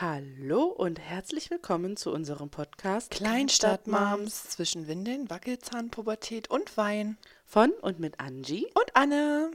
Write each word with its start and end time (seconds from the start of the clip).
Hallo 0.00 0.64
und 0.64 0.98
herzlich 0.98 1.50
willkommen 1.50 1.96
zu 1.96 2.10
unserem 2.12 2.50
Podcast 2.50 3.12
Kleinstadtmoms 3.12 4.50
zwischen 4.50 4.88
Windeln, 4.88 5.30
Wackelzahn, 5.30 5.90
Pubertät 5.90 6.50
und 6.50 6.76
Wein. 6.76 7.16
von 7.44 7.70
und 7.70 8.00
mit 8.00 8.18
Angie. 8.18 8.66
Und 8.74 8.96
Anne. 8.96 9.52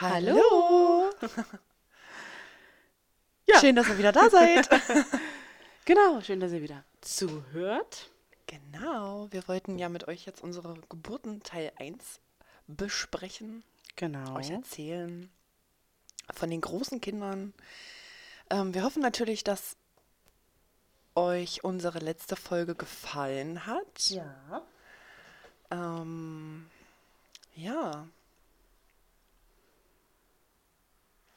Hallo. 0.00 1.10
Ja. 3.48 3.58
Schön, 3.58 3.74
dass 3.74 3.88
ihr 3.88 3.98
wieder 3.98 4.12
da 4.12 4.28
seid. 4.30 4.68
Genau, 5.86 6.20
schön, 6.20 6.38
dass 6.38 6.52
ihr 6.52 6.62
wieder 6.62 6.84
zuhört. 7.00 8.10
genau, 8.46 9.26
wir 9.32 9.48
wollten 9.48 9.76
ja 9.76 9.88
mit 9.88 10.06
euch 10.06 10.24
jetzt 10.24 10.40
unsere 10.40 10.74
Geburten 10.88 11.42
Teil 11.42 11.72
1 11.76 12.20
besprechen, 12.68 13.64
Genau. 13.96 14.36
euch 14.36 14.50
erzählen 14.50 15.28
von 16.32 16.48
den 16.48 16.60
großen 16.60 17.00
Kindern. 17.00 17.54
Ähm, 18.50 18.72
wir 18.72 18.84
hoffen 18.84 19.02
natürlich, 19.02 19.42
dass 19.42 19.76
euch 21.20 21.62
unsere 21.64 21.98
letzte 22.00 22.34
Folge 22.36 22.74
gefallen 22.74 23.66
hat. 23.66 24.10
Ja. 24.10 24.62
Ähm, 25.70 26.68
ja, 27.54 28.06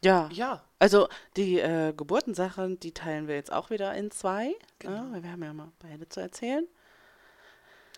Ja. 0.03 0.27
ja, 0.33 0.61
Also 0.79 1.07
die 1.37 1.59
äh, 1.59 1.93
Geburtensachen, 1.95 2.77
die 2.79 2.91
teilen 2.93 3.27
wir 3.29 3.35
jetzt 3.35 3.53
auch 3.53 3.69
wieder 3.69 3.93
in 3.95 4.11
zwei. 4.11 4.53
Genau. 4.79 4.95
Ja, 4.95 5.11
weil 5.13 5.23
wir 5.23 5.31
haben 5.31 5.43
ja 5.43 5.53
mal 5.53 5.71
beide 5.79 6.09
zu 6.09 6.19
erzählen. 6.19 6.67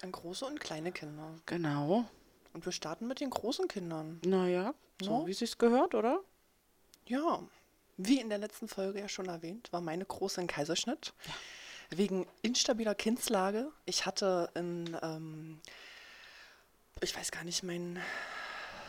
an 0.03 0.11
große 0.11 0.45
und 0.45 0.59
kleine 0.59 0.91
Kinder. 0.91 1.33
Genau. 1.47 2.05
Und 2.53 2.63
wir 2.65 2.71
starten 2.71 3.07
mit 3.07 3.21
den 3.21 3.31
großen 3.31 3.67
Kindern. 3.67 4.19
Naja, 4.23 4.75
so 5.01 5.21
Ja. 5.21 5.25
wie 5.25 5.31
es 5.31 5.39
sich 5.39 5.57
gehört, 5.57 5.95
oder? 5.95 6.19
Ja, 7.07 7.41
wie 7.97 8.19
in 8.19 8.29
der 8.29 8.37
letzten 8.37 8.67
Folge 8.67 8.99
ja 8.99 9.09
schon 9.09 9.25
erwähnt, 9.27 9.73
war 9.73 9.81
meine 9.81 10.05
große 10.05 10.41
ein 10.41 10.47
Kaiserschnitt. 10.47 11.11
Wegen 11.89 12.25
instabiler 12.41 12.95
Kindslage. 12.95 13.71
Ich 13.85 14.05
hatte 14.05 14.49
in, 14.55 14.97
ähm, 15.01 15.59
ich 17.01 17.15
weiß 17.15 17.31
gar 17.31 17.43
nicht, 17.43 17.63
mein 17.63 17.99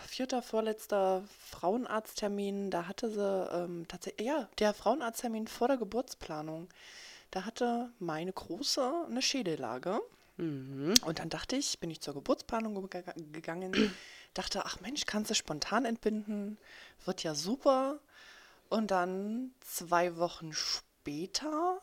vierter, 0.06 0.40
vorletzter 0.40 1.24
Frauenarzttermin, 1.50 2.70
da 2.70 2.88
hatte 2.88 3.10
sie 3.10 3.48
ähm, 3.52 3.86
tatsächlich, 3.86 4.26
ja, 4.26 4.48
der 4.58 4.72
Frauenarzttermin 4.72 5.46
vor 5.46 5.68
der 5.68 5.76
Geburtsplanung. 5.76 6.68
Da 7.30 7.44
hatte 7.44 7.90
meine 7.98 8.32
Große 8.32 9.06
eine 9.10 9.20
Schädellage. 9.20 10.00
Mhm. 10.38 10.94
Und 11.04 11.18
dann 11.18 11.28
dachte 11.28 11.56
ich, 11.56 11.78
bin 11.80 11.90
ich 11.90 12.00
zur 12.00 12.14
Geburtsplanung 12.14 12.88
ge- 12.88 13.02
gegangen, 13.32 13.94
dachte, 14.34 14.64
ach 14.64 14.80
Mensch, 14.80 15.04
kannst 15.06 15.30
du 15.30 15.34
spontan 15.34 15.84
entbinden, 15.84 16.58
wird 17.04 17.22
ja 17.22 17.34
super. 17.34 17.98
Und 18.68 18.90
dann 18.90 19.52
zwei 19.60 20.16
Wochen 20.16 20.52
später 20.52 21.80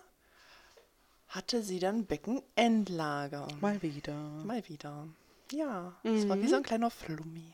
hatte 1.33 1.63
sie 1.63 1.79
dann 1.79 2.05
Beckenendlage. 2.05 3.47
Mal 3.59 3.81
wieder. 3.81 4.13
Mal 4.13 4.67
wieder. 4.69 5.07
Ja, 5.51 5.93
es 6.03 6.27
war 6.29 6.39
wie 6.39 6.47
so 6.47 6.55
ein 6.55 6.63
kleiner 6.63 6.89
Flummi. 6.89 7.53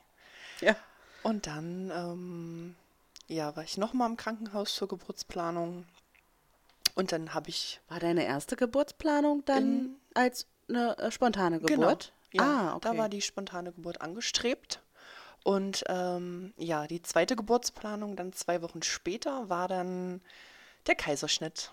Ja. 0.62 0.76
Und 1.24 1.48
dann, 1.48 1.92
ähm, 1.94 2.76
ja, 3.28 3.56
war 3.56 3.64
ich 3.64 3.78
nochmal 3.78 4.10
im 4.10 4.18
Krankenhaus 4.18 4.76
zur 4.76 4.88
Geburtsplanung. 4.88 5.86
Und 6.96 7.12
dann 7.14 7.34
habe 7.34 7.50
ich 7.50 7.80
War 7.88 8.00
deine 8.00 8.26
erste 8.26 8.56
Geburtsplanung 8.56 9.44
dann 9.46 9.64
In- 9.64 9.96
als 10.14 10.46
eine 10.68 10.98
äh, 10.98 11.12
spontane 11.12 11.60
Geburt? 11.60 12.14
Genau. 12.32 12.44
Ja, 12.46 12.72
ah, 12.72 12.76
okay. 12.76 12.90
da 12.90 12.98
war 12.98 13.10
die 13.10 13.22
spontane 13.22 13.72
Geburt 13.72 14.02
angestrebt. 14.02 14.82
Und 15.44 15.84
ähm, 15.88 16.54
ja, 16.58 16.86
die 16.86 17.02
zweite 17.02 17.36
Geburtsplanung 17.36 18.16
dann 18.16 18.34
zwei 18.34 18.62
Wochen 18.62 18.84
später 18.84 19.50
war 19.50 19.68
dann 19.68 20.22
der 20.88 20.96
Kaiserschnitt. 20.96 21.72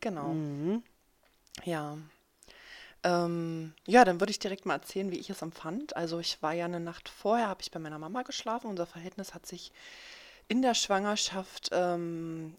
Genau. 0.00 0.28
Mhm. 0.28 0.82
Ja. 1.64 1.98
Ähm, 3.02 3.72
ja, 3.86 4.04
dann 4.04 4.20
würde 4.20 4.30
ich 4.30 4.38
direkt 4.38 4.66
mal 4.66 4.74
erzählen, 4.74 5.10
wie 5.10 5.18
ich 5.18 5.30
es 5.30 5.42
empfand. 5.42 5.96
Also 5.96 6.18
ich 6.18 6.42
war 6.42 6.52
ja 6.52 6.66
eine 6.66 6.80
Nacht 6.80 7.08
vorher, 7.08 7.48
habe 7.48 7.62
ich 7.62 7.70
bei 7.70 7.78
meiner 7.78 7.98
Mama 7.98 8.22
geschlafen. 8.22 8.68
Unser 8.68 8.86
Verhältnis 8.86 9.34
hat 9.34 9.46
sich 9.46 9.72
in 10.48 10.62
der 10.62 10.74
Schwangerschaft 10.74 11.70
ähm, 11.72 12.56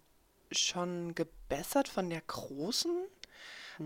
schon 0.52 1.14
gebessert 1.14 1.88
von 1.88 2.10
der 2.10 2.22
Großen. 2.22 2.92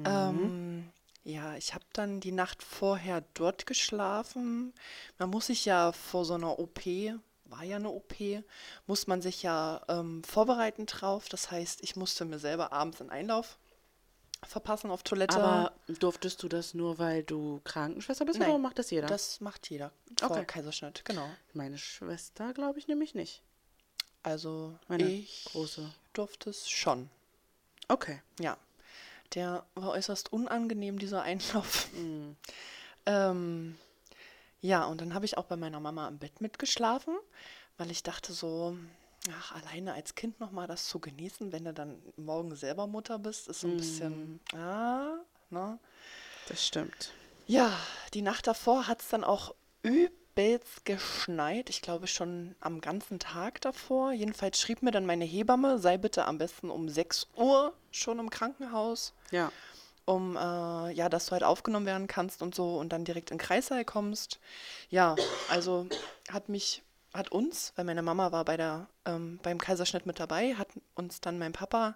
Ähm, 0.06 0.92
ja, 1.24 1.56
ich 1.56 1.74
habe 1.74 1.86
dann 1.94 2.20
die 2.20 2.32
Nacht 2.32 2.64
vorher 2.64 3.24
dort 3.34 3.66
geschlafen. 3.66 4.74
Man 5.18 5.30
muss 5.30 5.48
sich 5.48 5.66
ja 5.66 5.92
vor 5.92 6.24
so 6.24 6.36
einer 6.36 6.60
OP, 6.60 6.86
war 7.46 7.64
ja 7.64 7.78
eine 7.78 7.90
OP, 7.90 8.16
muss 8.88 9.08
man 9.08 9.22
sich 9.22 9.44
ja 9.44 9.82
ähm, 9.90 10.24
vorbereiten 10.24 10.86
drauf. 10.86 11.28
Das 11.30 11.52
heißt, 11.52 11.84
ich 11.84 11.96
musste 11.96 12.26
mir 12.26 12.40
selber 12.40 12.72
abends 12.72 13.02
einen 13.02 13.10
Einlauf 13.10 13.58
verpassen 14.48 14.92
auf 14.92 15.04
Toilette. 15.04 15.36
Aber 15.36 15.72
durftest 15.88 16.42
du 16.44 16.48
das 16.48 16.74
nur, 16.74 16.98
weil 17.00 17.24
du 17.24 17.62
Krankenschwester 17.64 18.26
bist 18.26 18.40
Nein, 18.40 18.50
oder 18.50 18.58
macht 18.60 18.80
das 18.80 18.92
jeder? 18.92 19.08
Das 19.08 19.42
macht 19.42 19.70
jeder 19.70 19.92
vor 20.20 20.32
Okay. 20.32 20.46
Kaiserschnitt, 20.46 21.04
genau. 21.06 21.28
Meine 21.54 21.78
Schwester 21.78 22.54
glaube 22.54 22.80
ich 22.80 22.88
nämlich 22.88 23.16
nicht. 23.16 23.42
Also 24.24 24.78
Meine 24.88 25.04
ich 25.04 25.46
große. 25.52 25.88
durfte 26.14 26.50
es 26.50 26.68
schon. 26.70 27.10
Okay. 27.88 28.22
Ja, 28.40 28.58
der 29.36 29.66
war 29.76 29.90
äußerst 29.92 30.34
unangenehm, 30.34 31.00
dieser 31.00 31.22
Einlauf. 31.22 31.88
Mhm. 31.96 32.36
Ähm, 33.08 33.78
ja, 34.62 34.86
und 34.86 35.00
dann 35.00 35.14
habe 35.14 35.26
ich 35.26 35.38
auch 35.38 35.46
bei 35.46 35.56
meiner 35.56 35.80
Mama 35.80 36.08
im 36.08 36.18
Bett 36.18 36.42
mitgeschlafen, 36.42 37.16
weil 37.78 37.92
ich 37.92 38.02
dachte 38.02 38.34
so, 38.34 38.76
ach, 39.32 39.54
alleine 39.56 39.94
als 39.94 40.16
Kind 40.16 40.40
nochmal 40.40 40.68
das 40.68 40.86
zu 40.88 41.00
genießen, 41.00 41.52
wenn 41.52 41.66
du 41.66 41.74
dann 41.74 42.02
morgen 42.18 42.56
selber 42.56 42.88
Mutter 42.88 43.18
bist, 43.20 43.48
ist 43.48 43.62
so 43.62 43.68
ein 43.68 43.78
bisschen, 43.78 44.40
ah, 44.54 45.16
ne? 45.50 45.80
Das 46.48 46.66
stimmt. 46.66 47.12
Ja, 47.48 47.72
die 48.14 48.22
Nacht 48.22 48.48
davor 48.48 48.88
hat 48.88 49.02
es 49.02 49.10
dann 49.10 49.24
auch 49.24 49.54
übelst 49.84 50.86
geschneit. 50.86 51.70
Ich 51.70 51.82
glaube 51.82 52.08
schon 52.08 52.56
am 52.60 52.82
ganzen 52.82 53.20
Tag 53.20 53.62
davor. 53.62 54.12
Jedenfalls 54.12 54.60
schrieb 54.60 54.82
mir 54.82 54.92
dann 54.92 55.06
meine 55.06 55.26
Hebamme, 55.26 55.80
sei 55.80 55.98
bitte 55.98 56.26
am 56.26 56.38
besten 56.38 56.70
um 56.70 56.90
6 56.90 57.28
Uhr 57.36 57.74
schon 57.92 58.20
im 58.20 58.30
Krankenhaus, 58.30 59.14
Ja. 59.32 59.52
um 60.06 60.36
äh, 60.36 60.92
ja, 60.92 61.08
dass 61.10 61.28
du 61.28 61.32
halt 61.34 61.44
aufgenommen 61.44 61.86
werden 61.86 62.08
kannst 62.08 62.42
und 62.42 62.54
so 62.56 62.78
und 62.78 62.90
dann 62.94 63.06
direkt 63.06 63.32
in 63.32 63.38
Kreißsaal 63.38 63.86
kommst. 63.86 64.40
Ja, 64.90 65.16
also 65.50 65.88
hat 66.30 66.50
mich, 66.50 66.84
hat 67.16 67.32
uns, 67.32 67.74
weil 67.76 67.86
meine 67.86 68.02
Mama 68.02 68.32
war 68.32 68.46
bei 68.46 68.58
der, 68.58 68.88
ähm, 69.06 69.40
beim 69.44 69.60
Kaiserschnitt 69.60 70.06
mit 70.06 70.20
dabei, 70.20 70.56
hat 70.56 70.70
uns 70.96 71.22
dann 71.22 71.38
mein 71.38 71.54
Papa 71.54 71.96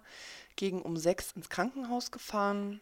gegen 0.56 0.82
um 0.82 0.96
6 0.96 1.32
ins 1.32 1.48
Krankenhaus 1.48 2.10
gefahren. 2.10 2.80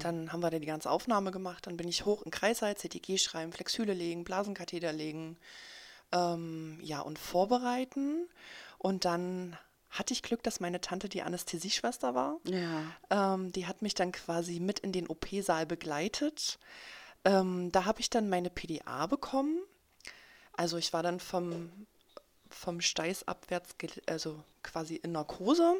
Dann 0.00 0.32
haben 0.32 0.40
wir 0.40 0.50
da 0.50 0.58
die 0.58 0.66
ganze 0.66 0.90
Aufnahme 0.90 1.30
gemacht. 1.30 1.66
Dann 1.66 1.76
bin 1.76 1.88
ich 1.88 2.06
hoch 2.06 2.22
in 2.22 2.30
Kreißsaal, 2.30 2.74
CTG 2.74 3.18
schreiben, 3.18 3.52
Flexhüle 3.52 3.92
legen, 3.92 4.24
Blasenkatheter 4.24 4.92
legen, 4.92 5.36
ähm, 6.10 6.78
ja, 6.80 7.00
und 7.00 7.18
vorbereiten. 7.18 8.26
Und 8.78 9.04
dann 9.04 9.58
hatte 9.90 10.14
ich 10.14 10.22
Glück, 10.22 10.42
dass 10.42 10.60
meine 10.60 10.80
Tante 10.80 11.08
die 11.08 11.22
Anästhesieschwester 11.22 12.14
war. 12.14 12.40
Ja. 12.44 13.34
Ähm, 13.34 13.52
die 13.52 13.66
hat 13.66 13.82
mich 13.82 13.94
dann 13.94 14.10
quasi 14.12 14.58
mit 14.58 14.78
in 14.78 14.92
den 14.92 15.06
OP-Saal 15.06 15.66
begleitet. 15.66 16.58
Ähm, 17.24 17.70
da 17.70 17.84
habe 17.84 18.00
ich 18.00 18.08
dann 18.08 18.28
meine 18.28 18.50
PDA 18.50 19.06
bekommen. 19.06 19.58
Also 20.56 20.76
ich 20.76 20.92
war 20.92 21.02
dann 21.02 21.20
vom, 21.20 21.70
vom 22.48 22.80
Steiß 22.80 23.26
abwärts, 23.28 23.74
also 24.06 24.42
quasi 24.62 24.96
in 24.96 25.12
Narkose. 25.12 25.76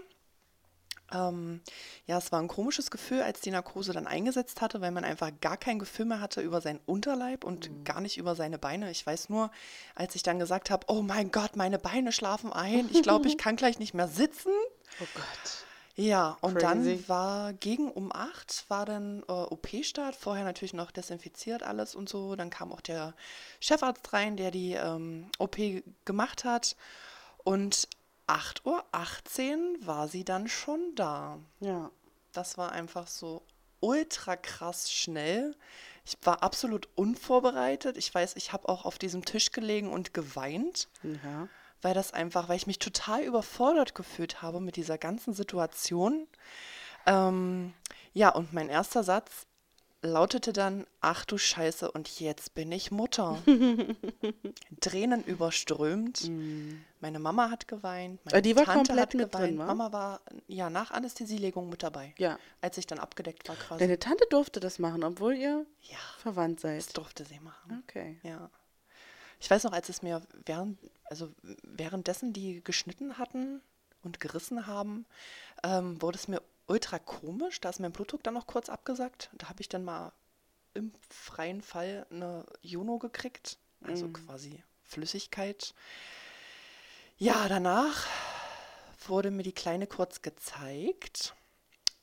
Ähm, 1.12 1.60
ja, 2.06 2.18
es 2.18 2.32
war 2.32 2.40
ein 2.40 2.48
komisches 2.48 2.90
Gefühl, 2.90 3.22
als 3.22 3.40
die 3.40 3.50
Narkose 3.50 3.92
dann 3.92 4.06
eingesetzt 4.06 4.60
hatte, 4.60 4.80
weil 4.80 4.90
man 4.90 5.04
einfach 5.04 5.30
gar 5.40 5.56
kein 5.56 5.78
Gefühl 5.78 6.06
mehr 6.06 6.20
hatte 6.20 6.40
über 6.40 6.60
seinen 6.60 6.80
Unterleib 6.86 7.44
und 7.44 7.84
gar 7.84 8.00
nicht 8.00 8.16
über 8.16 8.34
seine 8.34 8.58
Beine. 8.58 8.90
Ich 8.90 9.06
weiß 9.06 9.28
nur, 9.28 9.50
als 9.94 10.14
ich 10.14 10.22
dann 10.22 10.38
gesagt 10.38 10.70
habe, 10.70 10.86
oh 10.88 11.02
mein 11.02 11.30
Gott, 11.30 11.56
meine 11.56 11.78
Beine 11.78 12.10
schlafen 12.10 12.52
ein, 12.52 12.88
ich 12.90 13.02
glaube, 13.02 13.28
ich 13.28 13.38
kann 13.38 13.56
gleich 13.56 13.78
nicht 13.78 13.94
mehr 13.94 14.08
sitzen. 14.08 14.52
Oh 15.00 15.06
Gott. 15.14 15.63
Ja, 15.96 16.36
und 16.40 16.58
Crazy. 16.58 16.96
dann 16.96 17.08
war 17.08 17.52
gegen 17.52 17.90
um 17.90 18.10
8 18.12 18.64
war 18.68 18.84
dann 18.84 19.22
äh, 19.28 19.32
OP-Start, 19.32 20.16
vorher 20.16 20.44
natürlich 20.44 20.74
noch 20.74 20.90
desinfiziert 20.90 21.62
alles 21.62 21.94
und 21.94 22.08
so. 22.08 22.34
Dann 22.34 22.50
kam 22.50 22.72
auch 22.72 22.80
der 22.80 23.14
Chefarzt 23.60 24.12
rein, 24.12 24.36
der 24.36 24.50
die 24.50 24.72
ähm, 24.72 25.30
OP 25.38 25.56
gemacht 26.04 26.44
hat. 26.44 26.76
Und 27.44 27.88
8.18 28.26 28.64
Uhr 28.64 29.86
war 29.86 30.08
sie 30.08 30.24
dann 30.24 30.48
schon 30.48 30.94
da. 30.96 31.38
Ja. 31.60 31.90
Das 32.32 32.58
war 32.58 32.72
einfach 32.72 33.06
so 33.06 33.42
ultra 33.80 34.34
krass 34.34 34.90
schnell. 34.90 35.54
Ich 36.04 36.18
war 36.22 36.42
absolut 36.42 36.88
unvorbereitet. 36.96 37.96
Ich 37.96 38.12
weiß, 38.12 38.34
ich 38.36 38.52
habe 38.52 38.68
auch 38.68 38.84
auf 38.84 38.98
diesem 38.98 39.24
Tisch 39.24 39.52
gelegen 39.52 39.92
und 39.92 40.12
geweint 40.12 40.88
Ja. 41.02 41.48
Weil 41.84 41.94
das 41.94 42.12
einfach, 42.12 42.48
weil 42.48 42.56
ich 42.56 42.66
mich 42.66 42.78
total 42.78 43.22
überfordert 43.22 43.94
gefühlt 43.94 44.42
habe 44.42 44.60
mit 44.60 44.76
dieser 44.76 44.98
ganzen 44.98 45.34
Situation. 45.34 46.26
Ähm, 47.06 47.74
ja, 48.14 48.30
und 48.30 48.52
mein 48.52 48.68
erster 48.70 49.04
Satz 49.04 49.46
lautete 50.00 50.52
dann, 50.52 50.86
ach 51.00 51.24
du 51.24 51.38
Scheiße, 51.38 51.90
und 51.90 52.20
jetzt 52.20 52.54
bin 52.54 52.70
ich 52.72 52.90
Mutter. 52.90 53.38
Tränen 54.80 55.24
überströmt. 55.24 56.30
Meine 57.00 57.18
Mama 57.18 57.50
hat 57.50 57.68
geweint, 57.68 58.24
meine 58.24 58.38
Ah, 58.38 58.40
die 58.40 58.54
war 58.56 58.64
Tante 58.64 58.88
komplett 58.92 59.00
hat 59.00 59.14
mit 59.14 59.32
geweint. 59.32 59.50
drin, 59.52 59.58
wa? 59.58 59.66
Mama 59.66 59.92
war 59.92 60.20
ja 60.46 60.70
nach 60.70 60.90
Anästhesielegung 60.90 61.68
mit 61.70 61.82
dabei, 61.82 62.14
Ja. 62.18 62.38
als 62.60 62.76
ich 62.78 62.86
dann 62.86 62.98
abgedeckt 62.98 63.48
war 63.48 63.56
quasi. 63.56 63.78
Deine 63.80 63.98
Tante 63.98 64.24
durfte 64.30 64.60
das 64.60 64.78
machen, 64.78 65.04
obwohl 65.04 65.34
ihr 65.34 65.66
ja, 65.82 65.98
verwandt 66.18 66.60
seid. 66.60 66.78
das 66.78 66.88
durfte 66.88 67.24
sie 67.24 67.40
machen. 67.40 67.82
Okay. 67.84 68.18
Ja. 68.22 68.50
Ich 69.40 69.50
weiß 69.50 69.64
noch, 69.64 69.72
als 69.72 69.88
es 69.88 70.02
mir 70.02 70.22
während, 70.44 70.78
also 71.04 71.32
währenddessen 71.62 72.32
die 72.32 72.62
geschnitten 72.62 73.18
hatten 73.18 73.60
und 74.02 74.20
gerissen 74.20 74.66
haben, 74.66 75.06
ähm, 75.62 76.00
wurde 76.00 76.18
es 76.18 76.28
mir 76.28 76.42
ultra 76.66 76.98
komisch. 76.98 77.60
Da 77.60 77.70
ist 77.70 77.80
mein 77.80 77.92
Blutdruck 77.92 78.22
dann 78.22 78.34
noch 78.34 78.46
kurz 78.46 78.68
abgesackt. 78.68 79.30
Da 79.34 79.48
habe 79.48 79.60
ich 79.60 79.68
dann 79.68 79.84
mal 79.84 80.12
im 80.74 80.92
freien 81.08 81.62
Fall 81.62 82.06
eine 82.10 82.44
Juno 82.60 82.98
gekriegt, 82.98 83.58
also 83.82 84.08
quasi 84.08 84.62
Flüssigkeit. 84.82 85.74
Ja, 87.16 87.48
danach 87.48 88.06
wurde 89.06 89.30
mir 89.30 89.44
die 89.44 89.52
Kleine 89.52 89.86
kurz 89.86 90.22
gezeigt 90.22 91.34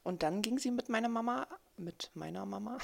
und 0.04 0.24
dann 0.24 0.42
ging 0.42 0.58
sie 0.58 0.72
mit 0.72 0.90
meiner 0.90 1.10
Mama, 1.10 1.48
mit 1.78 2.12
meiner 2.14 2.46
Mama, 2.46 2.78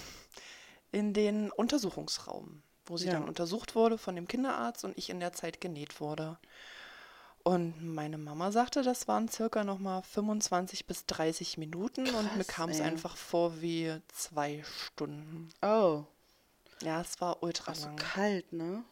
in 0.91 1.13
den 1.13 1.51
Untersuchungsraum, 1.51 2.63
wo 2.89 2.97
sie 2.97 3.07
Ja. 3.07 3.13
dann 3.13 3.27
untersucht 3.27 3.75
wurde 3.75 3.97
von 3.97 4.15
dem 4.15 4.27
Kinderarzt 4.27 4.83
und 4.83 4.97
ich 4.97 5.09
in 5.09 5.19
der 5.19 5.33
Zeit 5.33 5.61
genäht 5.61 5.99
wurde. 6.01 6.37
Und 7.43 7.81
meine 7.95 8.17
Mama 8.17 8.51
sagte, 8.51 8.83
das 8.83 9.07
waren 9.07 9.29
circa 9.29 9.63
nochmal 9.63 10.03
25 10.03 10.85
bis 10.85 11.05
30 11.05 11.57
Minuten 11.57 12.13
und 12.13 12.35
mir 12.35 12.43
Krass, 12.43 12.47
kam 12.55 12.69
es 12.71 12.81
einfach 12.81 13.15
vor 13.15 13.61
wie 13.61 13.95
zwei 14.09 14.63
Stunden. 14.63 15.49
Oh, 15.61 16.03
Ja, 16.81 17.01
es 17.01 17.19
war 17.21 17.41
ultra 17.43 17.71
also 17.71 17.87
lang. 17.87 17.95
kalt, 17.95 18.51
ne? 18.53 18.83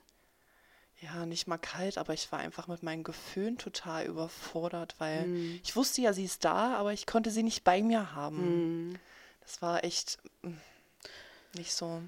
Ja, 1.01 1.25
nicht 1.25 1.47
mal 1.47 1.57
kalt, 1.57 1.97
aber 1.97 2.13
ich 2.13 2.31
war 2.31 2.39
einfach 2.39 2.68
mit 2.68 2.81
meinen 2.81 3.03
Gefühlen 3.03 3.57
total 3.57 4.06
überfordert, 4.06 4.95
weil 5.00 5.25
Mhm. 5.27 5.59
ich 5.63 5.75
wusste 5.75 6.01
ja, 6.01 6.13
sie 6.13 6.24
ist 6.24 6.45
da, 6.45 6.75
aber 6.77 6.94
ich 6.94 7.06
konnte 7.06 7.31
sie 7.31 7.44
nicht 7.44 7.63
bei 7.65 7.81
mir 7.83 8.13
haben. 8.15 8.63
Mhm. 8.92 9.00
Das 9.42 9.62
war 9.62 9.83
echt 9.83 10.18
mm, 10.44 10.53
nicht 11.56 11.74
so. 11.74 12.01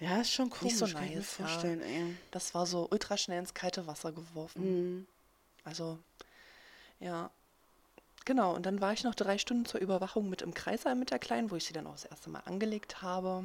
Ja, 0.00 0.20
ist 0.20 0.32
schon 0.32 0.50
komisch, 0.50 0.74
so 0.74 0.86
kann 0.86 1.04
ich 1.04 1.10
mir 1.10 1.16
nice, 1.16 1.38
ja. 1.38 1.46
vorstellen, 1.46 1.82
ey. 1.82 2.16
Das 2.30 2.54
war 2.54 2.66
so 2.66 2.86
ultra 2.90 3.16
schnell 3.16 3.40
ins 3.40 3.54
kalte 3.54 3.86
Wasser 3.86 4.12
geworfen. 4.12 4.96
Mhm. 4.98 5.06
Also, 5.64 5.98
ja. 7.00 7.30
Genau, 8.24 8.54
und 8.54 8.66
dann 8.66 8.80
war 8.80 8.92
ich 8.92 9.04
noch 9.04 9.14
drei 9.14 9.38
Stunden 9.38 9.64
zur 9.64 9.80
Überwachung 9.80 10.28
mit 10.28 10.42
im 10.42 10.54
Kreissaal 10.54 10.94
mit 10.94 11.10
der 11.10 11.18
Kleinen, 11.18 11.50
wo 11.50 11.56
ich 11.56 11.64
sie 11.64 11.72
dann 11.72 11.86
auch 11.86 11.92
das 11.92 12.04
erste 12.04 12.30
Mal 12.30 12.42
angelegt 12.44 13.02
habe. 13.02 13.42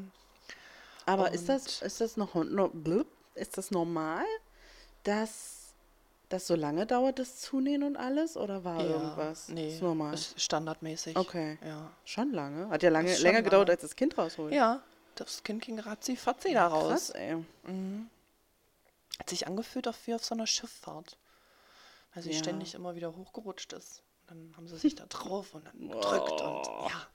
Aber 1.05 1.31
ist 1.31 1.49
das, 1.49 1.81
ist 1.81 2.01
das 2.01 2.17
noch 2.17 2.35
no, 2.35 2.69
blub, 2.69 3.07
ist 3.35 3.57
das 3.57 3.71
normal, 3.71 4.25
dass 5.03 5.73
das 6.29 6.47
so 6.47 6.55
lange 6.55 6.85
dauert, 6.85 7.19
das 7.19 7.39
Zunähen 7.39 7.83
und 7.83 7.95
alles? 7.95 8.37
Oder 8.37 8.63
war 8.63 8.83
irgendwas? 8.83 9.49
Nee, 9.49 9.75
Ist 9.75 9.81
normal. 9.81 10.13
ist 10.13 10.39
standardmäßig. 10.39 11.15
Okay. 11.15 11.57
Ja. 11.65 11.89
Schon 12.05 12.31
lange. 12.31 12.69
Hat 12.69 12.83
ja 12.83 12.89
lange, 12.89 13.15
länger 13.17 13.41
gedauert, 13.41 13.67
lange. 13.67 13.75
als 13.75 13.81
das 13.81 13.95
Kind 13.95 14.17
rausholt. 14.17 14.53
Ja, 14.53 14.81
das 15.15 15.43
Kind 15.43 15.63
ging 15.63 15.79
ratzi 15.79 16.15
fatzi 16.15 16.53
da 16.53 16.67
raus. 16.67 16.89
Krass, 16.89 17.09
ey. 17.11 17.37
Hat 19.19 19.29
sich 19.29 19.47
angefühlt 19.47 19.87
auf 19.87 20.07
wie 20.07 20.13
auf 20.15 20.23
so 20.23 20.35
einer 20.35 20.47
Schifffahrt. 20.47 21.17
Weil 22.13 22.23
sie 22.23 22.31
Ja. 22.31 22.39
ständig 22.39 22.73
immer 22.75 22.95
wieder 22.95 23.15
hochgerutscht 23.15 23.73
ist. 23.73 24.03
Und 24.21 24.29
dann 24.29 24.57
haben 24.57 24.67
sie 24.67 24.77
sich 24.77 24.95
da 24.95 25.05
drauf 25.07 25.53
und 25.53 25.65
dann 25.65 25.79
gedrückt 25.89 26.31
und 26.41 26.65
ja. 26.89 27.07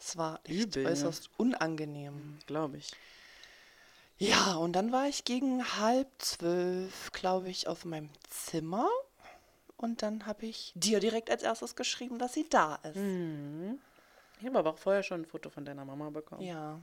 Es 0.00 0.16
war 0.16 0.40
echt 0.44 0.76
Übel, 0.76 0.84
ne? 0.84 0.90
äußerst 0.90 1.30
unangenehm. 1.38 2.38
Glaube 2.46 2.76
ich. 2.76 2.92
Ja, 4.18 4.54
und 4.56 4.72
dann 4.74 4.90
war 4.92 5.06
ich 5.06 5.24
gegen 5.24 5.64
halb 5.78 6.08
zwölf, 6.18 7.10
glaube 7.12 7.48
ich, 7.50 7.68
auf 7.68 7.84
meinem 7.84 8.10
Zimmer. 8.28 8.88
Und 9.76 10.02
dann 10.02 10.26
habe 10.26 10.46
ich 10.46 10.72
dir 10.74 10.98
direkt 10.98 11.30
als 11.30 11.44
erstes 11.44 11.76
geschrieben, 11.76 12.18
dass 12.18 12.32
sie 12.32 12.48
da 12.48 12.76
ist. 12.76 12.96
Mhm. 12.96 13.78
Ich 14.40 14.46
habe 14.46 14.58
aber 14.58 14.70
auch 14.70 14.78
vorher 14.78 15.02
schon 15.04 15.22
ein 15.22 15.24
Foto 15.26 15.50
von 15.50 15.64
deiner 15.64 15.84
Mama 15.84 16.10
bekommen. 16.10 16.42
Ja, 16.42 16.80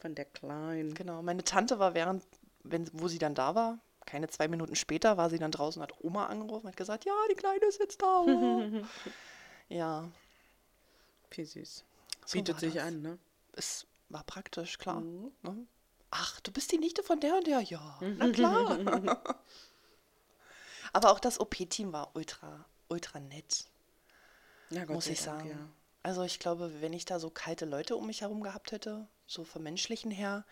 Von 0.00 0.14
der 0.14 0.24
Kleinen. 0.24 0.94
genau. 0.94 1.22
Meine 1.22 1.44
Tante 1.44 1.78
war 1.78 1.94
während, 1.94 2.24
wenn, 2.62 2.88
wo 2.92 3.08
sie 3.08 3.18
dann 3.18 3.34
da 3.34 3.54
war, 3.54 3.78
keine 4.06 4.28
zwei 4.28 4.48
Minuten 4.48 4.74
später, 4.74 5.16
war 5.16 5.28
sie 5.30 5.38
dann 5.38 5.50
draußen, 5.52 5.80
hat 5.82 5.92
Oma 6.02 6.26
angerufen 6.26 6.66
und 6.66 6.70
hat 6.72 6.76
gesagt, 6.76 7.04
ja, 7.04 7.12
die 7.30 7.34
Kleine 7.34 7.64
ist 7.66 7.78
jetzt 7.78 8.00
da. 8.00 8.24
ja, 9.68 10.08
Wie 11.30 11.44
süß. 11.44 11.84
So 12.26 12.38
Bietet 12.38 12.60
sich 12.60 12.74
das. 12.74 12.84
an, 12.84 13.02
ne? 13.02 13.18
es 13.52 13.86
war 14.08 14.24
praktisch, 14.24 14.78
klar. 14.78 15.00
Mhm. 15.00 15.32
Ne? 15.42 15.66
Ach, 16.10 16.40
du 16.40 16.50
bist 16.50 16.72
die 16.72 16.78
Nichte 16.78 17.02
von 17.02 17.20
der 17.20 17.36
und 17.36 17.46
der? 17.46 17.60
Ja, 17.60 17.98
na 18.00 18.28
klar. 18.32 18.78
Aber 20.92 21.12
auch 21.12 21.20
das 21.20 21.38
OP-Team 21.38 21.92
war 21.92 22.10
ultra, 22.16 22.64
ultra 22.88 23.20
nett. 23.20 23.64
Ja, 24.70 24.84
Gott 24.84 24.94
muss 24.96 25.06
ich 25.06 25.22
Dank, 25.22 25.40
sagen. 25.42 25.50
ja. 25.50 25.68
Also 26.02 26.22
ich 26.22 26.38
glaube, 26.38 26.80
wenn 26.80 26.92
ich 26.92 27.04
da 27.04 27.18
so 27.18 27.30
kalte 27.30 27.64
Leute 27.66 27.96
um 27.96 28.06
mich 28.06 28.22
herum 28.22 28.42
gehabt 28.42 28.72
hätte, 28.72 29.06
so 29.26 29.44
vom 29.44 29.62
menschlichen 29.62 30.10
her, 30.10 30.44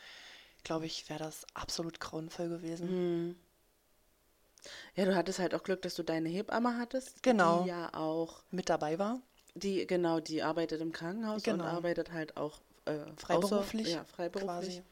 glaube 0.63 0.87
ich, 0.87 1.09
wäre 1.09 1.19
das 1.21 1.47
absolut 1.55 2.01
grauenvoll 2.01 2.49
gewesen. 2.49 3.27
Mhm. 3.29 3.37
Ja, 4.95 5.05
du 5.05 5.15
hattest 5.17 5.39
halt 5.39 5.55
auch 5.55 5.63
Glück, 5.63 5.83
dass 5.83 5.95
du 5.95 6.03
deine 6.03 6.29
Hebamme 6.29 6.77
hattest. 6.77 7.23
Genau. 7.23 7.63
Die 7.63 7.69
ja 7.69 7.95
auch, 7.95 8.43
Mit 8.51 8.69
dabei 8.69 8.99
war. 8.99 9.21
die, 9.55 9.87
genau, 9.87 10.21
die 10.21 10.43
arbeitet 10.43 10.81
im 10.81 10.93
Krankenhaus 10.93 11.43
Genau. 11.45 11.65
und 11.65 11.71
arbeitet 11.71 12.13
halt 12.13 12.37
auch 12.37 12.61
äh, 12.85 12.99
Freiberuflich. 13.17 13.87
Außer, 13.87 13.97
ja, 13.97 14.05
freiberuflich. 14.05 14.49
Quasi. 14.77 14.83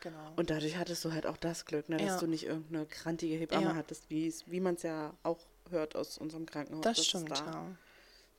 Genau. 0.00 0.32
Und 0.36 0.50
dadurch 0.50 0.76
hattest 0.76 1.04
du 1.04 1.12
halt 1.12 1.26
auch 1.26 1.36
das 1.36 1.64
Glück, 1.64 1.88
ne, 1.88 1.96
dass 1.96 2.06
Ja. 2.06 2.18
du 2.20 2.26
nicht 2.28 2.44
irgendeine 2.44 2.86
krantige 2.86 3.34
Hebamme 3.36 3.66
Ja. 3.70 3.74
hattest, 3.74 4.08
wie 4.08 4.60
man 4.60 4.76
es 4.76 4.82
ja 4.82 5.12
auch 5.24 5.40
hört 5.70 5.96
aus 5.96 6.16
unserem 6.18 6.46
Krankenhaus. 6.46 6.82
das 6.82 7.04
stimmt, 7.04 7.30
da 7.32 7.34
ja. 7.34 7.76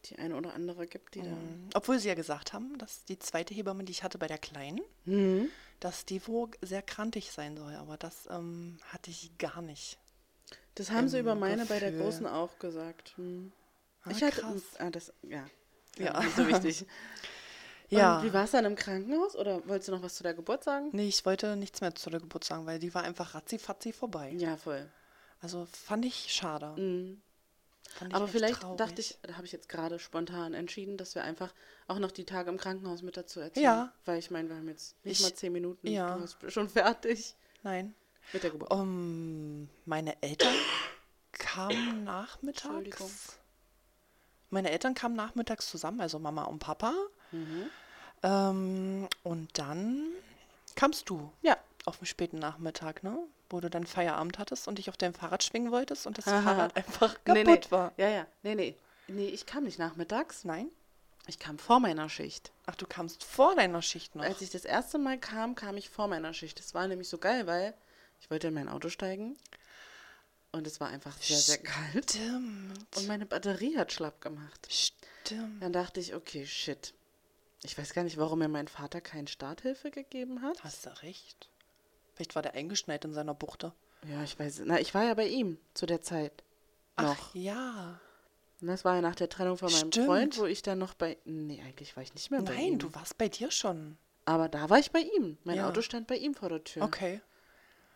Die 0.05 0.17
eine 0.17 0.35
oder 0.35 0.53
andere 0.53 0.87
gibt, 0.87 1.15
die 1.15 1.21
Mhm. 1.21 1.69
Obwohl 1.73 1.99
sie 1.99 2.07
ja 2.07 2.15
gesagt 2.15 2.53
haben, 2.53 2.77
dass 2.77 3.03
die 3.05 3.19
zweite 3.19 3.53
Hebamme, 3.53 3.83
die 3.83 3.91
ich 3.91 4.03
hatte 4.03 4.17
bei 4.17 4.27
der 4.27 4.37
Kleinen, 4.37 4.81
da. 5.05 5.11
Mhm. 5.11 5.49
dass 5.79 6.05
die 6.05 6.25
wohl 6.27 6.49
sehr 6.61 6.81
krantig 6.81 7.31
sein 7.31 7.57
soll. 7.57 7.75
Aber 7.75 7.97
das 7.97 8.27
ähm, 8.29 8.77
hatte 8.91 9.11
ich 9.11 9.37
gar 9.37 9.61
nicht. 9.61 9.97
Das 10.75 10.91
haben 10.91 11.09
sie 11.09 11.19
über 11.19 11.35
meine 11.35 11.65
bei 11.65 11.79
der 11.79 11.91
Gefühl. 11.91 12.05
Großen 12.05 12.25
auch 12.27 12.57
gesagt. 12.59 13.13
Hm. 13.17 13.51
Ah, 14.03 14.11
ich 14.11 14.23
hatte. 14.23 14.41
krass. 14.41 14.61
Ah, 14.77 14.89
das, 14.89 15.11
ja. 15.23 15.45
Ja. 15.97 16.21
Nicht 16.21 16.35
so 16.35 16.47
wichtig. 16.47 16.85
Ja. 17.91 18.19
Und 18.19 18.25
wie 18.25 18.33
war 18.33 18.43
es 18.43 18.51
dann 18.51 18.65
im 18.65 18.75
Krankenhaus? 18.75 19.35
Oder 19.35 19.67
wolltest 19.67 19.87
du 19.87 19.93
noch 19.93 20.03
was 20.03 20.13
zu 20.13 20.21
der 20.21 20.35
Geburt 20.35 20.63
sagen? 20.63 20.89
Nee, 20.91 21.07
ich 21.07 21.25
wollte 21.25 21.55
nichts 21.55 21.81
mehr 21.81 21.95
zu 21.95 22.11
der 22.11 22.19
Geburt 22.19 22.43
sagen, 22.43 22.67
weil 22.67 22.77
die 22.77 22.93
war 22.93 23.01
einfach 23.03 23.33
ratzi-fatzi 23.33 23.93
vorbei. 23.93 24.31
Ja, 24.37 24.57
voll. 24.57 24.87
Also 25.41 25.67
fand 25.71 26.05
ich 26.05 26.31
schade. 26.31 26.79
Mhm. 26.79 27.19
Aber 28.11 28.27
vielleicht 28.27 28.61
traurig. 28.61 28.77
dachte 28.77 29.01
ich, 29.01 29.17
da 29.23 29.33
habe 29.35 29.45
ich 29.45 29.51
jetzt 29.51 29.69
gerade 29.69 29.99
spontan 29.99 30.53
entschieden, 30.53 30.97
dass 30.97 31.15
wir 31.15 31.23
einfach 31.23 31.53
auch 31.87 31.99
noch 31.99 32.11
die 32.11 32.25
Tage 32.25 32.49
im 32.49 32.57
Krankenhaus 32.57 33.01
mit 33.01 33.17
dazu 33.17 33.39
erzählen. 33.39 33.63
Ja. 33.65 33.93
Weil 34.05 34.19
ich 34.19 34.31
meine, 34.31 34.49
wir 34.49 34.55
haben 34.57 34.67
jetzt 34.67 34.95
nicht 35.05 35.19
Ich- 35.19 35.25
mal 35.25 35.33
zehn 35.33 35.51
Minuten. 35.53 35.87
ja. 35.87 36.15
Du 36.15 36.21
bist 36.21 36.37
schon 36.53 36.69
fertig 36.69 37.35
Nein. 37.63 37.93
mit 38.33 38.43
der 38.43 38.51
Geburt. 38.51 38.71
Um, 38.71 39.69
meine 39.85 40.21
Eltern 40.21 40.53
kamen 41.31 42.03
nachmittags. 42.03 42.65
Entschuldigung. 42.65 43.11
Meine 44.51 44.71
Eltern 44.71 44.93
kamen 44.95 45.15
nachmittags 45.15 45.69
zusammen, 45.69 46.01
also 46.01 46.17
Mama 46.19 46.43
und 46.45 46.59
Papa. 46.59 46.93
Mhm. 47.31 47.69
Ähm, 48.23 49.07
und 49.23 49.57
dann 49.57 50.07
kamst 50.75 51.09
du 51.09 51.31
Ja. 51.41 51.57
auf 51.85 51.97
dem 51.99 52.05
späten 52.05 52.37
Nachmittag, 52.39 53.03
ne? 53.03 53.17
Wo 53.49 53.59
du 53.59 53.69
dann 53.69 53.85
Feierabend 53.85 54.37
hattest 54.37 54.67
und 54.67 54.77
dich 54.77 54.89
auf 54.89 54.97
dein 54.97 55.13
Fahrrad 55.13 55.43
schwingen 55.43 55.71
wolltest 55.71 56.05
und 56.05 56.17
das 56.17 56.27
Aha. 56.27 56.41
Fahrrad 56.41 56.75
einfach 56.77 57.15
Nee, 57.27 57.43
kaputt 57.43 57.65
nee. 57.65 57.71
war. 57.71 57.93
Ja, 57.97 58.09
ja. 58.09 58.27
Nee, 58.43 58.55
nee. 58.55 58.75
Nee, 59.07 59.29
ich 59.29 59.45
kam 59.45 59.63
nicht 59.63 59.79
nachmittags. 59.79 60.45
Nein? 60.45 60.67
Ich 61.27 61.39
kam 61.39 61.57
vor 61.59 61.79
meiner 61.79 62.09
Schicht. 62.09 62.51
Ach, 62.65 62.75
du 62.75 62.85
kamst 62.85 63.23
vor 63.23 63.55
deiner 63.55 63.81
Schicht 63.81 64.15
noch. 64.15 64.23
Als 64.23 64.41
ich 64.41 64.49
das 64.49 64.65
erste 64.65 64.97
Mal 64.97 65.17
kam, 65.19 65.55
kam 65.55 65.77
ich 65.77 65.89
vor 65.89 66.07
meiner 66.07 66.33
Schicht. 66.33 66.59
Das 66.59 66.73
war 66.73 66.87
nämlich 66.87 67.09
so 67.09 67.17
geil, 67.17 67.47
weil 67.47 67.73
ich 68.21 68.29
wollte 68.29 68.47
in 68.47 68.53
mein 68.53 68.69
Auto 68.69 68.89
steigen 68.89 69.37
und 70.51 70.65
es 70.65 70.79
war 70.79 70.89
einfach 70.89 71.15
sehr, 71.21 71.37
sehr 71.37 71.57
kalt. 71.59 72.11
Stimmt. 72.11 72.97
Und 72.97 73.07
meine 73.07 73.25
Batterie 73.25 73.77
hat 73.77 73.91
schlapp 73.91 74.21
gemacht. 74.21 74.67
Stimmt. 74.69 75.61
Dann 75.61 75.73
dachte 75.73 75.99
ich, 75.99 76.15
okay, 76.15 76.45
shit. 76.45 76.93
Ich 77.63 77.77
weiß 77.77 77.93
gar 77.93 78.03
nicht, 78.03 78.17
warum 78.17 78.39
mir 78.39 78.47
mein 78.47 78.67
Vater 78.67 79.01
keine 79.01 79.27
Starthilfe 79.27 79.91
gegeben 79.91 80.41
hat. 80.41 80.63
Hast 80.63 80.85
du 80.85 81.01
recht. 81.03 81.49
Vielleicht 82.19 82.35
war 82.35 82.41
der 82.41 82.53
eingeschneit 82.53 83.05
in 83.05 83.13
seiner 83.13 83.33
Buchte. 83.33 83.71
Ja, 84.05 84.21
ich 84.25 84.37
weiß. 84.37 84.63
Na, 84.65 84.77
ich 84.77 84.93
war 84.93 85.05
ja 85.05 85.13
bei 85.13 85.25
ihm 85.27 85.57
zu 85.73 85.85
der 85.85 86.01
Zeit. 86.01 86.43
Noch. 86.97 87.15
Ach 87.17 87.33
ja. 87.33 87.97
Und 88.59 88.67
das 88.67 88.83
war 88.83 88.95
ja 88.95 89.01
nach 89.01 89.15
der 89.15 89.29
Trennung 89.29 89.55
von 89.57 89.71
meinem 89.71 89.87
Stimmt. 89.89 90.05
Freund, 90.05 90.37
wo 90.37 90.45
ich 90.45 90.61
dann 90.61 90.79
noch 90.79 90.95
bei. 90.95 91.15
Nee, 91.23 91.61
eigentlich 91.65 91.95
war 91.95 92.03
ich 92.03 92.13
nicht 92.13 92.29
mehr 92.29 92.41
bei 92.41 92.55
ihm. 92.55 92.71
Nein, 92.71 92.79
du 92.79 92.93
warst 92.93 93.17
bei 93.17 93.29
dir 93.29 93.51
schon. 93.51 93.97
Aber 94.25 94.49
da 94.49 94.69
war 94.69 94.79
ich 94.79 94.91
bei 94.91 94.99
ihm. 94.99 95.37
Mein 95.45 95.55
Ja. 95.55 95.69
Auto 95.69 95.81
stand 95.81 96.07
bei 96.07 96.17
ihm 96.17 96.33
vor 96.33 96.49
der 96.49 96.61
Tür. 96.61 96.83
Okay. 96.83 97.21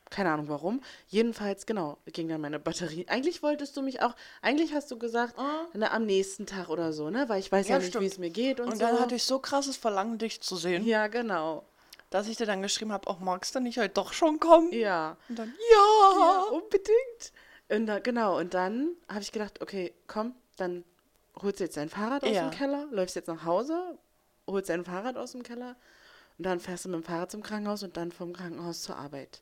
Keine 0.10 0.32
Ahnung 0.32 0.48
warum. 0.48 0.82
Jedenfalls, 1.10 1.66
genau, 1.66 1.98
ging 2.06 2.30
dann 2.30 2.40
meine 2.40 2.60
Batterie. 2.60 3.06
Eigentlich 3.10 3.44
wolltest 3.44 3.76
du 3.76 3.82
mich 3.82 4.02
auch, 4.02 4.16
eigentlich 4.42 4.74
hast 4.74 4.90
du 4.90 4.98
gesagt, 4.98 5.36
na, 5.74 5.92
am 5.92 6.06
nächsten 6.06 6.46
Tag 6.46 6.70
oder 6.70 6.94
so, 6.94 7.10
ne? 7.10 7.28
Weil 7.28 7.42
ich 7.42 7.52
weiß 7.52 7.68
ja, 7.68 7.76
Ja, 7.78 7.84
nicht, 7.84 8.00
wie 8.00 8.06
es 8.06 8.20
mir 8.20 8.30
geht 8.30 8.62
und, 8.62 8.68
Und 8.68 8.76
so. 8.76 8.80
dann 8.86 9.00
hatte 9.02 9.16
ich 9.16 9.24
so 9.24 9.40
krasses 9.40 9.76
Verlangen, 9.76 10.18
dich 10.18 10.40
zu 10.40 10.56
sehen, 10.56 10.86
ja, 10.86 11.08
genau. 11.08 11.66
Dass 12.14 12.28
ich 12.28 12.38
dir 12.38 12.46
dann 12.46 12.62
geschrieben 12.62 12.92
habe, 12.92 13.08
auch 13.10 13.20
magst 13.20 13.56
du 13.56 13.60
nicht 13.60 13.78
heute 13.80 13.94
doch 13.94 14.14
schon 14.14 14.40
kommen? 14.40 14.72
Ja. 14.72 15.18
Und 15.30 15.40
dann, 15.40 15.54
Ja, 15.72 16.20
ja. 16.20 16.42
unbedingt. 16.52 17.32
Und 17.70 17.88
da, 17.88 18.00
genau, 18.00 18.38
und 18.38 18.54
dann 18.54 18.92
habe 19.10 19.22
ich 19.22 19.32
gedacht, 19.32 19.62
okay, 19.62 19.94
komm, 20.08 20.36
dann 20.58 20.84
holst 21.42 21.60
du 21.60 21.64
jetzt 21.64 21.78
dein 21.78 21.90
Fahrrad 21.90 22.24
aus 22.24 22.30
Ja. 22.30 22.48
dem 22.50 22.52
Keller, 22.52 22.86
läufst 22.92 23.16
jetzt 23.16 23.28
nach 23.28 23.46
Hause, 23.46 23.98
holst 24.46 24.70
dein 24.70 24.86
Fahrrad 24.86 25.18
aus 25.18 25.32
dem 25.32 25.42
Keller 25.42 25.76
und 26.38 26.46
dann 26.46 26.60
fährst 26.60 26.86
du 26.86 26.90
mit 26.90 27.00
dem 27.00 27.04
Fahrrad 27.04 27.32
zum 27.32 27.42
Krankenhaus 27.42 27.82
und 27.82 27.98
dann 27.98 28.12
vom 28.12 28.34
Krankenhaus 28.34 28.84
zur 28.84 28.96
Arbeit. 28.98 29.42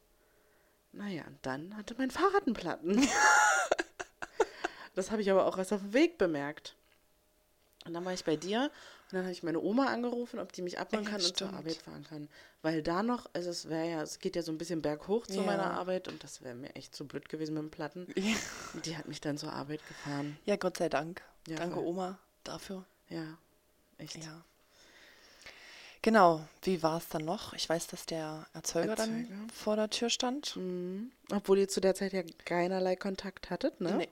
Naja, 0.93 1.23
und 1.27 1.39
dann 1.41 1.75
hatte 1.75 1.95
mein 1.97 2.11
Fahrrad 2.11 2.45
einen 2.45 2.53
Platten. 2.55 3.05
das 4.95 5.11
habe 5.11 5.21
ich 5.21 5.29
aber 5.31 5.45
auch 5.45 5.57
erst 5.57 5.73
auf 5.73 5.81
dem 5.81 5.93
Weg 5.93 6.17
bemerkt. 6.17 6.75
Und 7.85 7.93
dann 7.93 8.05
war 8.05 8.13
ich 8.13 8.23
bei 8.23 8.35
dir 8.35 8.63
und 9.09 9.13
dann 9.13 9.21
habe 9.23 9.31
ich 9.31 9.41
meine 9.43 9.59
Oma 9.59 9.88
angerufen, 9.88 10.39
ob 10.39 10.51
die 10.53 10.61
mich 10.61 10.77
abholen 10.79 11.03
Ja, 11.03 11.09
kann 11.11 11.19
und 11.21 11.25
zur 11.38 11.47
stimmt. 11.47 11.53
Arbeit 11.53 11.75
fahren 11.77 12.05
kann. 12.07 12.29
Weil 12.61 12.83
da 12.83 13.01
noch, 13.01 13.27
also 13.33 13.50
es 13.50 13.69
wäre 13.69 13.89
ja, 13.89 14.01
es 14.03 14.19
geht 14.19 14.35
ja 14.35 14.43
so 14.43 14.51
ein 14.51 14.57
bisschen 14.59 14.81
berghoch 14.83 15.25
zu 15.25 15.38
Ja. 15.39 15.41
meiner 15.43 15.71
Arbeit 15.71 16.07
und 16.07 16.23
das 16.23 16.43
wäre 16.43 16.53
mir 16.53 16.75
echt 16.75 16.95
zu 16.95 17.07
blöd 17.07 17.27
gewesen 17.27 17.55
mit 17.55 17.63
dem 17.63 17.71
Platten. 17.71 18.05
Und 18.73 18.85
die 18.85 18.95
hat 18.97 19.07
mich 19.07 19.19
dann 19.19 19.38
zur 19.38 19.51
Arbeit 19.53 19.81
gefahren. 19.88 20.38
Ja, 20.45 20.57
Gott 20.57 20.77
sei 20.77 20.89
Dank. 20.89 21.21
Ja, 21.47 21.55
Danke, 21.55 21.75
voll. 21.75 21.85
Oma, 21.85 22.19
dafür. 22.43 22.85
Ja, 23.09 23.25
echt. 23.97 24.23
Ja. 24.23 24.43
Genau, 26.03 26.47
wie 26.63 26.81
war 26.81 26.97
es 26.97 27.07
dann 27.09 27.25
noch? 27.25 27.53
Ich 27.53 27.69
weiß, 27.69 27.88
dass 27.88 28.05
der 28.07 28.47
Erzeuger, 28.53 28.91
Erzeuger? 28.91 28.95
dann 28.95 29.50
vor 29.53 29.75
der 29.75 29.89
Tür 29.89 30.09
stand. 30.09 30.55
Mhm. 30.55 31.11
Obwohl 31.31 31.59
ihr 31.59 31.67
zu 31.67 31.79
der 31.79 31.93
Zeit 31.93 32.13
ja 32.13 32.23
keinerlei 32.45 32.95
Kontakt 32.95 33.50
hattet, 33.51 33.79
ne? 33.81 33.93
Nee. 33.97 34.09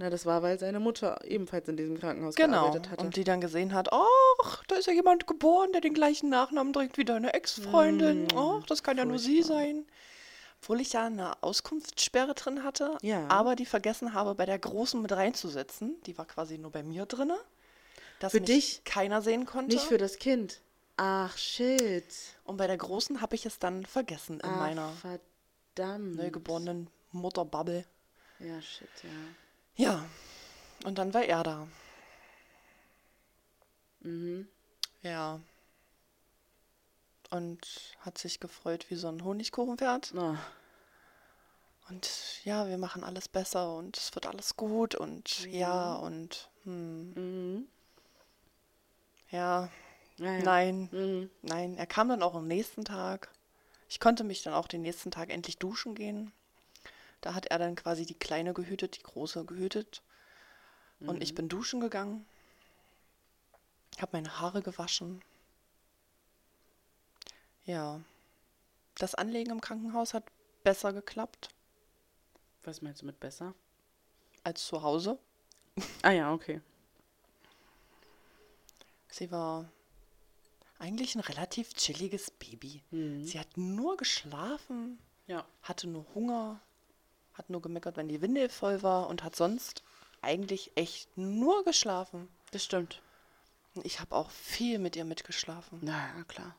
Na, 0.00 0.10
das 0.10 0.24
war, 0.26 0.42
weil 0.42 0.58
seine 0.60 0.78
Mutter 0.78 1.18
ebenfalls 1.24 1.68
in 1.68 1.76
diesem 1.76 1.98
Krankenhaus 1.98 2.36
Genau. 2.36 2.62
gearbeitet 2.70 2.90
hatte. 2.90 3.04
Und 3.04 3.16
die 3.16 3.24
dann 3.24 3.40
gesehen 3.40 3.74
hat, 3.74 3.88
ach, 3.92 4.64
da 4.68 4.76
ist 4.76 4.86
ja 4.86 4.92
jemand 4.92 5.26
geboren, 5.26 5.72
der 5.72 5.80
den 5.80 5.92
gleichen 5.92 6.28
Nachnamen 6.30 6.72
trägt 6.72 6.98
wie 6.98 7.04
deine 7.04 7.34
Ex-Freundin. 7.34 8.28
Ach, 8.36 8.64
das 8.66 8.82
kann 8.84 8.96
ja 8.96 9.04
nur 9.04 9.18
sie 9.18 9.42
furchtbar. 9.42 9.56
sein. 9.58 9.86
Obwohl 10.62 10.80
ich 10.80 10.92
ja 10.92 11.06
eine 11.06 11.40
Auskunftssperre 11.42 12.34
drin 12.34 12.62
hatte, 12.64 12.96
Ja. 13.02 13.26
aber 13.28 13.56
die 13.56 13.66
vergessen 13.66 14.12
habe, 14.14 14.34
bei 14.36 14.46
der 14.46 14.58
großen 14.58 15.00
mit 15.02 15.10
reinzusetzen. 15.12 15.96
Die 16.06 16.16
war 16.16 16.26
quasi 16.26 16.58
nur 16.58 16.70
bei 16.70 16.82
mir 16.84 17.04
drin. 17.06 17.32
Dass 18.20 18.32
Für 18.32 18.40
dich? 18.40 18.82
keiner 18.84 19.20
sehen 19.22 19.46
konnte. 19.46 19.74
Nicht 19.76 19.86
für 19.86 19.98
das 19.98 20.18
Kind. 20.18 20.60
Ach, 20.96 21.36
shit. 21.38 22.04
Und 22.44 22.56
bei 22.56 22.66
der 22.66 22.76
großen 22.76 23.20
habe 23.20 23.34
ich 23.36 23.46
es 23.46 23.58
dann 23.60 23.84
vergessen 23.86 24.40
in 24.40 24.48
Ach, 24.50 24.58
meiner 24.58 24.92
verdammt. 25.74 26.16
neugeborenen 26.16 26.88
Mutterbubble. 27.12 27.84
Ja, 28.40 28.60
shit, 28.60 28.88
ja. 29.04 29.10
Ja, 29.78 30.04
und 30.84 30.98
dann 30.98 31.14
war 31.14 31.24
er 31.24 31.42
da. 31.42 31.66
Mhm. 34.00 34.48
Ja. 35.02 35.40
Und 37.30 37.96
hat 38.00 38.18
sich 38.18 38.40
gefreut 38.40 38.86
wie 38.90 38.96
so 38.96 39.08
ein 39.08 39.22
Honigkuchenpferd. 39.24 40.14
Oh, 40.16 40.36
Und 41.88 42.44
ja, 42.44 42.68
wir 42.68 42.78
machen 42.78 43.02
alles 43.04 43.28
besser 43.28 43.74
und 43.76 43.96
es 43.96 44.14
wird 44.14 44.26
alles 44.26 44.56
gut 44.56 44.94
und 44.94 45.46
ja 45.50 45.94
und 45.94 46.50
hm, 46.64 47.12
mhm. 47.14 47.68
ja, 49.30 49.68
Ja, 50.18 50.32
ja. 50.32 50.42
nein, 50.42 50.88
Mhm. 50.92 51.30
nein. 51.42 51.76
Er 51.76 51.86
kam 51.86 52.08
dann 52.08 52.22
auch 52.22 52.34
am 52.34 52.46
nächsten 52.46 52.84
Tag. 52.84 53.30
Ich 53.88 54.00
konnte 54.00 54.24
mich 54.24 54.42
dann 54.42 54.54
auch 54.54 54.68
den 54.68 54.82
nächsten 54.82 55.10
Tag 55.10 55.30
endlich 55.30 55.58
duschen 55.58 55.94
gehen. 55.94 56.32
Da 57.20 57.34
hat 57.34 57.46
er 57.46 57.58
dann 57.58 57.74
quasi 57.74 58.06
die 58.06 58.14
Kleine 58.18 58.54
gehütet, 58.54 58.96
die 58.96 59.02
Große 59.02 59.44
gehütet. 59.44 60.02
Und 61.00 61.22
ich 61.22 61.34
bin 61.34 61.48
duschen 61.48 61.80
gegangen. 61.80 62.26
Habe 64.00 64.10
meine 64.16 64.40
Haare 64.40 64.62
gewaschen. 64.62 65.22
Ja. 67.64 68.00
Das 68.96 69.14
Anlegen 69.14 69.50
im 69.50 69.60
Krankenhaus 69.60 70.12
hat 70.14 70.24
besser 70.64 70.92
geklappt 70.92 71.50
Was 72.64 72.82
meinst 72.82 73.02
du 73.02 73.06
mit 73.06 73.20
besser? 73.20 73.54
als 74.44 74.64
zu 74.66 74.82
Hause. 74.82 75.18
Ah 76.02 76.10
ja, 76.10 76.32
okay. 76.32 76.60
Sie 79.10 79.30
war 79.30 79.70
eigentlich 80.78 81.14
ein 81.14 81.20
relativ 81.20 81.74
chilliges 81.74 82.30
Baby. 82.30 82.82
Mhm. 82.90 83.24
Sie 83.24 83.38
hat 83.38 83.56
nur 83.56 83.96
geschlafen, 83.96 84.98
Ja. 85.26 85.44
hatte 85.62 85.86
nur 85.88 86.06
Hunger, 86.14 86.60
hat 87.38 87.48
nur 87.50 87.62
gemeckert, 87.62 87.96
wenn 87.96 88.08
die 88.08 88.20
Windel 88.20 88.48
voll 88.48 88.82
war 88.82 89.08
und 89.08 89.22
hat 89.24 89.34
sonst 89.36 89.82
eigentlich 90.20 90.72
echt 90.74 91.16
nur 91.16 91.64
geschlafen. 91.64 92.28
Das 92.50 92.64
stimmt. 92.64 93.00
Und 93.74 93.86
ich 93.86 94.00
habe 94.00 94.14
auch 94.16 94.30
viel 94.30 94.78
mit 94.78 94.96
ihr 94.96 95.04
mitgeschlafen. 95.04 95.78
Na 95.82 96.16
ja, 96.16 96.24
klar. 96.24 96.56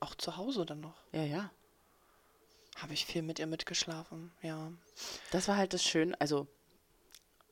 Auch 0.00 0.14
zu 0.14 0.36
Hause 0.36 0.66
dann 0.66 0.80
noch. 0.80 0.96
Ja, 1.12 1.22
ja. 1.22 1.50
Habe 2.76 2.92
ich 2.94 3.04
viel 3.06 3.22
mit 3.22 3.38
ihr 3.38 3.46
mitgeschlafen, 3.46 4.30
ja. 4.42 4.70
Das 5.32 5.48
war 5.48 5.56
halt 5.56 5.72
das 5.74 5.82
Schöne, 5.84 6.18
also 6.20 6.46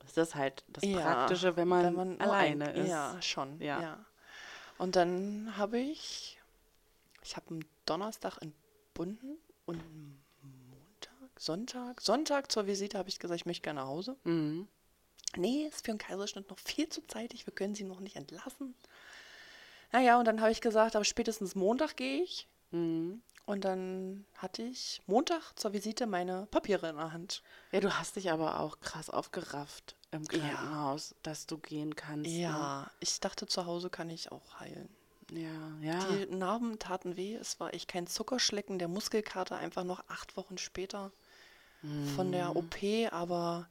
das 0.01 0.17
ist 0.17 0.35
halt 0.35 0.65
das 0.69 0.85
Ja, 0.85 1.01
Praktische, 1.01 1.57
wenn 1.57 1.69
man, 1.69 1.93
nur 1.95 2.21
alleine 2.21 2.69
ein- 2.69 2.77
ist. 2.77 2.89
Ja, 2.89 3.21
schon. 3.21 3.61
Ja. 3.61 3.81
Ja. 3.81 4.05
Und 4.79 4.97
dann 4.97 5.55
habe 5.57 5.79
ich, 5.79 6.39
ich 7.23 7.37
habe 7.37 7.47
am 7.51 7.61
Donnerstag 7.85 8.39
entbunden 8.41 9.37
und 9.67 9.77
Montag, 9.77 10.28
Sonntag, 11.39 12.01
Sonntag 12.01 12.51
zur 12.51 12.67
Visite 12.67 12.99
habe 12.99 13.09
ich 13.09 13.19
gesagt, 13.19 13.41
ich 13.41 13.47
möchte 13.47 13.63
gerne 13.63 13.81
nach 13.81 13.87
Hause. 13.89 14.17
Mhm. 14.25 14.69
Nee, 15.37 15.67
ist 15.67 15.85
für 15.85 15.93
einen 15.93 15.99
Kaiserschnitt 15.99 16.49
noch 16.51 16.59
viel 16.59 16.89
zu 16.89 17.07
zeitig, 17.07 17.47
wir 17.47 17.55
können 17.55 17.75
sie 17.75 17.85
noch 17.85 18.01
nicht 18.01 18.17
entlassen. 18.17 18.75
Naja, 19.93 20.19
und 20.19 20.25
dann 20.27 20.41
habe 20.41 20.51
ich 20.53 20.61
gesagt, 20.61 20.97
aber 20.97 21.05
spätestens 21.05 21.55
Montag 21.55 21.97
gehe 21.97 22.23
ich. 22.23 22.49
Mhm. 22.71 23.23
Und 23.47 23.65
dann 23.65 24.27
hatte 24.37 24.63
ich 24.63 25.01
Montag 25.07 25.55
zur 25.59 25.73
Visite 25.73 26.07
meine 26.07 26.47
Papiere 26.51 26.91
in 26.91 26.97
der 26.97 27.13
Hand. 27.15 27.43
Ja, 27.73 27.81
du 27.81 27.99
hast 27.99 28.17
dich 28.17 28.31
aber 28.31 28.61
auch 28.61 28.81
krass 28.81 29.09
aufgerafft 29.09 29.97
im 30.11 30.29
Krankenhaus, 30.29 31.15
dass 31.23 31.47
du 31.47 31.57
gehen 31.57 31.97
kannst. 31.97 32.31
ne? 32.31 32.41
Ja, 32.43 32.91
ich 33.01 33.21
dachte, 33.21 33.47
zu 33.47 33.65
Hause 33.65 33.89
kann 33.89 34.11
ich 34.11 34.31
auch 34.33 34.61
heilen. 34.61 34.91
Ja, 35.31 35.73
ja. 35.81 35.99
Die 36.09 36.27
Narben 36.27 36.79
taten 36.79 37.17
weh. 37.17 37.37
Es 37.37 37.59
war 37.59 37.73
echt 37.73 37.89
kein 37.89 38.07
Zuckerschlecken 38.07 38.79
der 38.79 38.89
Muskelkater, 38.89 39.57
einfach 39.57 39.85
noch 39.85 40.05
acht 40.09 40.37
Wochen 40.37 40.59
später 40.59 41.11
von 42.17 42.33
der 42.33 42.57
OP. 42.57 42.77
Aber 43.13 43.69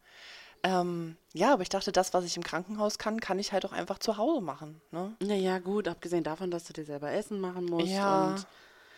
ähm, 0.64 1.18
ja, 1.34 1.54
aber 1.54 1.62
ich 1.62 1.70
dachte, 1.70 1.92
das, 1.92 2.14
was 2.14 2.26
ich 2.26 2.36
im 2.38 2.44
Krankenhaus 2.44 2.98
kann, 2.98 3.20
kann 3.20 3.40
ich 3.40 3.52
halt 3.52 3.66
auch 3.66 3.74
einfach 3.74 4.00
zu 4.00 4.18
Hause 4.18 4.42
machen. 4.42 4.82
Ne? 4.92 5.16
Ja, 5.22 5.36
ja, 5.36 5.60
gut, 5.60 5.88
abgesehen 5.88 6.24
davon, 6.24 6.52
dass 6.52 6.66
du 6.66 6.74
dir 6.74 6.86
selber 6.86 7.12
Essen 7.12 7.40
machen 7.40 7.66
musst 7.66 7.92
Ja, 7.94 8.36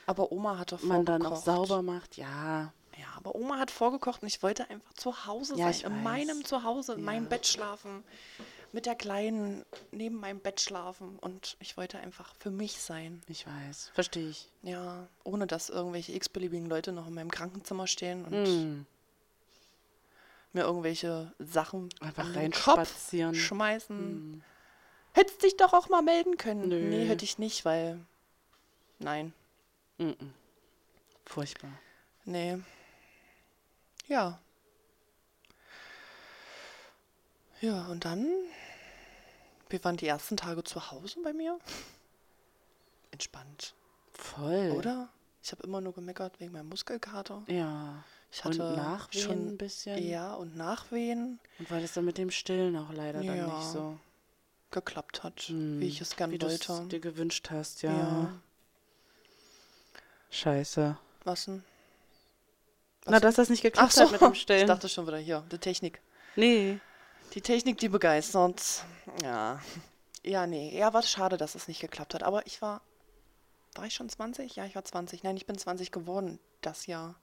aber 0.05 0.31
Oma 0.31 0.57
hatte 0.57 0.75
man 0.75 1.05
vorgekocht. 1.05 1.07
dann 1.07 1.25
auch 1.25 1.35
sauber 1.43 1.81
macht, 1.81 2.17
ja. 2.17 2.73
Ja, 2.97 3.05
aber 3.15 3.35
Oma 3.35 3.57
hat 3.59 3.71
vorgekocht 3.71 4.21
und 4.23 4.27
ich 4.27 4.41
wollte 4.43 4.69
einfach 4.69 4.93
zu 4.93 5.25
Hause 5.25 5.55
Ja, 5.57 5.71
sein. 5.71 5.91
in 5.91 5.97
weiß. 5.97 6.03
meinem 6.03 6.45
Zuhause, 6.45 6.93
in 6.93 6.99
Ja. 6.99 7.05
meinem 7.05 7.27
Bett 7.27 7.45
schlafen. 7.45 8.03
Mit 8.71 8.85
der 8.85 8.95
Kleinen 8.95 9.63
neben 9.91 10.19
meinem 10.19 10.39
Bett 10.39 10.61
schlafen. 10.61 11.17
Und 11.19 11.55
ich 11.59 11.75
wollte 11.77 11.99
einfach 11.99 12.35
für 12.39 12.51
mich 12.51 12.79
sein. 12.81 13.21
Ich 13.27 13.47
weiß, 13.47 13.89
verstehe 13.93 14.29
ich. 14.29 14.51
Ja, 14.63 15.07
ohne 15.23 15.47
dass 15.47 15.69
irgendwelche 15.69 16.11
x-beliebigen 16.13 16.67
Leute 16.67 16.91
noch 16.91 17.07
in 17.07 17.13
meinem 17.13 17.31
Krankenzimmer 17.31 17.87
stehen 17.87 18.25
und 18.25 18.43
Mhm. 18.43 18.85
Mir 20.53 20.61
irgendwelche 20.63 21.33
Sachen 21.39 21.89
Einfach 21.99 22.35
reinspazieren. 22.35 23.33
Kopf 23.33 23.41
schmeißen. 23.41 24.43
Hättest 25.13 25.43
dich 25.43 25.57
doch 25.57 25.73
auch 25.73 25.89
mal 25.89 26.01
melden 26.01 26.37
können. 26.37 26.69
Nö. 26.69 26.79
Nee, 26.79 27.05
hätte 27.05 27.25
ich 27.25 27.37
nicht, 27.37 27.65
weil. 27.65 27.99
Nein. 28.99 29.33
Mhm. 29.97 30.33
Furchtbar. 31.25 31.71
Nee. 32.25 32.57
Ja. 34.07 34.39
Ja, 37.61 37.87
und 37.87 38.05
dann. 38.05 38.27
Wir 39.69 39.83
waren 39.83 39.97
die 39.97 40.07
ersten 40.07 40.37
Tage 40.37 40.63
zu 40.63 40.89
Hause 40.91 41.21
bei 41.21 41.33
mir. 41.33 41.59
Entspannt, 43.11 43.75
Voll. 44.13 44.71
oder? 44.71 45.09
Ich 45.43 45.51
habe 45.51 45.63
immer 45.63 45.81
nur 45.81 45.93
gemeckert 45.93 46.39
wegen 46.39 46.53
meinem 46.53 46.69
Muskelkater. 46.69 47.43
Ja. 47.47 48.03
Ich 48.31 48.45
Und 48.45 48.59
hatte 48.59 48.73
Nachwehen 48.75 49.23
schon 49.23 49.47
ein 49.49 49.57
bisschen? 49.57 50.07
Ja, 50.07 50.35
und 50.35 50.55
Nachwehen 50.55 51.39
Und 51.57 51.71
weil 51.71 51.83
es 51.83 51.93
dann 51.93 52.05
mit 52.05 52.17
dem 52.17 52.29
Stillen 52.29 52.75
auch 52.77 52.91
leider 52.93 53.23
dann 53.23 53.37
Ja. 53.37 53.47
nicht 53.47 53.67
so, 53.67 53.97
geklappt 54.71 55.23
hat, 55.23 55.41
Hm, 55.49 55.79
wie 55.79 55.87
ich 55.87 55.99
es 56.01 56.15
gern 56.15 56.29
wie 56.31 56.37
du 56.37 56.47
wollte. 56.47 56.85
dir 56.89 56.99
gewünscht 56.99 57.49
hast, 57.49 57.81
ja. 57.81 57.91
Ja. 57.97 58.39
Scheiße. 60.31 60.97
Was 61.23 61.45
denn? 61.45 61.63
Na, 63.05 63.19
dass 63.19 63.35
das 63.35 63.49
nicht 63.49 63.61
geklappt 63.63 63.93
so, 63.93 64.01
hat 64.03 64.11
mit 64.11 64.21
dem 64.21 64.33
ich 64.33 64.41
Stillen. 64.41 64.67
dachte 64.67 64.87
schon 64.89 65.07
wieder 65.07 65.17
hier, 65.17 65.43
die 65.51 65.57
Technik. 65.57 66.01
nee. 66.35 66.79
Die 67.35 67.41
Technik, 67.41 67.77
die 67.77 67.89
begeistert. 67.89 68.83
Ja. 69.21 69.61
Ja, 70.23 70.47
nee. 70.47 70.75
Ja, 70.75 70.93
war 70.93 71.03
schade, 71.03 71.37
dass 71.37 71.53
es 71.53 71.67
nicht 71.67 71.79
geklappt 71.79 72.15
hat. 72.15 72.23
Aber 72.23 72.43
ich 72.47 72.59
war. 72.63 72.81
War 73.75 73.85
ich 73.85 73.93
schon 73.93 74.09
20? 74.09 74.55
Ja, 74.55 74.65
ich 74.65 74.73
war 74.73 74.83
20. 74.83 75.21
Nein, 75.21 75.37
ich 75.37 75.45
bin 75.45 75.55
20 75.55 75.91
geworden 75.91 76.39
das 76.61 76.87
Jahr. 76.87 77.15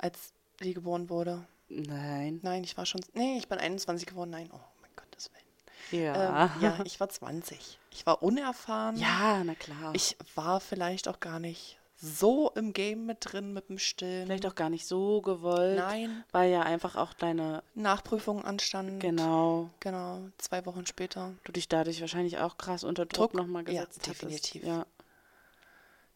Als 0.00 0.32
die 0.62 0.74
geboren 0.74 1.08
wurde. 1.10 1.46
Nein. 1.68 2.40
Nein, 2.42 2.64
ich 2.64 2.76
war 2.76 2.84
schon. 2.86 3.00
Nee, 3.14 3.38
ich 3.38 3.48
bin 3.48 3.58
21 3.58 4.06
geworden. 4.06 4.30
Nein, 4.30 4.48
oh 4.52 4.58
mein 4.82 4.90
Gottes 4.96 5.30
Willen. 5.32 6.04
Ja. 6.04 6.44
Ähm, 6.46 6.50
ja, 6.62 6.78
ich 6.84 6.98
war 7.00 7.08
20. 7.08 7.78
Ich 7.92 8.06
war 8.06 8.22
unerfahren. 8.22 8.96
ja, 8.96 9.42
na 9.44 9.54
klar. 9.54 9.92
Ich 9.94 10.16
war 10.34 10.60
vielleicht 10.60 11.06
auch 11.08 11.20
gar 11.20 11.38
nicht 11.38 11.78
so 12.02 12.50
im 12.54 12.72
Game 12.72 13.04
mit 13.04 13.18
drin 13.20 13.52
mit 13.52 13.68
dem 13.68 13.78
Stillen. 13.78 14.26
Vielleicht 14.26 14.46
auch 14.46 14.54
gar 14.54 14.70
nicht 14.70 14.86
so 14.86 15.20
gewollt. 15.20 15.76
Nein. 15.78 16.24
Weil 16.32 16.50
ja 16.50 16.62
einfach 16.62 16.96
auch 16.96 17.12
deine, 17.12 17.62
Nachprüfung 17.74 18.42
anstand. 18.44 19.00
genau, 19.00 19.68
Genau, 19.80 20.20
zwei 20.38 20.64
Wochen 20.64 20.86
später. 20.86 21.34
du 21.44 21.52
dich 21.52 21.68
dadurch 21.68 22.00
wahrscheinlich 22.00 22.38
auch 22.38 22.56
krass 22.56 22.84
unter 22.84 23.04
Druck, 23.04 23.32
Druck? 23.32 23.34
nochmal 23.34 23.64
Ja, 23.70 23.84
gesetzt 23.84 24.00
hattest. 24.08 24.22
definitiv. 24.22 24.64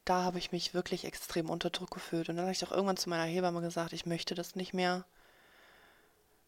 Ja. 0.06 0.16
Da 0.16 0.22
habe 0.22 0.38
ich 0.38 0.52
mich 0.52 0.74
wirklich 0.74 1.04
extrem 1.04 1.50
unter 1.50 1.70
Druck 1.70 1.90
gefühlt. 1.90 2.28
Und 2.28 2.36
dann 2.36 2.44
habe 2.44 2.52
ich 2.52 2.64
auch 2.64 2.72
irgendwann 2.72 2.96
zu 2.96 3.08
meiner 3.08 3.24
Hebamme 3.24 3.60
gesagt, 3.60 3.92
ich 3.92 4.06
möchte 4.06 4.34
das 4.34 4.54
nicht 4.54 4.74
mehr. 4.74 5.04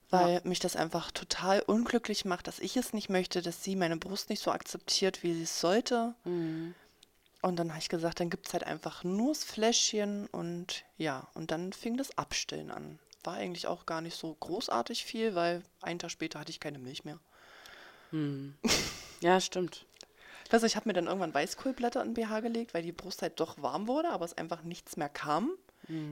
Weil 0.09 0.41
mich 0.45 0.61
das 0.61 0.77
einfach 0.77 1.11
total 1.11 1.61
unglücklich 1.61 2.25
macht, 2.25 2.47
dass 2.47 2.61
ich 2.61 2.77
es 2.77 2.93
nicht 2.93 3.09
möchte, 3.09 3.43
dass 3.43 3.65
sie 3.65 3.75
meine 3.75 3.97
Brust 3.97 4.31
nicht 4.31 4.41
so 4.41 4.53
akzeptiert, 4.53 5.25
wie 5.25 5.35
sie 5.35 5.43
es 5.43 5.61
sollte. 5.61 6.15
Mhm. 6.25 6.77
Und 7.43 7.57
dann 7.57 7.71
habe 7.71 7.81
ich 7.81 7.89
gesagt, 7.89 8.21
dann 8.21 8.31
gibt 8.31 8.47
es 8.47 8.53
halt 8.53 8.65
einfach 8.65 9.05
nur 9.05 9.33
das 9.33 9.45
Fläschchen 9.45 10.27
und 10.29 10.85
ja, 10.97 11.29
und 11.35 11.51
dann 11.51 11.73
fing 11.73 11.97
das 11.97 12.17
Abstillen 12.17 12.71
an. 12.71 12.99
War 13.25 13.35
eigentlich 13.35 13.67
auch 13.67 13.85
gar 13.85 14.01
nicht 14.01 14.17
so 14.17 14.35
großartig 14.39 15.05
viel, 15.05 15.35
weil 15.35 15.63
einen 15.81 15.99
Tag 15.99 16.11
später 16.11 16.39
hatte 16.39 16.51
ich 16.51 16.61
keine 16.61 16.79
Milch 16.79 17.05
mehr. 17.05 17.19
ja, 19.21 19.41
stimmt. 19.41 19.87
Also 20.53 20.67
ich 20.67 20.76
habe 20.76 20.88
mir 20.88 20.93
dann 20.93 21.07
irgendwann 21.07 21.35
Weißkohlblätter 21.35 22.03
in 22.03 22.15
den 22.15 22.15
BH 22.15 22.41
gelegt, 22.41 22.75
weil 22.75 22.83
die 22.83 22.93
Brust 22.93 23.23
halt 23.23 23.41
doch 23.41 23.61
warm 23.62 23.87
wurde, 23.88 24.11
aber 24.11 24.25
es 24.25 24.37
einfach 24.37 24.62
nichts 24.62 24.97
mehr 24.97 25.09
kam. 25.09 25.50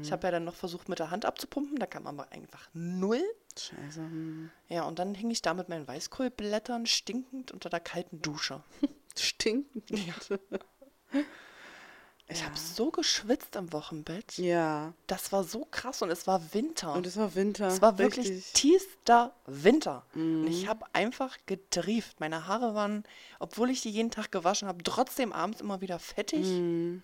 Ich 0.02 0.12
habe 0.12 0.24
ja 0.28 0.30
dann 0.30 0.44
noch 0.44 0.54
versucht, 0.54 0.88
mit 0.88 1.00
der 1.00 1.10
Hand 1.10 1.24
abzupumpen, 1.24 1.78
da 1.78 1.86
kam 1.86 2.06
aber 2.06 2.30
einfach 2.30 2.68
null. 2.74 3.22
Scheiße. 3.58 4.00
hm. 4.00 4.50
Ja, 4.68 4.84
und 4.84 5.00
dann 5.00 5.16
hing 5.16 5.30
ich 5.32 5.42
da 5.42 5.52
mit 5.52 5.68
meinen 5.68 5.88
Weißkohlblättern 5.88 6.86
stinkend 6.86 7.50
unter 7.50 7.70
der 7.70 7.80
kalten 7.80 8.22
Dusche. 8.22 8.62
Stinkend. 9.18 9.90
Ich 12.26 12.42
habe 12.42 12.56
so 12.58 12.90
geschwitzt 12.90 13.54
am 13.56 13.70
Wochenbett. 13.74 14.38
Ja. 14.38 14.94
Das 15.06 15.30
war 15.30 15.44
so 15.44 15.66
krass 15.70 16.00
und 16.00 16.10
es 16.10 16.26
war 16.26 16.40
Winter. 16.54 16.94
Und 16.94 17.06
es 17.06 17.16
war 17.18 17.34
Winter. 17.34 17.66
Es 17.68 17.82
war 17.82 17.98
wirklich 17.98 18.28
richtig. 18.28 18.52
tiefster 18.54 19.34
Winter. 19.46 20.06
Und 20.14 20.42
Mhm. 20.42 20.46
ich 20.48 20.66
habe 20.66 20.86
einfach 20.94 21.36
getrieft. 21.44 22.20
Meine 22.20 22.46
Haare 22.46 22.74
waren, 22.74 23.04
obwohl 23.40 23.68
ich 23.70 23.82
die 23.82 23.90
jeden 23.90 24.10
Tag 24.10 24.32
gewaschen 24.32 24.68
habe, 24.68 24.82
trotzdem 24.82 25.32
abends 25.34 25.60
immer 25.60 25.82
wieder 25.82 25.98
fettig. 25.98 26.46
Mhm. 26.46 27.02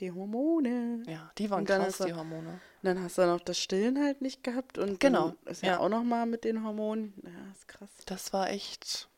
Die 0.00 0.10
Hormone. 0.10 1.02
Ja, 1.06 1.30
die 1.36 1.50
waren 1.50 1.60
Und 1.60 1.70
dann 1.70 1.82
krass, 1.82 1.92
hast 1.94 2.00
du- 2.00 2.04
die 2.06 2.14
Hormone. 2.14 2.60
Dann 2.82 3.00
hast 3.02 3.18
du 3.18 3.26
noch 3.26 3.40
das 3.40 3.58
Stillen 3.58 4.02
halt 4.02 4.22
nicht 4.22 4.42
gehabt 4.42 4.78
und 4.78 4.98
Genau, 5.00 5.34
dann 5.44 5.52
ist 5.52 5.62
ja, 5.62 5.72
ja. 5.72 5.78
auch 5.80 5.90
nochmal 5.90 6.24
mit 6.26 6.44
den 6.44 6.64
Hormonen. 6.64 7.12
Ja, 7.22 7.52
ist 7.52 7.68
krass. 7.68 7.90
Das 8.06 8.32
war 8.32 8.48
echt 8.50 9.08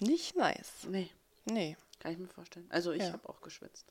nicht 0.00 0.36
nice. 0.36 0.86
Nee, 0.88 1.10
Nee. 1.44 1.76
Kann 2.02 2.12
ich 2.12 2.18
mir 2.18 2.26
vorstellen. 2.26 2.66
Also 2.70 2.90
ich 2.90 3.04
Ja. 3.04 3.12
habe 3.12 3.28
auch 3.28 3.40
geschwitzt. 3.40 3.86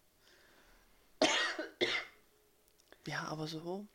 Ja, 3.07 3.23
aber 3.29 3.47
so 3.47 3.87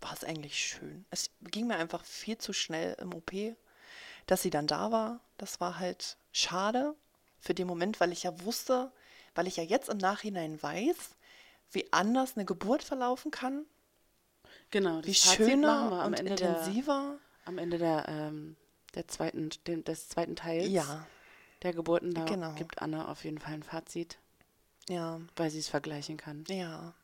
war 0.00 0.12
es 0.12 0.22
eigentlich 0.22 0.56
schön. 0.58 1.04
Es 1.10 1.30
ging 1.42 1.66
mir 1.66 1.76
einfach 1.76 2.04
viel 2.04 2.38
zu 2.38 2.52
schnell 2.52 2.94
im 3.00 3.12
OP, 3.12 3.32
dass 4.26 4.42
sie 4.42 4.50
dann 4.50 4.68
da 4.68 4.92
war. 4.92 5.20
Das 5.38 5.60
war 5.60 5.78
halt 5.80 6.16
schade 6.32 6.94
für 7.40 7.52
den 7.52 7.66
Moment, 7.66 7.98
weil 8.00 8.12
ich 8.12 8.22
ja 8.22 8.40
wusste, 8.44 8.92
weil 9.34 9.48
ich 9.48 9.56
ja 9.56 9.64
jetzt 9.64 9.88
im 9.88 9.98
Nachhinein 9.98 10.62
weiß, 10.62 11.16
wie 11.72 11.92
anders 11.92 12.36
eine 12.36 12.44
Geburt 12.44 12.82
verlaufen 12.84 13.30
kann, 13.32 13.66
Genau, 14.70 15.00
wie 15.04 15.14
Fazit 15.14 15.36
schöner 15.36 15.92
am 15.92 16.06
und 16.08 16.14
Ende 16.14 16.36
der, 16.36 16.48
intensiver. 16.50 17.18
am 17.44 17.58
Ende 17.58 17.78
der, 17.78 18.06
ähm, 18.08 18.56
der 18.94 19.08
zweiten, 19.08 19.50
dem, 19.66 19.82
des 19.84 20.08
zweiten 20.08 20.36
Teils 20.36 20.70
Ja, 20.70 21.06
der 21.62 21.72
Geburten. 21.72 22.14
Da 22.14 22.24
Genau. 22.24 22.52
gibt 22.54 22.80
Anna 22.82 23.08
auf 23.10 23.24
jeden 23.24 23.38
Fall 23.38 23.54
ein 23.54 23.62
Fazit, 23.62 24.18
ja, 24.88 25.20
weil 25.36 25.50
sie 25.50 25.58
es 25.58 25.68
vergleichen 25.68 26.16
kann. 26.16 26.44
ja, 26.48 26.94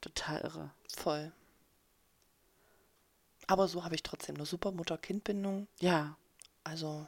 Total 0.00 0.40
irre. 0.40 0.70
voll. 0.96 1.32
Aber 3.46 3.68
so 3.68 3.84
habe 3.84 3.94
ich 3.94 4.02
trotzdem 4.02 4.36
eine 4.36 4.46
super 4.46 4.72
Mutter-Kind-Bindung. 4.72 5.66
Ja, 5.80 6.16
Also, 6.64 7.06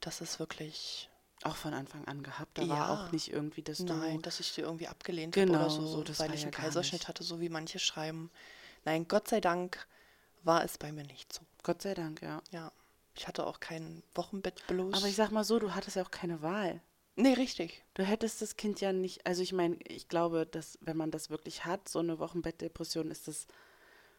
das 0.00 0.20
ist 0.20 0.38
wirklich. 0.38 1.08
auch 1.42 1.56
von 1.56 1.72
Anfang 1.74 2.04
an 2.06 2.22
gehabt. 2.22 2.58
Da 2.58 2.62
Ja. 2.62 2.68
war 2.68 2.90
auch 2.90 3.12
nicht 3.12 3.32
irgendwie, 3.32 3.62
dass 3.62 3.78
du... 3.78 3.84
Nein, 3.84 4.20
dass 4.22 4.40
ich 4.40 4.54
die 4.54 4.60
irgendwie 4.60 4.88
abgelehnt 4.88 5.34
Genau, 5.34 5.54
habe 5.54 5.64
oder 5.64 5.70
so, 5.70 5.86
so, 5.86 6.02
das 6.04 6.18
weil 6.20 6.34
ich 6.34 6.40
ja 6.40 6.46
einen 6.46 6.52
Kaiserschnitt 6.52 7.08
hatte, 7.08 7.22
so 7.22 7.40
wie 7.40 7.48
manche 7.48 7.78
schreiben. 7.78 8.30
Nein, 8.84 9.08
Gott 9.08 9.28
sei 9.28 9.40
Dank 9.40 9.86
war 10.42 10.64
es 10.64 10.76
bei 10.76 10.92
mir 10.92 11.04
nicht 11.04 11.32
so. 11.32 11.40
Gott 11.62 11.82
sei 11.82 11.94
Dank, 11.94 12.20
ja. 12.20 12.42
Ja, 12.50 12.72
ich 13.16 13.26
hatte 13.28 13.46
auch 13.46 13.60
keinen 13.60 14.02
Wochenbettblues. 14.14 14.94
Aber 14.96 15.06
ich 15.06 15.16
sag 15.16 15.30
mal 15.30 15.44
so, 15.44 15.58
du 15.58 15.74
hattest 15.74 15.96
ja 15.96 16.02
auch 16.04 16.10
keine 16.10 16.42
Wahl. 16.42 16.80
nee, 17.16 17.34
richtig. 17.34 17.84
Du 17.94 18.02
hättest 18.02 18.40
das 18.40 18.56
Kind 18.56 18.80
ja 18.80 18.92
nicht, 18.92 19.26
also 19.26 19.42
ich 19.42 19.52
meine, 19.52 19.76
ich 19.86 20.08
glaube, 20.08 20.46
dass 20.46 20.78
wenn 20.80 20.96
man 20.96 21.10
das 21.10 21.28
wirklich 21.28 21.64
hat, 21.66 21.88
so 21.88 21.98
eine 21.98 22.18
Wochenbettdepression, 22.18 23.10
ist 23.10 23.28
das, 23.28 23.46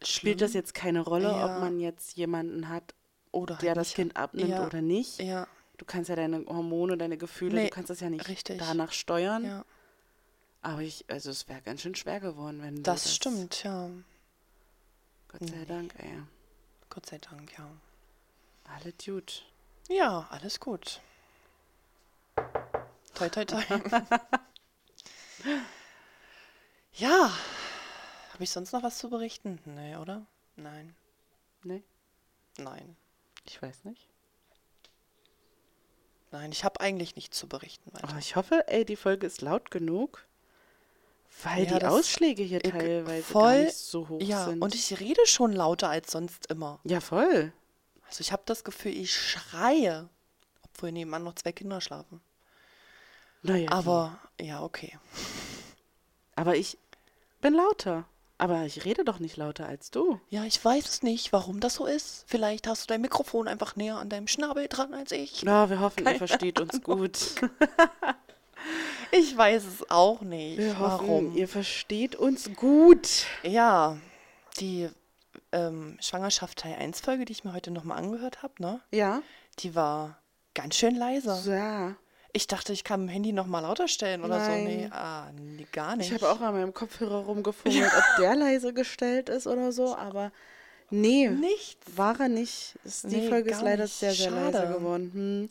spielt 0.04 0.42
das 0.42 0.52
Schlimm. 0.52 0.62
jetzt 0.62 0.74
keine 0.76 1.02
Rolle, 1.02 1.30
Ja. 1.30 1.46
ob 1.56 1.62
man 1.62 1.80
jetzt 1.80 2.16
jemanden 2.18 2.70
hat, 2.70 2.94
Oder 3.32 3.56
der 3.56 3.70
halt 3.70 3.78
das. 3.78 3.94
Kind 3.94 4.18
abnimmt 4.18 4.50
Ja. 4.52 4.66
oder 4.66 4.82
nicht. 4.82 5.20
Ja, 5.20 5.48
Du 5.78 5.86
kannst 5.86 6.10
ja 6.10 6.16
deine 6.16 6.46
Hormone, 6.46 6.96
deine 6.96 7.18
Gefühle, 7.18 7.56
Nee, 7.56 7.64
du 7.64 7.70
kannst 7.72 7.90
das 7.90 8.02
ja 8.02 8.10
nicht 8.12 8.28
richtig. 8.28 8.60
danach 8.60 8.92
steuern. 8.92 9.44
ja. 9.46 9.66
Aber 10.62 10.82
ich, 10.82 11.06
also 11.10 11.32
es 11.32 11.50
wäre 11.50 11.60
ganz 11.64 11.82
schön 11.82 11.96
schwer 11.96 12.20
geworden, 12.20 12.62
wenn 12.62 12.76
du 12.76 12.82
Das, 12.84 13.16
stimmt, 13.16 13.64
ja. 13.64 13.90
Gott 15.30 15.50
sei 15.50 15.66
Dank, 15.66 15.96
ey. 15.98 16.20
Gott 16.92 17.08
sei 17.08 17.18
Dank, 17.18 17.52
ja. 17.58 17.68
Alle 18.76 18.94
gut. 18.94 19.46
Ja, 19.90 20.28
alles 20.30 20.60
gut. 20.60 21.02
Toi, 23.16 23.30
toi, 23.30 23.46
toi. 23.46 23.62
ja. 26.94 27.32
Habe 28.34 28.44
ich 28.44 28.50
sonst 28.52 28.72
noch 28.72 28.84
was 28.84 28.98
zu 28.98 29.10
berichten? 29.10 29.60
Nee, 29.66 29.96
oder? 29.98 30.26
Nein. 30.56 30.96
Nee, 31.64 31.84
Nein. 32.58 32.96
ich 33.46 33.62
weiß 33.62 33.84
nicht. 33.84 34.08
Nein, 36.32 36.52
ich 36.52 36.64
habe 36.64 36.80
eigentlich 36.80 37.16
nichts 37.16 37.38
zu 37.38 37.48
berichten. 37.48 37.92
Aber 38.02 38.18
ich 38.18 38.36
hoffe, 38.36 38.64
ey, 38.68 38.86
die 38.86 38.96
Folge 38.96 39.28
ist 39.28 39.42
laut 39.42 39.70
genug, 39.70 40.26
weil 41.44 41.66
Ja, 41.66 41.78
die 41.80 41.86
Ausschläge 41.86 42.42
hier 42.44 42.62
teilweise 42.62 43.22
gar 43.34 43.42
voll- 43.42 43.66
nicht 43.66 43.76
so 43.78 44.08
hoch 44.08 44.22
ja, 44.22 44.46
sind. 44.46 44.62
und 44.62 44.74
ich 44.74 45.00
rede 45.00 45.26
schon 45.28 45.52
lauter 45.52 45.90
als 45.90 46.12
sonst 46.12 46.48
immer. 46.48 46.80
ja, 46.86 47.00
voll. 47.02 47.52
Also 48.12 48.20
ich 48.20 48.34
habe 48.34 48.44
das 48.46 48.66
Gefühl, 48.66 48.92
ich 48.92 49.16
schreie, 49.16 50.10
obwohl 50.66 50.92
nebenan 50.92 51.24
noch 51.24 51.36
zwei 51.36 51.54
Kinder 51.54 51.80
schlafen. 51.80 52.20
Naja, 53.42 53.72
Aber 53.72 54.20
ja, 54.38 54.62
okay. 54.62 55.00
aber 56.36 56.58
ich 56.58 56.78
bin 57.40 57.54
lauter. 57.54 58.04
Aber 58.38 58.66
ich 58.66 58.84
rede 58.84 59.06
doch 59.06 59.20
nicht 59.20 59.38
lauter 59.38 59.66
als 59.66 59.92
du. 59.92 60.20
Ja, 60.30 60.44
ich 60.44 60.64
weiß 60.64 60.90
es 60.90 61.04
nicht, 61.04 61.32
warum 61.32 61.62
das 61.62 61.76
so 61.76 61.86
ist. 61.86 62.26
Vielleicht 62.28 62.68
hast 62.68 62.84
du 62.84 62.88
dein 62.88 63.00
Mikrofon 63.00 63.48
einfach 63.48 63.78
näher 63.78 63.96
an 63.96 64.10
deinem 64.10 64.28
Schnabel 64.28 64.68
dran 64.68 64.94
als 64.94 65.14
ich. 65.14 65.44
Ja, 65.44 65.70
wir 65.70 65.80
hoffen, 65.80 66.06
ihr 66.06 66.16
versteht 66.16 66.60
uns 66.60 66.82
gut. 66.84 67.18
Ich 69.14 69.36
weiß 69.36 69.66
es 69.66 69.90
auch 69.92 70.22
nicht. 70.22 70.58
Wir 70.58 70.80
hoffen, 70.80 71.08
warum? 71.08 71.36
ihr 71.36 71.48
versteht 71.48 72.16
uns 72.16 72.50
gut. 72.56 73.26
Ja, 73.44 73.98
die 74.60 74.90
ähm, 75.52 75.98
Schwangerschaft 76.02 76.60
Teil 76.60 76.76
1 76.76 77.02
Folge, 77.02 77.26
die 77.26 77.34
ich 77.34 77.44
mir 77.44 77.54
heute 77.54 77.72
nochmal 77.72 77.98
angehört 77.98 78.44
habe, 78.44 78.54
ne? 78.60 78.80
Ja. 78.92 79.22
Die 79.60 79.76
war 79.76 80.18
ganz 80.54 80.76
schön 80.76 80.96
leise. 80.96 81.42
Ja. 81.52 81.96
Ich 82.34 82.48
dachte, 82.48 82.72
ich 82.72 82.84
kann 82.86 83.02
im 83.04 83.08
Handy 83.10 83.34
nochmal 83.34 83.64
lauter 83.64 83.88
stellen 83.90 84.24
oder 84.24 84.38
Nein. 84.38 84.62
so. 84.64 84.68
Nee, 84.70 84.90
ah, 84.92 85.30
nee, 85.38 85.68
gar 85.74 85.98
nicht. 85.98 86.12
Ich 86.12 86.14
habe 86.24 86.32
auch 86.32 86.40
an 86.40 86.54
meinem 86.54 86.74
Kopfhörer 86.74 87.26
rumgefummelt, 87.26 87.92
ob 87.94 88.04
der 88.20 88.36
leise 88.36 88.74
gestellt 88.74 89.28
ist 89.28 89.48
oder 89.48 89.74
so, 89.74 89.96
aber 89.98 90.32
nee, 90.90 91.28
nichts. 91.28 91.98
war 91.98 92.18
er 92.22 92.30
nicht. 92.30 92.80
Ist, 92.86 93.04
die 93.12 93.18
Nee, 93.18 93.28
Folge 93.30 93.52
ist 93.52 93.62
leider 93.62 93.84
nicht. 93.84 94.00
sehr, 94.00 94.14
sehr 94.14 94.32
leise 94.32 94.60
Schade. 94.60 94.74
geworden. 94.74 95.12
Hm. 95.14 95.50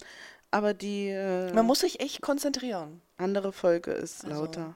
Aber 0.51 0.73
die 0.73 1.09
äh, 1.09 1.53
Man 1.53 1.67
muss 1.67 1.81
sich 1.81 2.01
echt 2.01 2.23
konzentrieren. 2.23 3.03
andere 3.19 3.53
Folge 3.53 3.91
ist 3.93 4.25
Also, 4.25 4.41
lauter. 4.41 4.75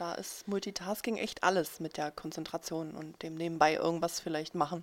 Da 0.00 0.14
ist 0.14 0.48
Multitasking 0.48 1.18
echt 1.18 1.42
alles 1.44 1.78
mit 1.78 1.98
der 1.98 2.10
Konzentration 2.10 2.92
und 2.92 3.22
dem 3.22 3.34
nebenbei 3.34 3.74
irgendwas 3.74 4.18
vielleicht 4.20 4.54
machen. 4.54 4.82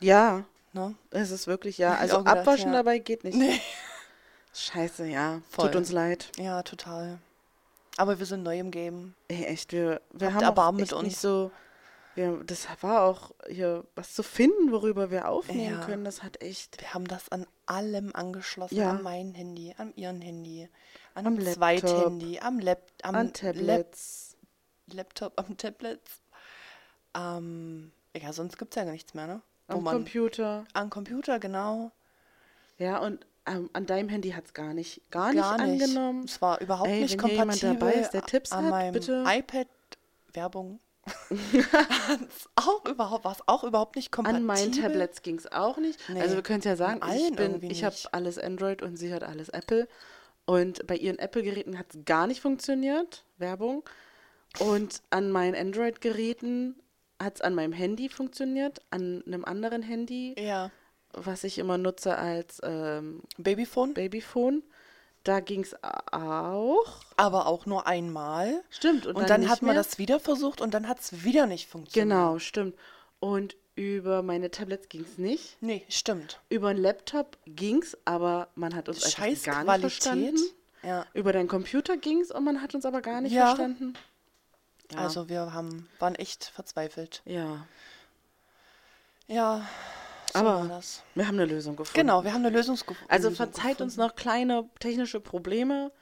Ja, 0.00 0.44
Ne? 0.72 0.94
es 1.10 1.30
ist 1.30 1.46
wirklich, 1.46 1.78
ja. 1.78 1.94
Also 1.94 2.18
gedacht, 2.18 2.38
abwaschen 2.38 2.72
ja. 2.72 2.78
dabei 2.78 2.98
geht 2.98 3.22
nicht. 3.22 3.36
Nee. 3.36 3.60
Scheiße, 4.52 5.06
ja. 5.06 5.40
Voll. 5.50 5.66
Tut 5.66 5.76
uns 5.76 5.92
leid. 5.92 6.30
Ja, 6.36 6.62
total. 6.62 7.18
Aber 7.96 8.18
wir 8.18 8.26
sind 8.26 8.42
neu 8.42 8.58
im 8.58 8.70
Game. 8.72 9.14
Ey, 9.28 9.44
echt, 9.44 9.72
wir, 9.72 10.00
wir 10.12 10.28
Habt 10.28 10.34
haben 10.36 10.42
auch 10.42 10.48
Erbarmen 10.48 10.80
mit 10.80 10.90
echt 10.92 11.02
nicht 11.02 11.12
uns. 11.14 11.20
so. 11.20 11.50
Wir, 12.16 12.40
das 12.44 12.66
war 12.80 13.02
auch 13.02 13.30
hier 13.48 13.84
was 13.96 14.14
zu 14.14 14.22
finden, 14.24 14.70
worüber 14.72 15.10
wir 15.12 15.28
aufnehmen 15.28 15.78
Ja. 15.80 15.84
können. 15.86 16.04
Das 16.04 16.22
hat 16.24 16.40
echt. 16.42 16.80
Wir 16.80 16.92
haben 16.94 17.06
das 17.06 17.28
an 17.30 17.46
allem 17.66 18.14
angeschlossen. 18.14 18.76
Ja. 18.76 18.90
An 18.90 19.02
mein 19.02 19.34
Handy, 19.34 19.74
an 19.76 19.92
ihren 19.96 20.20
Handy, 20.20 20.68
an 21.14 21.26
Am 21.26 21.40
Zweithandy, 21.40 22.38
am 22.40 22.58
Lab, 22.58 22.82
am 23.02 23.14
An 23.14 23.26
Lab, 23.26 23.34
Tablets. 23.34 24.36
Laptop, 24.92 25.32
am 25.40 25.56
Tablet. 25.56 26.00
Ähm, 27.16 27.92
ja, 28.16 28.32
sonst 28.32 28.58
gibt 28.58 28.74
es 28.74 28.76
ja 28.76 28.84
gar 28.84 28.92
nichts 28.92 29.14
mehr, 29.14 29.26
ne? 29.26 29.40
Wo 29.68 29.78
Am 29.78 29.84
man, 29.84 29.94
Computer. 29.96 30.64
Am 30.74 30.90
Computer, 30.90 31.38
genau. 31.38 31.90
Ja, 32.78 32.98
und 32.98 33.24
ähm, 33.46 33.70
an 33.72 33.86
deinem 33.86 34.08
Handy 34.08 34.30
hat 34.32 34.44
es 34.46 34.52
gar 34.54 34.74
nicht, 34.74 35.10
gar 35.10 35.32
nicht 35.32 35.40
Gar 35.42 35.58
nicht. 35.66 35.82
angenommen. 35.82 36.24
Es 36.24 36.42
war 36.42 36.60
überhaupt 36.60 36.88
Ey, 36.90 37.00
nicht 37.02 37.18
wenn 37.22 37.28
hier 37.30 37.38
jemand 37.38 37.60
kompatibel. 37.60 37.88
dabei 37.88 38.00
ist, 38.00 38.10
der 38.10 38.22
Tipps 38.22 38.52
an 38.52 38.64
hat, 38.64 38.70
meinem 38.70 38.92
bitte. 38.92 39.24
iPad 39.26 39.68
Werbung. 40.32 40.80
Auch 42.56 42.84
überhaupt, 42.86 43.24
war 43.24 43.32
es 43.32 43.42
auch 43.46 43.64
überhaupt 43.64 43.96
nicht 43.96 44.10
kompatibel. 44.12 44.40
An 44.40 44.46
meinen 44.46 44.72
Tablets 44.72 45.22
ging 45.22 45.36
es 45.36 45.50
auch 45.50 45.76
nicht. 45.78 45.98
Nee, 46.08 46.20
Also 46.20 46.36
wir 46.36 46.42
können 46.42 46.60
es 46.60 46.64
ja 46.64 46.76
sagen, 46.76 47.02
an 47.02 47.16
ich, 47.16 47.34
bin, 47.36 47.62
ich 47.70 47.84
habe 47.84 47.94
alles 48.12 48.38
Android 48.38 48.82
und 48.82 48.96
sie 48.96 49.12
hat 49.12 49.22
alles 49.22 49.48
Apple. 49.48 49.88
Und 50.46 50.86
bei 50.86 50.96
ihren 50.96 51.18
Apple-Geräten 51.18 51.78
hat 51.78 51.86
es 51.94 52.04
gar 52.04 52.26
nicht 52.26 52.40
funktioniert, 52.40 53.24
Werbung. 53.38 53.82
Und 54.58 55.02
an 55.10 55.30
meinen 55.30 55.54
Android-Geräten 55.54 56.76
hat 57.22 57.36
es 57.36 57.40
an 57.40 57.54
meinem 57.54 57.72
Handy 57.72 58.08
funktioniert, 58.08 58.80
an 58.90 59.22
einem 59.26 59.44
anderen 59.44 59.82
Handy, 59.82 60.34
Ja. 60.38 60.70
was 61.12 61.44
ich 61.44 61.58
immer 61.58 61.78
nutze 61.78 62.16
als 62.18 62.60
ähm, 62.62 63.22
Babyphone. 63.38 63.94
Babyphone. 63.94 64.62
Da 65.24 65.40
ging 65.40 65.62
es 65.62 65.74
auch. 66.12 67.00
aber 67.16 67.46
auch 67.46 67.64
nur 67.66 67.86
einmal. 67.86 68.62
Stimmt. 68.70 69.06
Und, 69.06 69.16
Und, 69.16 69.30
dann, 69.30 69.40
nicht 69.40 69.50
hat 69.50 69.62
man 69.62 69.74
mehr. 69.74 69.82
das 69.82 69.98
wieder 69.98 70.20
versucht 70.20 70.60
und 70.60 70.74
dann 70.74 70.86
hat 70.86 71.00
es 71.00 71.24
wieder 71.24 71.46
nicht 71.46 71.68
funktioniert. 71.68 72.10
Genau, 72.10 72.38
stimmt. 72.38 72.76
Und 73.20 73.56
über 73.74 74.22
meine 74.22 74.50
Tablets 74.50 74.88
ging 74.88 75.00
es 75.02 75.18
nicht. 75.18 75.56
Nee, 75.60 75.84
stimmt. 75.88 76.40
Über 76.50 76.68
einen 76.68 76.80
Laptop 76.82 77.38
ging's, 77.46 77.96
aber 78.04 78.48
man 78.54 78.74
hat 78.74 78.88
uns 78.88 79.10
Scheiß 79.12 79.42
gar 79.44 79.56
nicht 79.60 79.64
Qualität. 79.64 79.80
verstanden. 79.92 80.38
Ja. 80.82 81.06
Über 81.14 81.32
deinen 81.32 81.48
Computer 81.48 81.96
ging's 81.96 82.30
und 82.30 82.44
man 82.44 82.60
hat 82.60 82.74
uns 82.74 82.84
aber 82.84 83.00
gar 83.00 83.20
nicht 83.22 83.32
Ja. 83.32 83.46
verstanden. 83.46 83.94
Ja. 84.92 84.98
Also 84.98 85.28
wir 85.30 85.54
haben, 85.54 85.88
waren 85.98 86.14
echt 86.14 86.44
verzweifelt. 86.44 87.22
ja, 87.24 87.66
Ja, 89.26 89.66
Aber- 90.34 90.80
wir 91.14 91.26
haben 91.28 91.34
eine 91.38 91.46
Lösung 91.46 91.76
gefunden. 91.76 91.98
Genau, 92.00 92.24
wir 92.24 92.32
haben 92.32 92.44
eine 92.44 92.54
Lösung 92.54 92.76
gefunden. 92.76 93.04
Also 93.08 93.30
verzeiht 93.30 93.80
uns 93.80 93.96
noch 93.96 94.14
kleine 94.16 94.68
technische 94.80 95.20
Probleme. 95.20 95.92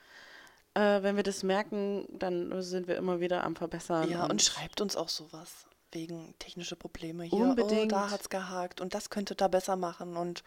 Äh, 0.75 1.03
wenn 1.03 1.15
wir 1.15 1.23
das 1.23 1.43
merken, 1.43 2.07
dann 2.11 2.61
sind 2.63 2.87
wir 2.87 2.95
immer 2.97 3.19
wieder 3.19 3.43
am 3.43 3.55
Verbessern. 3.55 4.09
Ja, 4.09 4.25
und 4.25 4.41
schreibt 4.41 4.81
uns 4.81 4.95
auch 4.95 5.09
sowas 5.09 5.67
wegen 5.91 6.33
technische 6.39 6.75
Probleme 6.75 7.23
hier. 7.25 7.39
Unbedingt. 7.39 7.93
Oh, 7.93 7.95
da 7.95 8.09
hat's 8.09 8.29
gehakt 8.29 8.81
und 8.81 8.95
das 8.95 9.11
könntet 9.11 9.43
ihr 9.43 9.49
besser 9.49 9.75
machen 9.75 10.17
und 10.17 10.43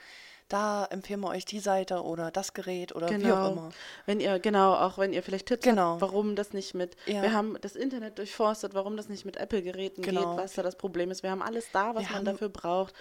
da 0.49 0.85
empfehlen 0.87 1.21
wir 1.21 1.29
euch 1.29 1.45
die 1.45 1.61
Seite 1.61 2.03
oder 2.03 2.33
das 2.33 2.53
Gerät 2.53 2.95
oder 2.97 3.09
wie 3.11 3.15
auch 3.15 3.19
Genau. 3.21 3.53
immer. 3.53 3.69
Wenn 4.07 4.19
ihr, 4.19 4.41
genau, 4.41 4.75
auch 4.75 4.99
wenn 4.99 5.13
ihr 5.13 5.23
vielleicht 5.23 5.47
Tipps 5.47 5.63
Genau. 5.65 5.93
habt, 5.93 6.01
warum 6.01 6.35
das 6.35 6.53
nicht 6.53 6.75
mit, 6.75 6.97
Ja. 7.07 7.23
wir 7.23 7.33
haben 7.33 7.57
das 7.61 7.77
Internet 7.77 8.19
durchforstet, 8.19 8.75
warum 8.75 8.97
das 8.97 9.09
nicht 9.09 9.25
mit 9.25 9.37
Apple-Geräten 9.37 10.03
Genau. 10.03 10.35
geht, 10.35 10.45
was 10.45 10.55
da 10.55 10.63
das 10.65 10.77
Problem 10.77 11.13
ist. 11.13 11.23
Wir 11.23 11.31
haben 11.31 11.43
alles 11.43 11.67
da, 11.73 11.95
was 11.95 12.03
Wir 12.03 12.09
man 12.09 12.15
haben- 12.19 12.25
dafür 12.25 12.49
braucht. 12.49 12.95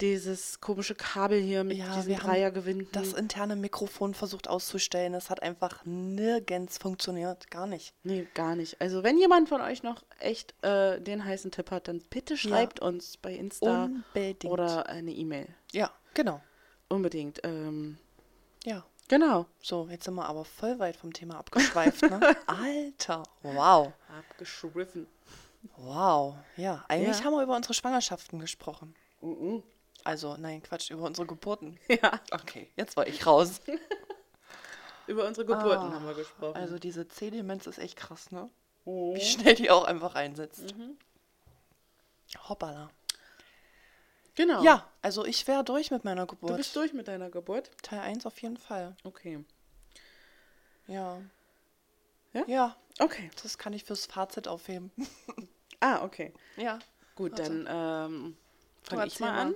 Dieses 0.00 0.60
komische 0.60 0.94
Kabel 0.94 1.40
hier 1.40 1.64
mit 1.64 1.76
Ja, 1.78 1.88
haben 1.88 2.14
Dreiergewinden. 2.14 2.88
Das 2.92 3.12
interne 3.14 3.56
Mikrofon 3.56 4.14
versucht 4.14 4.46
auszustellen. 4.48 5.12
Es 5.14 5.28
hat 5.28 5.42
einfach 5.42 5.84
nirgends 5.84 6.78
funktioniert. 6.78 7.50
Gar 7.50 7.66
nicht. 7.66 7.92
Nee, 8.04 8.28
gar 8.34 8.54
nicht. 8.54 8.80
Also 8.80 9.02
wenn 9.02 9.18
jemand 9.18 9.48
von 9.48 9.60
euch 9.60 9.82
noch 9.82 10.04
echt 10.20 10.54
äh, 10.62 11.00
den 11.00 11.24
heißen 11.24 11.50
Tipp 11.50 11.72
hat, 11.72 11.88
dann 11.88 12.00
bitte 12.10 12.36
schreibt 12.36 12.78
uns 12.78 13.16
bei 13.16 13.34
Insta 13.34 13.84
Unbedingt. 13.86 14.44
oder 14.52 14.88
eine 14.88 15.10
E-Mail. 15.10 15.48
Ja, 15.72 15.90
genau. 16.14 16.40
Unbedingt. 16.88 17.40
Ähm, 17.42 17.98
Ja. 18.64 18.84
genau. 19.08 19.46
So, 19.60 19.88
jetzt 19.90 20.04
sind 20.04 20.14
wir 20.14 20.26
aber 20.28 20.44
voll 20.44 20.78
weit 20.78 20.94
vom 20.96 21.12
Thema 21.12 21.38
abgeschweift, 21.38 22.02
ne? 22.02 22.20
Alter, 22.46 23.24
wow. 23.42 23.92
Abgeschriffen. 24.16 25.08
Wow. 25.76 26.36
Ja, 26.56 26.84
eigentlich 26.86 27.18
Ja. 27.18 27.24
haben 27.24 27.32
wir 27.34 27.42
über 27.42 27.56
unsere 27.56 27.74
Schwangerschaften 27.74 28.38
gesprochen. 28.38 28.94
Mhm. 29.20 29.64
Also, 30.04 30.36
nein, 30.36 30.62
Quatsch, 30.62 30.90
über 30.90 31.02
unsere 31.04 31.26
Geburten. 31.26 31.78
Ja, 31.88 32.20
Okay, 32.30 32.70
jetzt 32.76 32.96
war 32.96 33.06
ich 33.06 33.26
raus. 33.26 33.60
über 35.06 35.26
unsere 35.26 35.46
Geburten 35.46 35.88
Ah, 35.88 35.92
haben 35.94 36.06
wir 36.06 36.14
gesprochen. 36.14 36.56
Also, 36.56 36.78
diese 36.78 37.08
C-Demenz 37.08 37.66
ist 37.66 37.78
echt 37.78 37.96
krass, 37.96 38.30
ne? 38.30 38.48
Mhm. 38.84 39.14
Wie 39.16 39.20
schnell 39.24 39.54
die 39.54 39.70
auch 39.70 39.84
einfach 39.84 40.14
einsetzt. 40.14 40.74
Hoppala. 42.48 42.90
Genau. 44.34 44.62
Ja, 44.62 44.88
also 45.02 45.24
ich 45.24 45.46
wäre 45.48 45.64
durch 45.64 45.90
mit 45.90 46.04
meiner 46.04 46.26
Geburt. 46.26 46.52
Du 46.52 46.56
bist 46.56 46.76
durch 46.76 46.92
mit 46.92 47.08
deiner 47.08 47.28
Geburt? 47.28 47.70
Teil 47.82 47.98
1 48.00 48.24
auf 48.24 48.40
jeden 48.40 48.56
Fall. 48.56 48.96
Okay. 49.02 49.44
Ja. 50.86 51.20
Ja? 52.32 52.44
Ja, 52.46 52.76
Okay. 53.00 53.30
das 53.42 53.58
kann 53.58 53.72
ich 53.72 53.84
fürs 53.84 54.06
Fazit 54.06 54.46
aufheben. 54.48 54.92
Ah, 55.80 56.02
okay. 56.04 56.32
ja. 56.56 56.78
Gut, 57.16 57.38
Also. 57.40 57.52
dann 57.64 57.66
ähm, 57.68 58.36
fange 58.84 59.06
ich 59.06 59.18
mal. 59.20 59.30
an. 59.38 59.54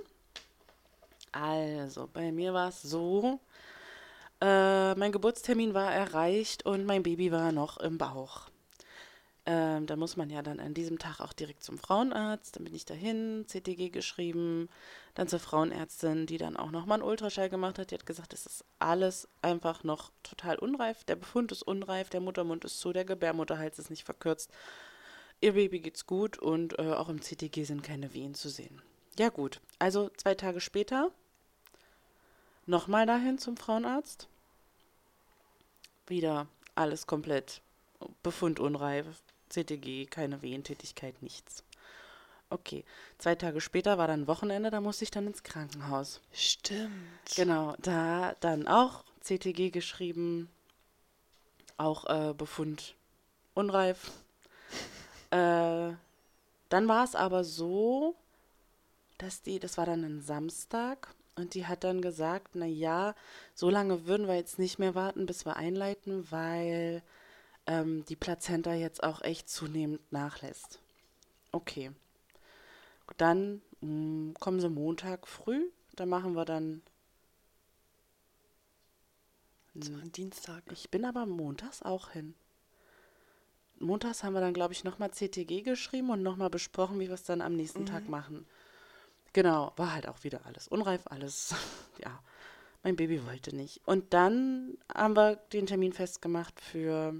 Also, 1.33 2.07
bei 2.11 2.31
mir 2.31 2.53
war 2.53 2.69
es 2.69 2.81
so, 2.81 3.39
äh, 4.39 4.95
mein 4.95 5.11
Geburtstermin 5.11 5.73
war 5.73 5.91
erreicht 5.91 6.65
und 6.65 6.85
mein 6.85 7.03
Baby 7.03 7.31
war 7.31 7.51
noch 7.51 7.77
im 7.77 7.97
Bauch. 7.97 8.49
Ähm, 9.45 9.87
da 9.87 9.97
muss 9.97 10.15
man 10.15 10.29
ja 10.29 10.41
dann 10.41 10.61
an 10.61 10.73
diesem 10.73 10.99
Tag 10.99 11.19
auch 11.19 11.33
direkt 11.33 11.63
zum 11.63 11.77
Frauenarzt. 11.77 12.55
Dann 12.55 12.63
bin 12.63 12.73
ich 12.73 12.85
dahin, 12.85 13.45
CTG 13.47 13.89
geschrieben, 13.89 14.69
dann 15.15 15.27
zur 15.27 15.39
Frauenärztin, 15.39 16.27
die 16.27 16.37
dann 16.37 16.55
auch 16.55 16.71
nochmal 16.71 16.99
einen 16.99 17.07
Ultraschall 17.07 17.49
gemacht 17.49 17.77
hat. 17.77 17.91
Die 17.91 17.95
hat 17.95 18.05
gesagt, 18.05 18.33
es 18.33 18.45
ist 18.45 18.63
alles 18.79 19.27
einfach 19.41 19.83
noch 19.83 20.11
total 20.23 20.57
unreif. 20.57 21.03
Der 21.03 21.17
Befund 21.17 21.51
ist 21.51 21.63
unreif, 21.63 22.09
der 22.09 22.21
Muttermund 22.21 22.63
ist 22.63 22.79
zu, 22.79 22.93
der 22.93 23.05
Gebärmutterhals 23.05 23.79
ist 23.79 23.89
nicht 23.89 24.05
verkürzt. 24.05 24.51
Ihr 25.41 25.53
Baby 25.53 25.81
geht's 25.81 26.07
gut 26.07 26.37
und 26.37 26.79
äh, 26.79 26.93
auch 26.93 27.09
im 27.09 27.21
CTG 27.21 27.65
sind 27.65 27.83
keine 27.83 28.13
Wehen 28.13 28.35
zu 28.35 28.47
sehen. 28.47 28.81
Ja 29.19 29.29
gut, 29.29 29.59
also 29.77 30.09
zwei 30.15 30.35
Tage 30.35 30.61
später 30.61 31.11
nochmal 32.65 33.05
dahin 33.05 33.37
zum 33.37 33.57
Frauenarzt. 33.57 34.27
Wieder 36.07 36.47
alles 36.75 37.07
komplett 37.07 37.61
Befund 38.21 38.59
unreif, 38.59 39.05
CTG, 39.49 40.05
keine 40.07 40.41
Wehentätigkeit, 40.41 41.21
nichts. 41.21 41.63
Okay, 42.49 42.83
zwei 43.17 43.35
Tage 43.35 43.61
später 43.61 43.97
war 43.97 44.07
dann 44.07 44.27
Wochenende, 44.27 44.69
da 44.69 44.81
musste 44.81 45.03
ich 45.03 45.11
dann 45.11 45.27
ins 45.27 45.43
Krankenhaus. 45.43 46.21
Stimmt. 46.33 46.91
Genau, 47.35 47.75
da 47.79 48.35
dann 48.41 48.67
auch 48.67 49.03
CTG 49.21 49.71
geschrieben, 49.71 50.49
auch 51.77 52.05
äh, 52.05 52.33
Befund 52.33 52.95
unreif. 53.53 54.11
Äh, 55.31 55.93
dann 56.69 56.87
war 56.87 57.03
es 57.03 57.15
aber 57.15 57.43
so, 57.43 58.15
dass 59.17 59.41
die, 59.41 59.59
das 59.59 59.77
war 59.77 59.85
dann 59.85 60.03
ein 60.03 60.21
Samstag 60.21 61.15
und 61.35 61.53
die 61.55 61.65
hat 61.67 61.83
dann 61.83 62.01
gesagt, 62.01 62.51
na 62.55 62.65
ja, 62.65 63.15
so 63.55 63.69
lange 63.69 64.05
würden 64.05 64.27
wir 64.27 64.35
jetzt 64.35 64.59
nicht 64.59 64.79
mehr 64.79 64.95
warten, 64.95 65.25
bis 65.25 65.45
wir 65.45 65.57
einleiten, 65.57 66.29
weil 66.31 67.01
ähm, 67.67 68.05
die 68.05 68.15
Plazenta 68.15 68.73
jetzt 68.73 69.03
auch 69.03 69.21
echt 69.21 69.49
zunehmend 69.49 70.01
nachlässt. 70.11 70.79
Okay. 71.51 71.91
Dann 73.17 73.61
mh, 73.81 74.33
kommen 74.39 74.59
sie 74.59 74.69
Montag 74.69 75.27
früh, 75.27 75.69
da 75.95 76.05
machen 76.05 76.33
wir 76.35 76.45
dann 76.45 76.81
Das 79.75 79.91
war 79.93 79.99
ein 80.01 80.11
Dienstag. 80.11 80.63
ich 80.69 80.89
bin 80.89 81.05
aber 81.05 81.25
montags 81.25 81.81
auch 81.81 82.09
hin. 82.09 82.35
Montags 83.79 84.23
haben 84.23 84.33
wir 84.33 84.41
dann, 84.41 84.53
glaube 84.53 84.73
ich, 84.73 84.83
nochmal 84.83 85.11
CTG 85.11 85.61
geschrieben 85.61 86.09
und 86.09 86.23
nochmal 86.23 86.49
besprochen, 86.49 86.99
wie 86.99 87.07
wir 87.07 87.13
es 87.15 87.23
dann 87.23 87.41
am 87.41 87.55
nächsten 87.55 87.85
Tag 87.85 88.07
machen. 88.09 88.45
Genau, 89.33 89.73
war 89.77 89.93
halt 89.93 90.07
auch 90.07 90.23
wieder 90.23 90.45
alles 90.45 90.67
unreif, 90.67 91.01
alles. 91.05 91.55
ja, 92.03 92.21
mein 92.83 92.95
Baby 92.95 93.25
wollte 93.25 93.55
nicht. 93.55 93.81
Und 93.85 94.13
dann 94.13 94.77
haben 94.93 95.15
wir 95.15 95.37
den 95.51 95.65
Termin 95.65 95.93
festgemacht 95.93 96.61
für 96.61 97.15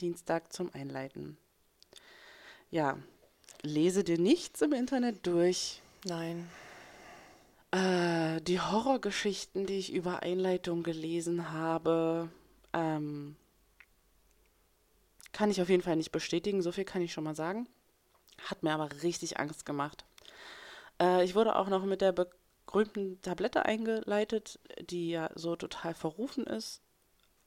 Dienstag 0.00 0.52
zum 0.52 0.72
Einleiten. 0.72 1.36
Ja, 2.70 2.98
lese 3.62 4.02
dir 4.02 4.18
nichts 4.18 4.62
im 4.62 4.72
Internet 4.72 5.26
durch. 5.26 5.82
Nein. 6.04 6.48
Äh, 7.72 8.40
die 8.40 8.60
Horrorgeschichten, 8.60 9.66
die 9.66 9.78
ich 9.78 9.92
über 9.92 10.22
Einleitung 10.22 10.82
gelesen 10.82 11.52
habe, 11.52 12.30
ähm, 12.72 13.36
kann 15.32 15.50
ich 15.50 15.60
auf 15.60 15.68
jeden 15.68 15.82
Fall 15.82 15.96
nicht 15.96 16.12
bestätigen. 16.12 16.62
So 16.62 16.72
viel 16.72 16.84
kann 16.84 17.02
ich 17.02 17.12
schon 17.12 17.24
mal 17.24 17.36
sagen. 17.36 17.68
Hat 18.46 18.62
mir 18.62 18.72
aber 18.72 18.88
richtig 19.02 19.38
Angst 19.38 19.66
gemacht. 19.66 20.04
Äh, 21.00 21.24
ich 21.24 21.34
wurde 21.34 21.56
auch 21.56 21.68
noch 21.68 21.84
mit 21.84 22.00
der 22.00 22.12
berühmten 22.12 23.20
Tablette 23.22 23.64
eingeleitet, 23.64 24.60
die 24.90 25.10
ja 25.10 25.30
so 25.34 25.56
total 25.56 25.94
verrufen 25.94 26.46
ist. 26.46 26.82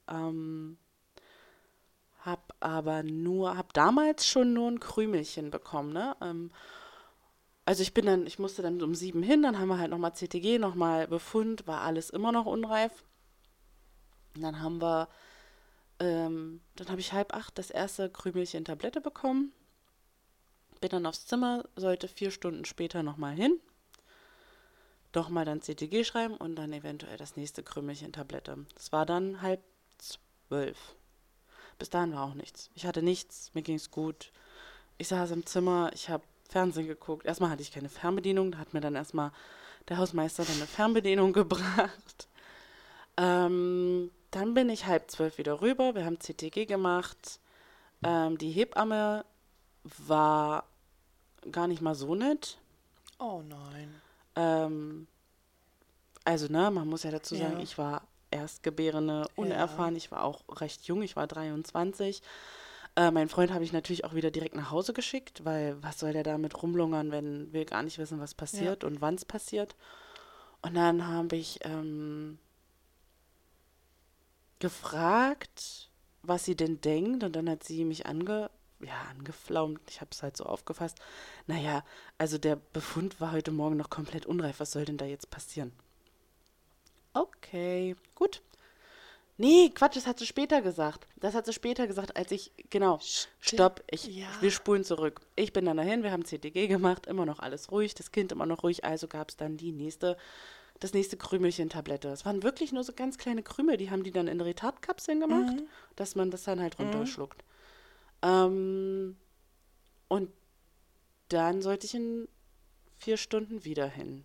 Ähm, 0.08 0.78
hab 2.20 2.54
aber 2.60 3.02
nur, 3.02 3.56
hab 3.56 3.72
damals 3.74 4.26
schon 4.26 4.52
nur 4.54 4.70
ein 4.70 4.80
Krümelchen 4.80 5.50
bekommen, 5.50 5.92
ne? 5.92 6.16
Ähm, 6.22 6.50
also 7.66 7.82
ich 7.82 7.94
bin 7.94 8.06
dann, 8.06 8.26
ich 8.26 8.38
musste 8.38 8.62
dann 8.62 8.82
um 8.82 8.94
sieben 8.94 9.22
hin, 9.22 9.42
dann 9.42 9.58
haben 9.58 9.68
wir 9.68 9.78
halt 9.78 9.90
nochmal 9.90 10.14
CTG, 10.14 10.58
nochmal 10.58 11.08
Befund, 11.08 11.66
war 11.66 11.80
alles 11.82 12.10
immer 12.10 12.32
noch 12.32 12.46
unreif. 12.46 13.04
Und 14.34 14.42
dann 14.42 14.60
haben 14.60 14.80
wir 14.82 15.08
Ähm, 16.00 16.60
dann 16.76 16.88
habe 16.88 17.00
ich 17.00 17.12
halb 17.12 17.34
acht 17.34 17.58
das 17.58 17.70
erste 17.70 18.10
Krümelchen 18.10 18.64
Tablette 18.64 19.00
bekommen. 19.00 19.52
Bin 20.84 20.90
dann 20.90 21.06
aufs 21.06 21.24
Zimmer, 21.24 21.64
sollte 21.76 22.08
vier 22.08 22.30
Stunden 22.30 22.66
später 22.66 23.02
nochmal 23.02 23.34
hin. 23.34 23.58
Doch 25.12 25.30
mal 25.30 25.46
dann 25.46 25.62
CTG 25.62 26.04
schreiben 26.04 26.36
und 26.36 26.56
dann 26.56 26.74
eventuell 26.74 27.16
das 27.16 27.36
nächste 27.36 27.62
Krümelchen 27.62 28.12
Tablette. 28.12 28.66
Das 28.74 28.92
war 28.92 29.06
dann 29.06 29.40
halb 29.40 29.62
zwölf. 29.96 30.76
Bis 31.78 31.88
dahin 31.88 32.12
war 32.12 32.24
auch 32.24 32.34
nichts. 32.34 32.68
Ich 32.74 32.84
hatte 32.84 33.00
nichts, 33.00 33.50
mir 33.54 33.62
ging 33.62 33.76
es 33.76 33.90
gut. 33.90 34.30
Ich 34.98 35.08
saß 35.08 35.30
im 35.30 35.46
Zimmer, 35.46 35.90
ich 35.94 36.10
habe 36.10 36.22
Fernsehen 36.50 36.86
geguckt. 36.86 37.24
Erstmal 37.24 37.48
hatte 37.48 37.62
ich 37.62 37.72
keine 37.72 37.88
Fernbedienung, 37.88 38.52
da 38.52 38.58
hat 38.58 38.74
mir 38.74 38.82
dann 38.82 38.94
erstmal 38.94 39.32
der 39.88 39.96
Hausmeister 39.96 40.44
dann 40.44 40.56
eine 40.56 40.66
Fernbedienung 40.66 41.32
gebracht. 41.32 42.28
Ähm, 43.16 44.10
dann 44.32 44.52
bin 44.52 44.68
ich 44.68 44.84
halb 44.84 45.10
zwölf 45.10 45.38
wieder 45.38 45.62
rüber. 45.62 45.94
Wir 45.94 46.04
haben 46.04 46.20
CTG 46.20 46.66
gemacht. 46.66 47.40
Ähm, 48.02 48.36
die 48.36 48.50
Hebamme 48.50 49.24
war 50.06 50.64
gar 51.50 51.66
nicht 51.68 51.82
mal 51.82 51.94
so 51.94 52.14
nett. 52.14 52.58
Oh 53.18 53.42
nein. 53.48 53.94
Ähm, 54.36 55.06
also, 56.24 56.48
ne, 56.48 56.70
man 56.70 56.88
muss 56.88 57.02
ja 57.02 57.10
dazu 57.10 57.34
sagen, 57.36 57.56
Ja. 57.58 57.62
ich 57.62 57.78
war 57.78 58.02
Erstgebärende, 58.30 59.28
unerfahren. 59.36 59.94
Ich 59.94 60.10
war 60.10 60.24
auch 60.24 60.42
recht 60.60 60.82
jung, 60.86 61.02
ich 61.02 61.14
war 61.16 61.26
23. 61.26 62.20
Äh, 62.96 63.10
mein 63.10 63.28
Freund 63.28 63.52
habe 63.52 63.62
ich 63.64 63.72
natürlich 63.72 64.04
auch 64.04 64.14
wieder 64.14 64.30
direkt 64.30 64.56
nach 64.56 64.70
Hause 64.70 64.92
geschickt, 64.92 65.44
weil 65.44 65.80
was 65.82 65.98
soll 66.00 66.12
der 66.12 66.22
damit 66.24 66.60
rumlungern, 66.62 67.10
wenn 67.12 67.52
wir 67.52 67.64
gar 67.64 67.82
nicht 67.82 67.98
wissen, 67.98 68.20
was 68.20 68.34
passiert 68.34 68.82
und 68.84 69.00
wann 69.00 69.14
es 69.16 69.24
passiert. 69.24 69.76
Und 70.62 70.74
dann 70.74 71.06
habe 71.06 71.36
ich 71.36 71.60
ähm, 71.62 72.38
gefragt, 74.58 75.90
was 76.22 76.44
sie 76.44 76.56
denn 76.56 76.80
denkt. 76.80 77.22
Und 77.24 77.36
dann 77.36 77.48
hat 77.50 77.64
sie 77.64 77.84
mich 77.84 78.06
ange, 78.06 78.50
ja, 78.86 79.00
angeflaumt. 79.10 79.80
Ich 79.88 80.00
habe 80.00 80.10
es 80.12 80.22
halt 80.22 80.36
so 80.36 80.44
aufgefasst. 80.44 80.98
Naja, 81.46 81.84
also 82.18 82.38
der 82.38 82.56
Befund 82.56 83.20
war 83.20 83.32
heute 83.32 83.50
Morgen 83.50 83.76
noch 83.76 83.90
komplett 83.90 84.26
unreif. 84.26 84.60
Was 84.60 84.72
soll 84.72 84.84
denn 84.84 84.96
da 84.98 85.04
jetzt 85.04 85.30
passieren? 85.30 85.72
Okay, 87.12 87.96
gut. 88.14 88.42
Nee, 89.36 89.70
Quatsch, 89.74 89.96
das 89.96 90.06
hat 90.06 90.20
sie 90.20 90.26
später 90.26 90.62
gesagt. 90.62 91.08
Das 91.16 91.34
hat 91.34 91.44
sie 91.46 91.52
später 91.52 91.88
gesagt, 91.88 92.16
als 92.16 92.30
ich, 92.30 92.52
genau, 92.70 93.00
stopp, 93.40 93.82
ich, 93.90 94.06
Ja. 94.06 94.28
wir 94.40 94.52
spulen 94.52 94.84
zurück. 94.84 95.20
Ich 95.34 95.52
bin 95.52 95.64
dann 95.64 95.76
dahin, 95.76 96.04
wir 96.04 96.12
haben 96.12 96.24
CTG 96.24 96.68
gemacht, 96.68 97.06
immer 97.06 97.26
noch 97.26 97.40
alles 97.40 97.72
ruhig, 97.72 97.94
das 97.94 98.12
Kind 98.12 98.30
immer 98.30 98.46
noch 98.46 98.62
ruhig, 98.62 98.84
also 98.84 99.08
gab 99.08 99.30
es 99.30 99.36
dann 99.36 99.56
die 99.56 99.72
nächste, 99.72 100.16
das 100.78 100.92
nächste 100.92 101.16
Krümelchen-Tablette. 101.16 102.08
Es 102.08 102.24
waren 102.24 102.44
wirklich 102.44 102.70
nur 102.70 102.84
so 102.84 102.92
ganz 102.92 103.18
kleine 103.18 103.42
Krümel, 103.42 103.76
die 103.76 103.90
haben 103.90 104.04
die 104.04 104.12
dann 104.12 104.28
in 104.28 104.40
Retardkapseln 104.40 105.18
gemacht, 105.20 105.56
dass 105.96 106.14
man 106.14 106.30
das 106.30 106.44
dann 106.44 106.60
halt 106.60 106.78
runterschluckt. 106.78 107.42
Ähm, 108.24 109.16
und 110.08 110.30
dann 111.28 111.62
sollte 111.62 111.86
ich 111.86 111.94
in 111.94 112.26
vier 112.96 113.16
Stunden 113.18 113.64
wieder 113.64 113.86
hin. 113.86 114.24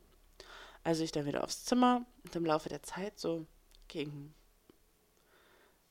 Also 0.83 1.03
ich 1.03 1.11
dann 1.11 1.25
wieder 1.25 1.43
aufs 1.43 1.65
Zimmer 1.65 2.05
und 2.23 2.35
im 2.35 2.45
Laufe 2.45 2.69
der 2.69 2.81
Zeit, 2.81 3.19
so 3.19 3.45
gegen 3.89 4.33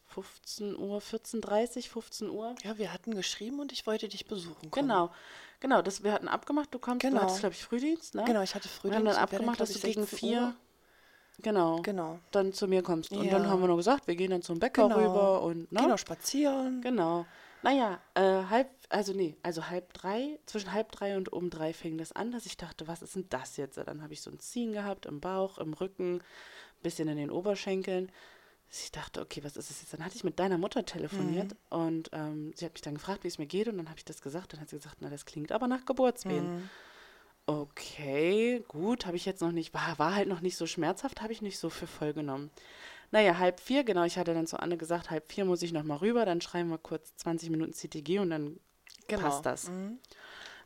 15 0.06 0.74
Uhr, 0.76 1.00
14.30 1.00 1.88
15 1.90 2.30
Uhr. 2.30 2.54
Ja, 2.64 2.78
wir 2.78 2.92
hatten 2.92 3.14
geschrieben 3.14 3.60
und 3.60 3.72
ich 3.72 3.86
wollte 3.86 4.08
dich 4.08 4.26
besuchen 4.26 4.70
kommen. 4.70 4.88
Genau, 4.88 5.12
genau, 5.60 5.82
das, 5.82 6.02
wir 6.02 6.12
hatten 6.12 6.28
abgemacht, 6.28 6.72
du 6.72 6.78
kommst, 6.78 7.04
du 7.04 7.08
Genau. 7.10 7.22
hattest, 7.22 7.40
glaube 7.40 7.54
ich, 7.54 7.62
Frühdienst, 7.62 8.14
ne? 8.14 8.24
Genau, 8.24 8.40
ich 8.42 8.54
hatte 8.54 8.64
Wir 8.68 8.70
Frühdienst. 8.70 8.96
haben 8.96 9.04
dann 9.04 9.14
und 9.16 9.18
wir 9.18 9.22
abgemacht, 9.38 9.60
dass 9.60 9.72
du 9.72 9.78
gegen 9.80 10.02
16 10.06 10.18
vier, 10.18 10.40
Uhr. 10.40 10.54
genau, 11.42 11.82
Genau. 11.82 12.20
dann 12.30 12.54
zu 12.54 12.66
mir 12.66 12.82
kommst. 12.82 13.12
Und 13.12 13.26
Ja. 13.26 13.32
dann 13.32 13.48
haben 13.48 13.60
wir 13.60 13.68
noch 13.68 13.76
gesagt, 13.76 14.06
wir 14.06 14.16
gehen 14.16 14.30
dann 14.30 14.42
zum 14.42 14.58
Bäcker 14.58 14.84
Genau. 14.84 14.96
rüber 14.96 15.42
und, 15.42 15.70
ne? 15.70 15.80
Genau, 15.82 15.96
spazieren. 15.98 16.80
Genau. 16.80 17.26
Naja, 17.62 18.00
äh, 18.14 18.44
halb, 18.48 18.70
also 18.88 19.12
nee, 19.12 19.36
also 19.42 19.68
halb 19.68 19.92
drei, 19.92 20.38
zwischen 20.46 20.72
halb 20.72 20.92
drei 20.92 21.16
und 21.16 21.32
um 21.32 21.50
drei 21.50 21.72
fing 21.72 21.98
das 21.98 22.12
an, 22.12 22.30
dass 22.30 22.46
ich 22.46 22.56
dachte, 22.56 22.86
was 22.86 23.02
ist 23.02 23.16
denn 23.16 23.26
das 23.30 23.56
jetzt? 23.56 23.76
Dann 23.78 24.02
habe 24.02 24.12
ich 24.12 24.22
so 24.22 24.30
ein 24.30 24.38
Ziehen 24.38 24.72
gehabt 24.72 25.06
im 25.06 25.20
Bauch, 25.20 25.58
im 25.58 25.74
Rücken, 25.74 26.16
ein 26.18 26.82
bisschen 26.82 27.08
in 27.08 27.16
den 27.16 27.30
Oberschenkeln. 27.30 28.12
Ich 28.70 28.92
dachte, 28.92 29.20
okay, 29.22 29.42
was 29.42 29.56
ist 29.56 29.70
das 29.70 29.80
jetzt? 29.80 29.92
Dann 29.94 30.04
hatte 30.04 30.14
ich 30.14 30.24
mit 30.24 30.38
deiner 30.38 30.58
Mutter 30.58 30.84
telefoniert 30.84 31.56
und 31.70 32.10
ähm, 32.12 32.52
sie 32.54 32.66
hat 32.66 32.74
mich 32.74 32.82
dann 32.82 32.94
gefragt, 32.94 33.24
wie 33.24 33.28
es 33.28 33.38
mir 33.38 33.46
geht 33.46 33.66
und 33.66 33.78
dann 33.78 33.88
habe 33.88 33.98
ich 33.98 34.04
das 34.04 34.20
gesagt. 34.20 34.52
Dann 34.52 34.60
hat 34.60 34.68
sie 34.68 34.76
gesagt, 34.76 34.98
na, 35.00 35.08
das 35.08 35.24
klingt 35.24 35.52
aber 35.52 35.66
nach 35.68 35.84
Geburtswehen. 35.86 36.68
Okay, 37.46 38.62
gut, 38.68 39.06
habe 39.06 39.16
ich 39.16 39.24
jetzt 39.24 39.40
noch 39.40 39.52
nicht, 39.52 39.72
war, 39.72 39.98
war 39.98 40.14
halt 40.14 40.28
noch 40.28 40.42
nicht 40.42 40.58
so 40.58 40.66
schmerzhaft, 40.66 41.22
habe 41.22 41.32
ich 41.32 41.40
nicht 41.40 41.58
so 41.58 41.70
für 41.70 41.86
voll 41.86 42.12
genommen. 42.12 42.50
Naja, 43.10 43.38
halb 43.38 43.60
vier, 43.60 43.84
genau, 43.84 44.04
ich 44.04 44.18
hatte 44.18 44.34
dann 44.34 44.46
zu 44.46 44.58
Anne 44.60 44.76
gesagt, 44.76 45.10
halb 45.10 45.30
vier 45.32 45.44
muss 45.44 45.62
ich 45.62 45.72
noch 45.72 45.82
mal 45.84 45.96
rüber, 45.96 46.24
dann 46.26 46.40
schreiben 46.40 46.68
wir 46.68 46.78
kurz 46.78 47.16
20 47.16 47.50
Minuten 47.50 47.72
CTG 47.72 48.18
und 48.18 48.30
dann 48.30 48.60
Genau. 49.06 49.22
passt 49.22 49.46
das. 49.46 49.68
Mhm. 49.70 49.98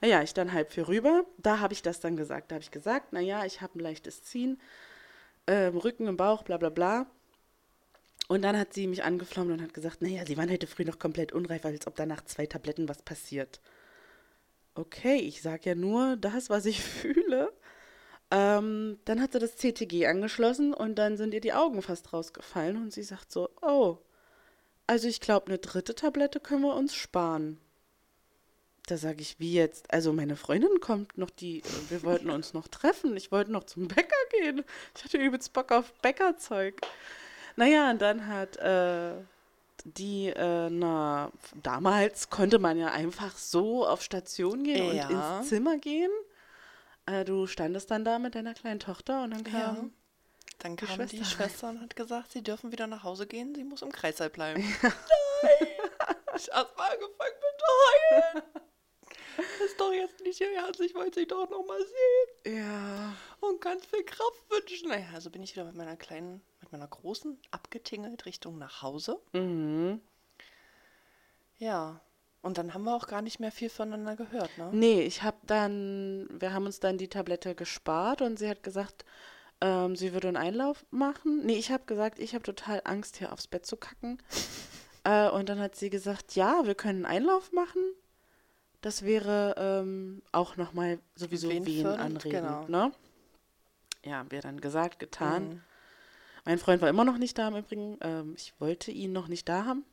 Naja, 0.01 0.23
ich 0.23 0.35
dann 0.35 0.53
halb 0.53 0.73
vier 0.73 0.89
rüber, 0.89 1.25
da 1.39 1.61
habe 1.61 1.73
ich 1.75 1.83
das 1.83 2.01
dann 2.01 2.17
gesagt. 2.17 2.51
Da 2.51 2.57
habe 2.57 2.63
ich 2.65 2.73
gesagt, 2.73 3.13
naja, 3.13 3.45
ich 3.45 3.61
habe 3.61 3.79
ein 3.79 3.81
leichtes 3.81 4.25
Ziehen, 4.25 4.61
ähm, 5.47 5.77
Rücken 5.77 6.09
im 6.09 6.17
Bauch, 6.17 6.43
bla 6.43 6.57
bla 6.57 6.71
bla. 6.71 7.07
Und 8.27 8.43
dann 8.43 8.59
hat 8.59 8.73
sie 8.75 8.87
mich 8.89 9.05
angeflammt 9.05 9.53
und 9.53 9.63
hat 9.63 9.75
gesagt, 9.75 10.03
naja, 10.03 10.25
sie 10.27 10.37
waren 10.37 10.51
heute 10.51 10.67
früh 10.67 10.85
noch 10.85 10.99
komplett 10.99 11.33
unreif, 11.33 11.65
als 11.65 11.87
ob 11.87 11.95
da 11.95 12.07
nach 12.07 12.25
zwei 12.25 12.47
Tabletten 12.47 12.89
was 12.89 13.03
passiert. 13.03 13.61
Okay, 14.75 15.17
ich 15.17 15.43
sage 15.43 15.71
ja 15.71 15.75
nur 15.75 16.17
das, 16.17 16.51
was 16.51 16.67
ich 16.67 16.81
fühle. 16.83 17.53
Ähm, 18.35 18.99
dann 19.05 19.21
hat 19.21 19.33
sie 19.33 19.38
das 19.40 19.57
CTG 19.57 20.07
angeschlossen 20.07 20.73
und 20.73 20.95
dann 20.95 21.18
sind 21.18 21.35
ihr 21.35 21.42
die 21.42 21.53
Augen 21.53 21.83
fast 21.83 22.14
rausgefallen 22.14 22.77
und 22.79 22.90
sie 22.90 23.03
sagt 23.03 23.31
so, 23.31 23.51
oh, 23.61 23.99
also 24.87 25.07
ich 25.07 25.21
glaube, 25.21 25.49
eine 25.49 25.59
dritte 25.59 25.95
Tablette 25.95 26.40
können 26.40 26.62
wir 26.62 26.75
uns 26.75 26.95
sparen. 26.95 27.59
Da 28.87 28.97
sage 28.97 29.21
ich, 29.21 29.38
wie 29.38 29.53
jetzt? 29.53 29.92
Also 29.92 30.14
meine 30.14 30.35
Freundin 30.35 30.81
kommt 30.81 31.18
noch, 31.18 31.29
die, 31.29 31.62
wir 31.90 32.03
wollten 32.05 32.31
uns 32.31 32.55
noch 32.55 32.68
treffen. 32.68 33.16
Ich 33.18 33.31
wollte 33.31 33.53
noch 33.53 33.64
zum 33.64 33.87
Bäcker 33.87 34.16
gehen. 34.40 34.64
Ich 34.97 35.05
hatte 35.05 35.18
übelst 35.18 35.53
Bock 35.53 35.71
auf 35.71 35.92
Bäckerzeug. 36.01 36.81
Naja, 37.57 37.90
und 37.90 38.01
dann 38.01 38.27
hat 38.29 38.57
äh, 38.57 39.12
die, 39.85 40.29
äh, 40.29 40.71
na, 40.71 41.31
damals 41.62 42.31
konnte 42.31 42.59
man 42.59 42.79
ja 42.79 42.88
einfach 42.92 43.37
so 43.37 43.87
auf 43.87 44.03
Station 44.03 44.64
gehen 44.64 44.97
Ja. 44.97 45.07
und 45.09 45.12
ins 45.40 45.49
Zimmer 45.51 45.77
gehen. 45.77 46.11
Äh, 47.07 47.25
du 47.25 47.47
standest 47.47 47.91
dann 47.91 48.05
da 48.05 48.19
mit 48.19 48.35
deiner 48.35 48.55
kleinen 48.55 48.81
Tochter 48.81 49.25
und 49.25 49.31
dann 49.31 49.45
kam, 49.45 49.77
Ja. 49.77 49.91
Dann 50.59 50.77
kam 50.77 50.88
die 50.88 51.17
Schwester. 51.17 51.25
Schwester 51.25 51.69
und 51.71 51.81
hat 51.81 51.97
gesagt, 51.97 52.31
sie 52.33 52.43
dürfen 52.43 52.71
wieder 52.71 52.87
nach 52.87 53.03
Hause 53.03 53.27
gehen, 53.27 53.55
sie 53.55 53.65
muss 53.65 53.83
im 53.83 53.91
Kreißsaal 53.91 54.31
bleiben. 54.31 54.62
Nein! 54.83 55.69
Ich 56.37 56.49
hab 56.51 56.77
mal 56.79 56.88
angefangen 56.91 57.35
mit 57.41 57.62
heulen. 57.69 58.43
Das 59.37 59.67
ist 59.67 59.81
doch 59.81 59.93
jetzt 59.93 60.21
nicht 60.21 60.41
ihr 60.41 60.53
Ernst, 60.55 60.81
ich 60.81 60.95
wollte 60.95 61.21
sie 61.21 61.27
doch 61.27 61.49
noch 61.51 61.65
mal 61.67 61.79
sehen 61.81 62.57
ja, 62.59 63.15
und 63.41 63.61
ganz 63.61 63.85
viel 63.87 64.05
Kraft 64.05 64.43
wünschen. 64.51 64.88
Naja, 64.91 65.07
also 65.15 65.31
bin 65.31 65.43
ich 65.43 65.55
wieder 65.55 65.65
mit 65.65 65.75
meiner 65.75 65.97
kleinen, 65.97 66.43
mit 66.61 66.71
meiner 66.71 66.87
großen 66.87 67.38
abgetingelt 67.51 68.25
Richtung 68.27 68.59
nach 68.59 68.83
Hause. 68.83 69.21
mhm. 69.33 70.01
Ja, 71.59 72.01
und 72.43 72.59
dann 72.59 72.75
haben 72.75 72.85
wir 72.85 72.95
auch 72.95 73.07
gar 73.07 73.23
nicht 73.23 73.39
mehr 73.41 73.53
viel 73.53 73.71
voneinander 73.71 74.17
gehört, 74.17 74.51
ne? 74.59 74.69
Nee, 74.73 75.03
ich 75.03 75.23
habe 75.23 75.39
dann, 75.47 76.29
wir 76.31 76.53
haben 76.53 76.67
uns 76.67 76.81
dann 76.81 76.99
die 76.99 77.09
Tablette 77.09 77.55
gespart 77.55 78.21
und 78.21 78.39
sie 78.39 78.49
hat 78.49 78.63
gesagt, 78.65 79.05
ähm, 79.61 79.95
sie 79.95 80.13
würde 80.13 80.29
einen 80.29 80.37
Einlauf 80.37 80.85
machen. 80.91 81.47
Nee, 81.47 81.57
ich 81.57 81.71
habe 81.71 81.85
gesagt, 81.87 82.19
ich 82.19 82.35
habe 82.35 82.43
total 82.43 82.83
Angst, 82.85 83.17
hier 83.17 83.33
aufs 83.33 83.47
Bett 83.47 83.65
zu 83.65 83.77
kacken. 83.77 84.19
äh, 85.05 85.31
und 85.31 85.49
dann 85.49 85.61
hat 85.61 85.77
sie 85.77 85.89
gesagt, 85.89 86.35
ja, 86.35 86.67
wir 86.67 86.75
können 86.75 87.07
einen 87.07 87.17
Einlauf 87.23 87.53
machen. 87.53 87.81
Das 88.81 89.05
wäre 89.05 89.55
ähm, 89.57 90.23
auch 90.33 90.57
nochmal 90.57 90.99
sowieso 91.15 91.49
Wehenfördernd, 91.49 92.01
anregen. 92.01 92.43
genau. 92.43 92.67
Ne? 92.67 92.93
Ja, 94.05 94.27
wir 94.29 94.41
dann 94.41 94.61
gesagt, 94.61 94.99
getan. 94.99 95.49
Mhm. 95.49 95.63
Mein 96.45 96.59
Freund 96.59 96.83
war 96.83 96.89
immer 96.89 97.05
noch 97.05 97.19
nicht 97.19 97.39
da 97.39 97.47
im 97.47 97.57
Übrigen. 97.57 97.99
Ähm, 98.01 98.35
ich 98.37 98.53
wollte 98.59 98.91
ihn 98.91 99.13
noch 99.13 99.29
nicht 99.29 99.49
da 99.49 99.65
haben. 99.65 99.85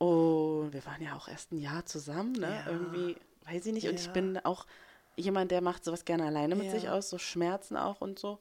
Und 0.00 0.72
wir 0.72 0.86
waren 0.86 1.02
ja 1.02 1.14
auch 1.14 1.28
erst 1.28 1.52
ein 1.52 1.58
Jahr 1.58 1.84
zusammen, 1.84 2.32
ne? 2.32 2.62
Ja. 2.64 2.72
Irgendwie, 2.72 3.16
weiß 3.44 3.66
ich 3.66 3.72
nicht. 3.74 3.86
Und 3.86 4.00
ich 4.00 4.06
Ja. 4.06 4.12
bin 4.12 4.38
auch 4.44 4.66
jemand, 5.14 5.50
der 5.50 5.60
macht 5.60 5.84
sowas 5.84 6.06
gerne 6.06 6.24
alleine 6.24 6.56
mit 6.56 6.66
Ja. 6.66 6.70
sich 6.70 6.88
aus, 6.88 7.10
so 7.10 7.18
Schmerzen 7.18 7.76
auch 7.76 8.00
und 8.00 8.18
so. 8.18 8.38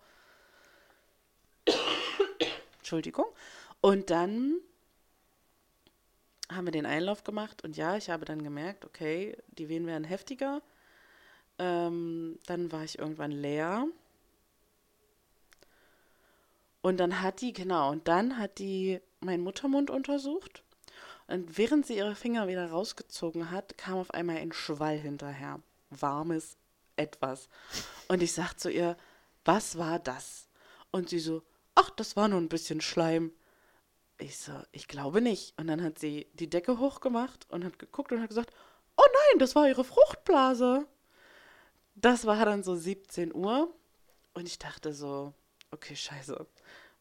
Entschuldigung. 2.78 3.26
Und 3.82 4.10
dann 4.10 4.62
haben 6.50 6.66
wir 6.66 6.72
den 6.72 6.86
Einlauf 6.86 7.26
gemacht 7.26 7.64
und 7.64 7.76
ja, 7.78 7.98
ich 7.98 8.10
habe 8.10 8.24
dann 8.26 8.42
gemerkt, 8.42 8.86
okay, 8.86 9.38
die 9.50 9.68
Wehen 9.70 9.86
werden 9.86 10.06
heftiger. 10.06 10.62
Ähm, 11.60 12.40
dann 12.48 12.72
war 12.72 12.84
ich 12.86 12.98
irgendwann 12.98 13.32
leer. 13.32 13.86
Und 16.82 16.98
dann 17.00 17.22
hat 17.22 17.42
die, 17.42 17.54
genau, 17.54 17.92
und 17.92 18.08
dann 18.08 18.38
hat 18.38 18.60
die 18.60 19.02
meinen 19.20 19.44
Muttermund 19.44 19.90
untersucht. 19.90 20.64
Und 21.30 21.60
während 21.60 21.86
sie 21.86 21.98
ihre 21.98 22.16
Finger 22.16 22.48
wieder 22.48 22.72
rausgezogen 22.72 23.52
hat, 23.52 23.78
kam 23.78 24.00
auf 24.00 24.12
einmal 24.16 24.38
ein 24.38 24.52
Schwall 24.52 24.98
hinterher. 24.98 25.62
Warmes 25.92 26.58
etwas. 26.96 27.50
Und 28.08 28.24
ich 28.24 28.34
sag 28.34 28.56
zu 28.56 28.72
ihr, 28.72 28.98
was 29.46 29.78
war 29.78 30.00
das? 30.00 30.48
Und 30.90 31.10
sie 31.10 31.20
so, 31.20 31.44
ach, 31.76 31.92
das 31.92 32.16
war 32.16 32.28
nur 32.28 32.42
ein 32.42 32.50
bisschen 32.50 32.82
Schleim. 32.82 33.32
Ich 34.18 34.40
so, 34.40 34.54
ich 34.72 34.88
glaube 34.88 35.22
nicht. 35.22 35.54
Und 35.60 35.68
dann 35.68 35.84
hat 35.84 36.00
sie 36.00 36.28
die 36.34 36.50
Decke 36.50 36.80
hochgemacht 36.80 37.48
und 37.52 37.64
hat 37.64 37.78
geguckt 37.78 38.12
und 38.12 38.22
hat 38.22 38.30
gesagt, 38.30 38.52
oh 38.98 39.06
nein, 39.06 39.40
das 39.40 39.56
war 39.56 39.68
ihre 39.68 39.84
Fruchtblase. 39.84 40.88
Das 41.94 42.26
war 42.26 42.44
dann 42.44 42.64
so 42.64 42.76
17 42.76 43.36
Uhr 43.36 43.72
und 44.34 44.48
ich 44.48 44.58
dachte 44.58 44.94
so, 44.94 45.34
okay, 45.70 45.96
scheiße, 45.96 46.44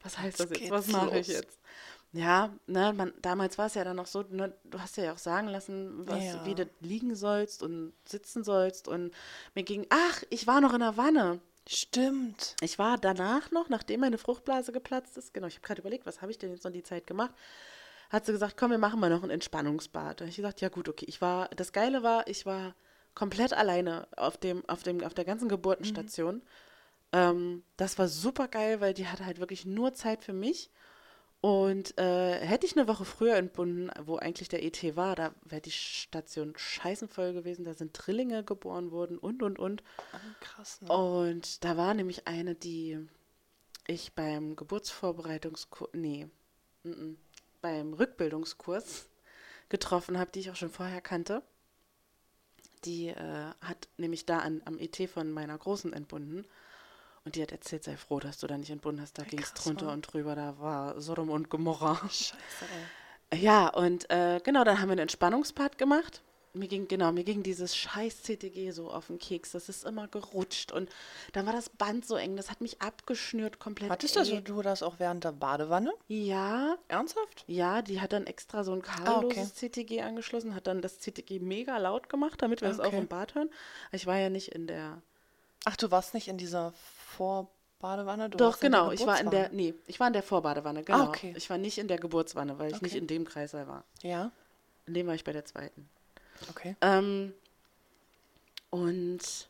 was 0.02 0.18
heißt 0.18 0.40
das 0.40 0.50
jetzt? 0.50 0.70
Was 0.70 0.88
mache 0.88 1.18
ich 1.18 1.28
jetzt? 1.28 1.58
Ja, 2.12 2.54
ne, 2.66 2.94
man, 2.94 3.12
damals 3.20 3.58
war 3.58 3.66
es 3.66 3.74
ja 3.74 3.84
dann 3.84 3.96
noch 3.96 4.06
so, 4.06 4.22
ne, 4.30 4.54
du 4.64 4.80
hast 4.80 4.96
ja 4.96 5.12
auch 5.12 5.18
sagen 5.18 5.48
lassen, 5.48 6.08
was, 6.08 6.24
Ja. 6.24 6.46
wie 6.46 6.54
du 6.54 6.68
liegen 6.80 7.14
sollst 7.14 7.62
und 7.62 7.92
sitzen 8.06 8.44
sollst. 8.44 8.88
Und 8.88 9.12
mir 9.54 9.62
ging, 9.62 9.86
ach, 9.90 10.22
ich 10.30 10.46
war 10.46 10.60
noch 10.60 10.72
in 10.72 10.80
der 10.80 10.96
Wanne. 10.96 11.40
Stimmt. 11.68 12.56
Ich 12.62 12.78
war 12.78 12.96
danach 12.96 13.50
noch, 13.50 13.68
nachdem 13.68 14.00
meine 14.00 14.16
Fruchtblase 14.16 14.72
geplatzt 14.72 15.18
ist, 15.18 15.34
genau, 15.34 15.48
ich 15.48 15.56
habe 15.56 15.66
gerade 15.66 15.80
überlegt, 15.82 16.06
was 16.06 16.22
habe 16.22 16.30
ich 16.32 16.38
denn 16.38 16.50
jetzt 16.50 16.64
noch 16.64 16.72
die 16.72 16.82
Zeit 16.82 17.06
gemacht, 17.06 17.34
hat 18.08 18.24
sie 18.24 18.32
gesagt, 18.32 18.56
komm, 18.56 18.70
wir 18.70 18.78
machen 18.78 19.00
mal 19.00 19.10
noch 19.10 19.22
ein 19.22 19.28
Entspannungsbad. 19.28 20.18
Da 20.18 20.22
habe 20.24 20.30
ich 20.30 20.36
gesagt, 20.36 20.62
ja 20.62 20.70
gut, 20.70 20.88
okay. 20.88 21.04
Ich 21.06 21.20
war, 21.20 21.48
das 21.50 21.74
Geile 21.74 22.02
war, 22.02 22.26
ich 22.26 22.46
war 22.46 22.74
komplett 23.14 23.52
alleine 23.52 24.08
auf 24.16 24.38
dem, 24.38 24.66
auf 24.66 24.82
dem, 24.82 25.04
auf 25.04 25.12
der 25.12 25.26
ganzen 25.26 25.50
Geburtenstation. 25.50 26.40
Ähm, 27.12 27.64
das 27.76 27.98
war 27.98 28.08
super 28.08 28.48
geil, 28.48 28.80
weil 28.80 28.94
die 28.94 29.08
hatte 29.08 29.26
halt 29.26 29.40
wirklich 29.40 29.66
nur 29.66 29.92
Zeit 29.92 30.24
für 30.24 30.32
mich. 30.32 30.70
Und 31.40 31.96
äh, 31.98 32.34
hätte 32.40 32.66
ich 32.66 32.76
eine 32.76 32.88
Woche 32.88 33.04
früher 33.04 33.36
entbunden, 33.36 33.90
wo 34.00 34.16
eigentlich 34.16 34.48
der 34.48 34.64
ET 34.64 34.96
war, 34.96 35.14
da 35.14 35.32
wäre 35.44 35.60
die 35.60 35.70
Station 35.70 36.52
scheißenvoll 36.56 37.32
gewesen. 37.32 37.64
Da 37.64 37.74
sind 37.74 37.92
Drillinge 37.92 38.42
geboren 38.42 38.90
worden 38.90 39.18
und, 39.18 39.42
und, 39.42 39.58
und. 39.58 39.84
Ah, 40.12 40.18
krass, 40.40 40.80
ne? 40.82 40.92
Und 40.92 41.62
da 41.62 41.76
war 41.76 41.94
nämlich 41.94 42.26
eine, 42.26 42.56
die 42.56 42.98
ich 43.86 44.14
beim 44.14 44.56
Geburtsvorbereitungskurs, 44.56 45.90
nee, 45.92 46.28
mm, 46.82 46.90
mm, 46.90 47.16
beim 47.60 47.94
Rückbildungskurs 47.94 49.08
getroffen 49.68 50.18
habe, 50.18 50.32
die 50.32 50.40
ich 50.40 50.50
auch 50.50 50.56
schon 50.56 50.70
vorher 50.70 51.00
kannte. 51.00 51.42
Die 52.84 53.08
äh, 53.08 53.52
hat 53.60 53.88
nämlich 53.96 54.26
da 54.26 54.40
an, 54.40 54.60
am 54.64 54.78
ET 54.78 54.96
von 55.08 55.30
meiner 55.30 55.56
Großen 55.56 55.92
entbunden. 55.92 56.46
Und 57.28 57.34
die 57.36 57.42
hat 57.42 57.52
erzählt, 57.52 57.84
sei 57.84 57.98
froh, 57.98 58.20
dass 58.20 58.38
du 58.38 58.46
da 58.46 58.56
nicht 58.56 58.70
entbunden 58.70 59.02
hast. 59.02 59.18
Da 59.18 59.22
ging 59.24 59.38
es 59.38 59.52
drunter 59.52 59.92
und 59.92 60.00
drüber. 60.10 60.34
Da 60.34 60.58
war 60.60 60.98
Sodom 60.98 61.28
und 61.28 61.50
Gomorra. 61.50 61.96
Scheiße, 62.08 62.34
ey. 63.30 63.38
Ja, 63.38 63.68
und 63.68 64.08
äh, 64.08 64.40
genau, 64.42 64.64
dann 64.64 64.80
haben 64.80 64.88
wir 64.88 64.92
einen 64.92 65.00
Entspannungspart 65.02 65.76
gemacht. 65.76 66.22
Mir 66.54 66.68
ging, 66.68 66.88
genau, 66.88 67.12
mir 67.12 67.24
ging 67.24 67.42
dieses 67.42 67.76
scheiß 67.76 68.22
CTG 68.22 68.70
so 68.70 68.90
auf 68.90 69.08
den 69.08 69.18
Keks. 69.18 69.52
Das 69.52 69.68
ist 69.68 69.84
immer 69.84 70.08
gerutscht 70.08 70.72
und 70.72 70.88
dann 71.34 71.44
war 71.44 71.52
das 71.52 71.68
Band 71.68 72.06
so 72.06 72.16
eng, 72.16 72.34
das 72.36 72.50
hat 72.50 72.62
mich 72.62 72.80
abgeschnürt 72.80 73.58
komplett. 73.58 73.90
Hattest 73.90 74.16
du, 74.16 74.20
ey. 74.20 74.24
so, 74.24 74.40
du 74.40 74.62
das 74.62 74.82
auch 74.82 74.94
während 74.98 75.24
der 75.24 75.32
Badewanne? 75.32 75.92
Ja, 76.08 76.78
Ernsthaft? 76.88 77.44
ja, 77.46 77.82
die 77.82 78.00
hat 78.00 78.14
dann 78.14 78.26
extra 78.26 78.64
so 78.64 78.72
ein 78.72 78.82
Ah, 78.86 78.94
okay. 78.94 79.04
kabelloses 79.04 79.54
CTG 79.56 80.00
angeschlossen, 80.00 80.54
hat 80.54 80.66
dann 80.66 80.80
das 80.80 80.98
CTG 81.00 81.40
mega 81.40 81.76
laut 81.76 82.08
gemacht, 82.08 82.40
damit 82.40 82.62
wir 82.62 82.70
es 82.70 82.80
auch 82.80 82.94
im 82.94 83.06
Bad 83.06 83.34
hören. 83.34 83.50
Ich 83.92 84.06
war 84.06 84.16
ja 84.16 84.30
nicht 84.30 84.48
in 84.48 84.66
der. 84.66 85.02
Ach, 85.66 85.76
du 85.76 85.90
warst 85.90 86.14
nicht 86.14 86.28
in 86.28 86.38
dieser 86.38 86.72
Vorbadewanne? 87.18 88.30
Du 88.30 88.38
Doch, 88.38 88.58
genau, 88.60 88.90
ich 88.92 89.04
war 89.06 89.20
in 89.20 89.30
der. 89.30 89.50
Nee, 89.50 89.74
ich 89.86 89.98
war 90.00 90.06
in 90.06 90.12
der 90.12 90.22
Vorbadewanne, 90.22 90.82
genau. 90.84 91.04
Ah, 91.04 91.08
okay. 91.08 91.34
Ich 91.36 91.50
war 91.50 91.58
nicht 91.58 91.78
in 91.78 91.88
der 91.88 91.98
Geburtswanne, 91.98 92.58
weil 92.58 92.70
ich 92.72 92.80
nicht 92.82 92.92
Okay. 92.92 92.98
in 93.00 93.06
dem 93.06 93.24
Kreißsaal 93.24 93.66
war. 93.66 93.84
Ja, 94.02 94.30
In 94.86 94.94
dem 94.94 95.06
war 95.06 95.14
ich 95.14 95.24
bei 95.24 95.32
der 95.32 95.44
zweiten. 95.44 95.88
okay. 96.50 96.76
Ähm, 96.80 97.32
und 98.70 99.48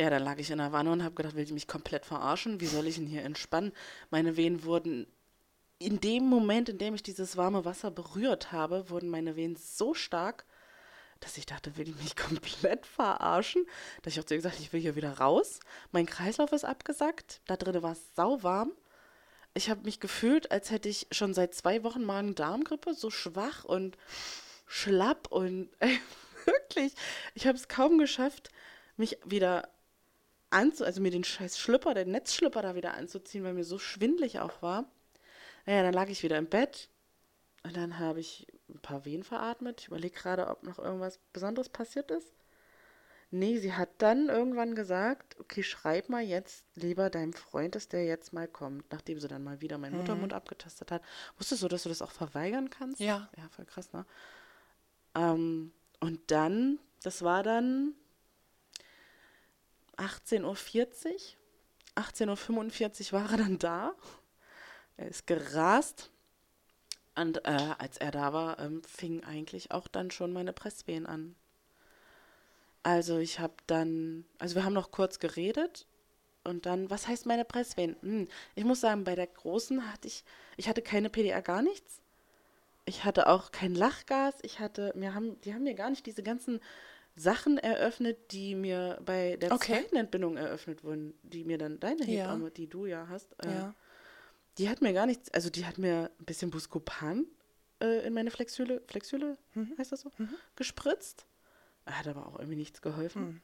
ja, 0.00 0.10
dann 0.10 0.22
lag 0.24 0.38
ich 0.38 0.50
in 0.50 0.58
der 0.58 0.72
Wanne 0.72 0.90
und 0.92 1.02
habe 1.04 1.14
gedacht, 1.14 1.34
will 1.36 1.44
die 1.44 1.52
mich 1.52 1.68
komplett 1.68 2.06
verarschen? 2.06 2.60
Wie 2.60 2.66
soll 2.66 2.86
ich 2.86 2.96
denn 2.96 3.06
hier 3.06 3.22
entspannen? 3.24 3.72
Meine 4.10 4.36
Wehen 4.36 4.64
wurden 4.64 5.06
in 5.78 6.00
dem 6.00 6.24
Moment, 6.24 6.68
in 6.68 6.78
dem 6.78 6.94
ich 6.94 7.02
dieses 7.02 7.36
warme 7.36 7.64
Wasser 7.64 7.90
berührt 7.90 8.52
habe, 8.52 8.88
wurden 8.90 9.08
meine 9.10 9.36
Wehen 9.36 9.56
so 9.56 9.94
stark, 9.94 10.44
dass 11.22 11.38
ich 11.38 11.46
dachte, 11.46 11.76
will 11.76 11.84
die 11.84 11.94
mich 11.94 12.16
komplett 12.16 12.86
verarschen? 12.86 13.66
Dass 14.02 14.12
ich 14.12 14.20
auch 14.20 14.24
zu 14.24 14.34
ihr 14.34 14.38
gesagt 14.38 14.56
habe, 14.56 14.64
ich 14.64 14.72
will 14.72 14.80
hier 14.80 14.96
wieder 14.96 15.18
raus. 15.18 15.60
Mein 15.90 16.06
Kreislauf 16.06 16.52
ist 16.52 16.64
abgesackt. 16.64 17.40
Da 17.46 17.56
drin 17.56 17.82
war 17.82 17.92
es 17.92 18.14
sauwarm. 18.14 18.72
Ich 19.54 19.68
habe 19.68 19.82
mich 19.82 20.00
gefühlt, 20.00 20.50
als 20.50 20.70
hätte 20.70 20.88
ich 20.88 21.06
schon 21.10 21.34
seit 21.34 21.54
zwei 21.54 21.84
Wochen 21.84 22.04
Magen-Darm-Grippe, 22.04 22.94
so 22.94 23.10
schwach 23.10 23.64
und 23.64 23.98
schlapp 24.66 25.28
und 25.30 25.68
ey, 25.80 25.98
wirklich, 26.44 26.94
ich 27.34 27.46
habe 27.46 27.58
es 27.58 27.68
kaum 27.68 27.98
geschafft, 27.98 28.50
mich 28.96 29.18
wieder 29.24 29.68
anzu, 30.50 30.84
also 30.84 31.00
mir 31.00 31.10
den 31.10 31.24
scheiß 31.24 31.58
Schlüpper, 31.58 31.94
den 31.94 32.10
Netzschlüpper 32.10 32.62
da 32.62 32.74
wieder 32.74 32.94
anzuziehen, 32.94 33.44
weil 33.44 33.54
mir 33.54 33.64
so 33.64 33.78
schwindlig 33.78 34.40
auch 34.40 34.62
war. 34.62 34.90
Naja, 35.66 35.82
dann 35.82 35.94
lag 35.94 36.08
ich 36.08 36.22
wieder 36.22 36.38
im 36.38 36.48
Bett 36.48 36.88
und 37.62 37.76
dann 37.76 37.98
habe 37.98 38.20
ich 38.20 38.46
ein 38.74 38.80
paar 38.80 39.04
Wehen 39.04 39.22
veratmet. 39.22 39.80
Ich 39.80 39.88
überlege 39.88 40.14
gerade, 40.14 40.48
ob 40.48 40.62
noch 40.62 40.78
irgendwas 40.78 41.18
Besonderes 41.32 41.68
passiert 41.68 42.10
ist. 42.10 42.32
Nee, 43.34 43.58
sie 43.58 43.72
hat 43.72 43.88
dann 43.96 44.28
irgendwann 44.28 44.74
gesagt, 44.74 45.40
okay, 45.40 45.62
schreib 45.62 46.10
mal 46.10 46.22
jetzt 46.22 46.66
lieber 46.74 47.08
deinem 47.08 47.32
Freund, 47.32 47.74
dass 47.74 47.88
der 47.88 48.04
jetzt 48.04 48.34
mal 48.34 48.46
kommt, 48.46 48.92
nachdem 48.92 49.18
sie 49.18 49.26
dann 49.26 49.42
mal 49.42 49.62
wieder 49.62 49.78
meinen 49.78 49.96
Muttermund 49.96 50.34
abgetastet 50.34 50.90
hat. 50.90 51.02
Wusstest 51.38 51.62
du, 51.62 51.68
dass 51.68 51.84
du 51.84 51.88
das 51.88 52.02
auch 52.02 52.10
verweigern 52.10 52.68
kannst? 52.68 53.00
Ja. 53.00 53.30
Ja, 53.38 53.48
voll 53.48 53.64
krass, 53.64 53.90
ne? 53.94 54.04
Ähm, 55.14 55.72
und 56.00 56.30
dann, 56.30 56.78
das 57.02 57.22
war 57.22 57.42
dann 57.42 57.94
18.40 59.96 60.42
Uhr. 60.42 60.52
18.45 61.96 63.14
Uhr 63.14 63.20
war 63.20 63.30
er 63.30 63.38
dann 63.38 63.58
da. 63.58 63.94
Er 64.98 65.08
ist 65.08 65.26
gerast. 65.26 66.10
Und 67.14 67.44
äh, 67.46 67.74
als 67.78 67.98
er 67.98 68.10
da 68.10 68.32
war, 68.32 68.58
ähm, 68.58 68.82
fing 68.84 69.22
eigentlich 69.24 69.70
auch 69.70 69.88
dann 69.88 70.10
schon 70.10 70.32
meine 70.32 70.52
Presswehen 70.52 71.06
an. 71.06 71.36
Also 72.82 73.18
ich 73.18 73.38
habe 73.38 73.54
dann, 73.66 74.24
also 74.38 74.56
wir 74.56 74.64
haben 74.64 74.72
noch 74.72 74.90
kurz 74.90 75.18
geredet 75.18 75.86
und 76.44 76.66
dann, 76.66 76.90
was 76.90 77.06
heißt 77.06 77.26
meine 77.26 77.44
Presswehen? 77.44 77.96
Hm, 78.02 78.28
ich 78.56 78.64
muss 78.64 78.80
sagen, 78.80 79.04
bei 79.04 79.14
der 79.14 79.28
großen 79.28 79.92
hatte 79.92 80.08
ich, 80.08 80.24
ich 80.56 80.68
hatte 80.68 80.82
keine 80.82 81.08
PDA 81.10 81.40
gar 81.40 81.62
nichts. 81.62 82.02
Ich 82.84 83.04
hatte 83.04 83.28
auch 83.28 83.52
kein 83.52 83.74
Lachgas. 83.74 84.34
Ich 84.42 84.58
hatte, 84.58 84.92
mir 84.96 85.14
haben, 85.14 85.40
die 85.42 85.54
haben 85.54 85.62
mir 85.62 85.74
gar 85.74 85.90
nicht 85.90 86.04
diese 86.06 86.22
ganzen 86.22 86.60
Sachen 87.14 87.58
eröffnet, 87.58 88.32
die 88.32 88.54
mir 88.56 88.98
bei 89.04 89.36
der 89.36 89.52
Okay. 89.52 89.82
zweiten 89.82 89.96
Entbindung 89.96 90.36
eröffnet 90.36 90.82
wurden, 90.82 91.14
die 91.22 91.44
mir 91.44 91.58
dann 91.58 91.78
deine 91.78 92.04
Ja. 92.04 92.24
Hebamme, 92.24 92.50
die 92.50 92.68
du 92.68 92.86
ja 92.86 93.06
hast, 93.08 93.32
äh, 93.40 93.48
Ja. 93.52 93.74
Die 94.58 94.68
hat 94.68 94.82
mir 94.82 94.92
gar 94.92 95.06
nichts, 95.06 95.30
also 95.32 95.50
die 95.50 95.64
hat 95.66 95.78
mir 95.78 96.10
ein 96.20 96.24
bisschen 96.24 96.50
Buscopan 96.50 97.26
äh, 97.80 98.06
in 98.06 98.14
meine 98.14 98.30
Flexüle, 98.30 98.82
Flexüle, 98.86 99.38
Mhm. 99.54 99.74
heißt 99.78 99.92
das 99.92 100.00
so, 100.02 100.10
gespritzt. 100.56 101.26
Hat 101.86 102.06
aber 102.06 102.26
auch 102.26 102.38
irgendwie 102.38 102.56
nichts 102.56 102.80
geholfen. 102.82 103.22
Mhm. 103.22 103.40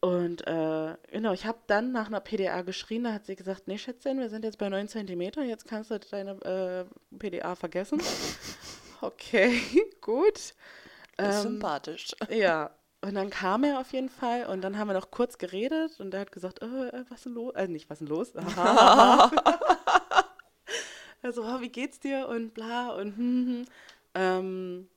Und 0.00 0.46
äh, 0.46 0.96
genau, 1.10 1.32
ich 1.32 1.44
habe 1.44 1.58
dann 1.66 1.90
nach 1.90 2.06
einer 2.06 2.20
PDA 2.20 2.62
geschrien, 2.62 3.02
da 3.04 3.12
hat 3.12 3.26
sie 3.26 3.34
gesagt, 3.34 3.66
nee 3.66 3.78
Schätzchen, 3.78 4.20
wir 4.20 4.28
sind 4.28 4.44
jetzt 4.44 4.58
bei 4.58 4.68
9 4.68 4.86
Zentimeter, 4.86 5.42
jetzt 5.42 5.66
kannst 5.66 5.90
du 5.90 5.98
deine 5.98 6.86
äh, 7.12 7.16
PDA 7.18 7.56
vergessen. 7.56 8.00
okay, 9.00 9.60
gut. 10.00 10.36
Ist 10.38 10.54
Ähm, 11.18 11.42
sympathisch. 11.42 12.14
ja, 12.30 12.70
und 13.00 13.14
dann 13.14 13.30
kam 13.30 13.64
er 13.64 13.80
auf 13.80 13.92
jeden 13.92 14.08
Fall 14.08 14.46
und 14.46 14.60
dann 14.62 14.76
haben 14.78 14.88
wir 14.88 14.94
noch 14.94 15.10
kurz 15.10 15.38
geredet 15.38 16.00
und 16.00 16.14
er 16.14 16.20
hat 16.20 16.32
gesagt, 16.32 16.62
äh, 16.62 16.88
äh, 16.88 17.04
was 17.08 17.18
ist 17.18 17.26
denn 17.26 17.34
los? 17.34 17.54
Also 17.54 17.72
nicht, 17.72 17.88
was 17.88 18.00
ist 18.00 18.08
denn 18.08 18.16
los? 18.16 18.34
also, 21.22 21.44
oh, 21.44 21.60
wie 21.60 21.68
geht's 21.68 22.00
dir 22.00 22.28
und 22.28 22.54
bla 22.54 22.90
und 22.90 23.16
hm, 23.16 23.46
hm. 23.46 23.64
Ähm, 24.14 24.88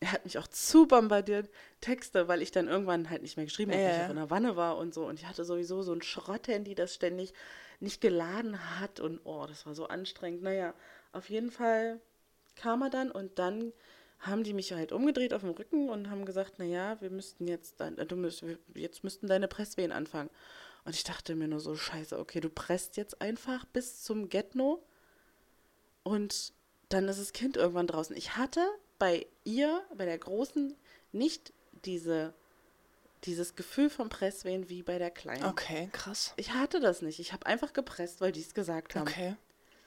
er 0.00 0.12
hat 0.12 0.24
mich 0.24 0.38
auch 0.38 0.46
zu 0.46 0.86
bombardiert, 0.86 1.50
Texte, 1.80 2.28
weil 2.28 2.42
ich 2.42 2.52
dann 2.52 2.68
irgendwann 2.68 3.10
halt 3.10 3.22
nicht 3.22 3.36
mehr 3.36 3.46
geschrieben 3.46 3.72
habe, 3.72 3.82
Ja, 3.82 3.88
weil 3.88 4.04
ich 4.04 4.10
in 4.10 4.16
der 4.16 4.30
Wanne 4.30 4.54
war 4.54 4.76
und 4.76 4.94
so. 4.94 5.06
Und 5.06 5.18
ich 5.18 5.26
hatte 5.26 5.44
sowieso 5.44 5.82
so 5.82 5.92
ein 5.92 6.02
Schrotthandy, 6.02 6.76
das 6.76 6.94
ständig 6.94 7.34
nicht 7.80 8.00
geladen 8.00 8.78
hat 8.78 9.00
und 9.00 9.20
oh, 9.24 9.46
das 9.46 9.66
war 9.66 9.74
so 9.74 9.86
anstrengend. 9.88 10.42
Naja, 10.42 10.74
auf 11.12 11.28
jeden 11.30 11.50
Fall 11.50 12.00
kam 12.54 12.82
er 12.82 12.90
dann 12.90 13.10
und 13.10 13.38
dann 13.38 13.72
haben 14.20 14.42
die 14.42 14.52
mich 14.52 14.72
halt 14.72 14.92
umgedreht 14.92 15.32
auf 15.32 15.42
dem 15.42 15.50
Rücken 15.50 15.88
und 15.88 16.10
haben 16.10 16.24
gesagt, 16.24 16.58
naja, 16.58 17.00
wir 17.00 17.10
müssten 17.10 17.46
jetzt, 17.46 17.80
äh, 17.80 18.06
du 18.06 18.16
müsst, 18.16 18.44
jetzt 18.74 19.04
müssten 19.04 19.26
deine 19.26 19.48
Presswehen 19.48 19.92
anfangen. 19.92 20.30
Und 20.84 20.94
ich 20.94 21.04
dachte 21.04 21.34
mir 21.34 21.48
nur 21.48 21.60
so, 21.60 21.76
scheiße, 21.76 22.18
okay, 22.18 22.40
du 22.40 22.48
presst 22.48 22.96
jetzt 22.96 23.20
einfach 23.20 23.64
bis 23.66 24.02
zum 24.02 24.28
Getno 24.28 24.82
und 26.02 26.52
dann 26.88 27.08
ist 27.08 27.20
das 27.20 27.32
Kind 27.32 27.56
irgendwann 27.56 27.86
draußen. 27.86 28.16
Ich 28.16 28.36
hatte 28.36 28.66
bei 28.98 29.26
ihr, 29.44 29.82
bei 29.94 30.06
der 30.06 30.18
Großen, 30.18 30.74
nicht 31.12 31.52
diese, 31.84 32.32
dieses 33.24 33.54
Gefühl 33.54 33.90
von 33.90 34.08
Presswehen 34.08 34.68
wie 34.68 34.82
bei 34.82 34.98
der 34.98 35.10
Kleinen. 35.10 35.44
Okay, 35.44 35.90
krass. 35.92 36.32
Ich 36.36 36.52
hatte 36.52 36.80
das 36.80 37.02
nicht. 37.02 37.18
Ich 37.20 37.32
habe 37.32 37.46
einfach 37.46 37.72
gepresst, 37.72 38.20
weil 38.20 38.32
die 38.32 38.40
es 38.40 38.54
gesagt 38.54 38.94
haben. 38.94 39.08
Okay. 39.08 39.36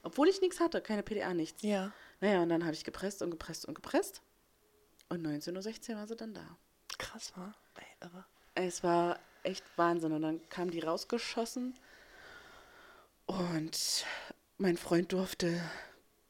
Obwohl 0.04 0.28
ich 0.28 0.42
nichts 0.42 0.60
hatte, 0.60 0.82
keine 0.82 1.04
PDA, 1.04 1.34
nichts. 1.34 1.62
Ja. 1.62 1.92
Naja, 2.22 2.44
und 2.44 2.50
dann 2.50 2.64
habe 2.64 2.74
ich 2.74 2.84
gepresst 2.84 3.22
und 3.22 3.32
gepresst 3.32 3.66
und 3.66 3.74
gepresst. 3.74 4.22
Und 5.10 5.26
19.16 5.26 5.90
Uhr 5.90 5.96
war 5.98 6.08
sie 6.08 6.16
dann 6.16 6.34
da. 6.34 6.58
Krass, 6.98 7.34
war. 7.36 7.54
Ey, 7.76 8.08
irre. 8.08 8.26
Es 8.56 8.84
war 8.84 9.20
echt 9.44 9.64
Wahnsinn. 9.76 10.14
Und 10.14 10.22
dann 10.22 10.50
kam 10.50 10.70
die 10.70 10.80
rausgeschossen. 10.80 11.78
Und 13.26 14.06
mein 14.58 14.78
Freund 14.78 15.12
durfte 15.12 15.60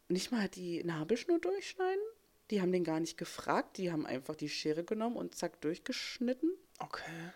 nicht 0.07 0.31
mal 0.31 0.47
die 0.47 0.83
Nabelschnur 0.83 1.39
durchschneiden. 1.39 2.03
Die 2.49 2.61
haben 2.61 2.71
den 2.71 2.83
gar 2.83 2.99
nicht 2.99 3.17
gefragt. 3.17 3.77
Die 3.77 3.91
haben 3.91 4.05
einfach 4.05 4.35
die 4.35 4.49
Schere 4.49 4.83
genommen 4.83 5.17
und 5.17 5.35
zack 5.35 5.59
durchgeschnitten. 5.61 6.51
Okay. 6.79 7.31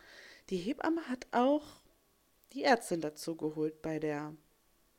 Die 0.50 0.58
Hebamme 0.58 1.08
hat 1.10 1.28
auch 1.32 1.82
die 2.54 2.64
Ärztin 2.64 3.02
dazu 3.02 3.36
geholt 3.36 3.82
bei 3.82 4.00
der, 4.00 4.34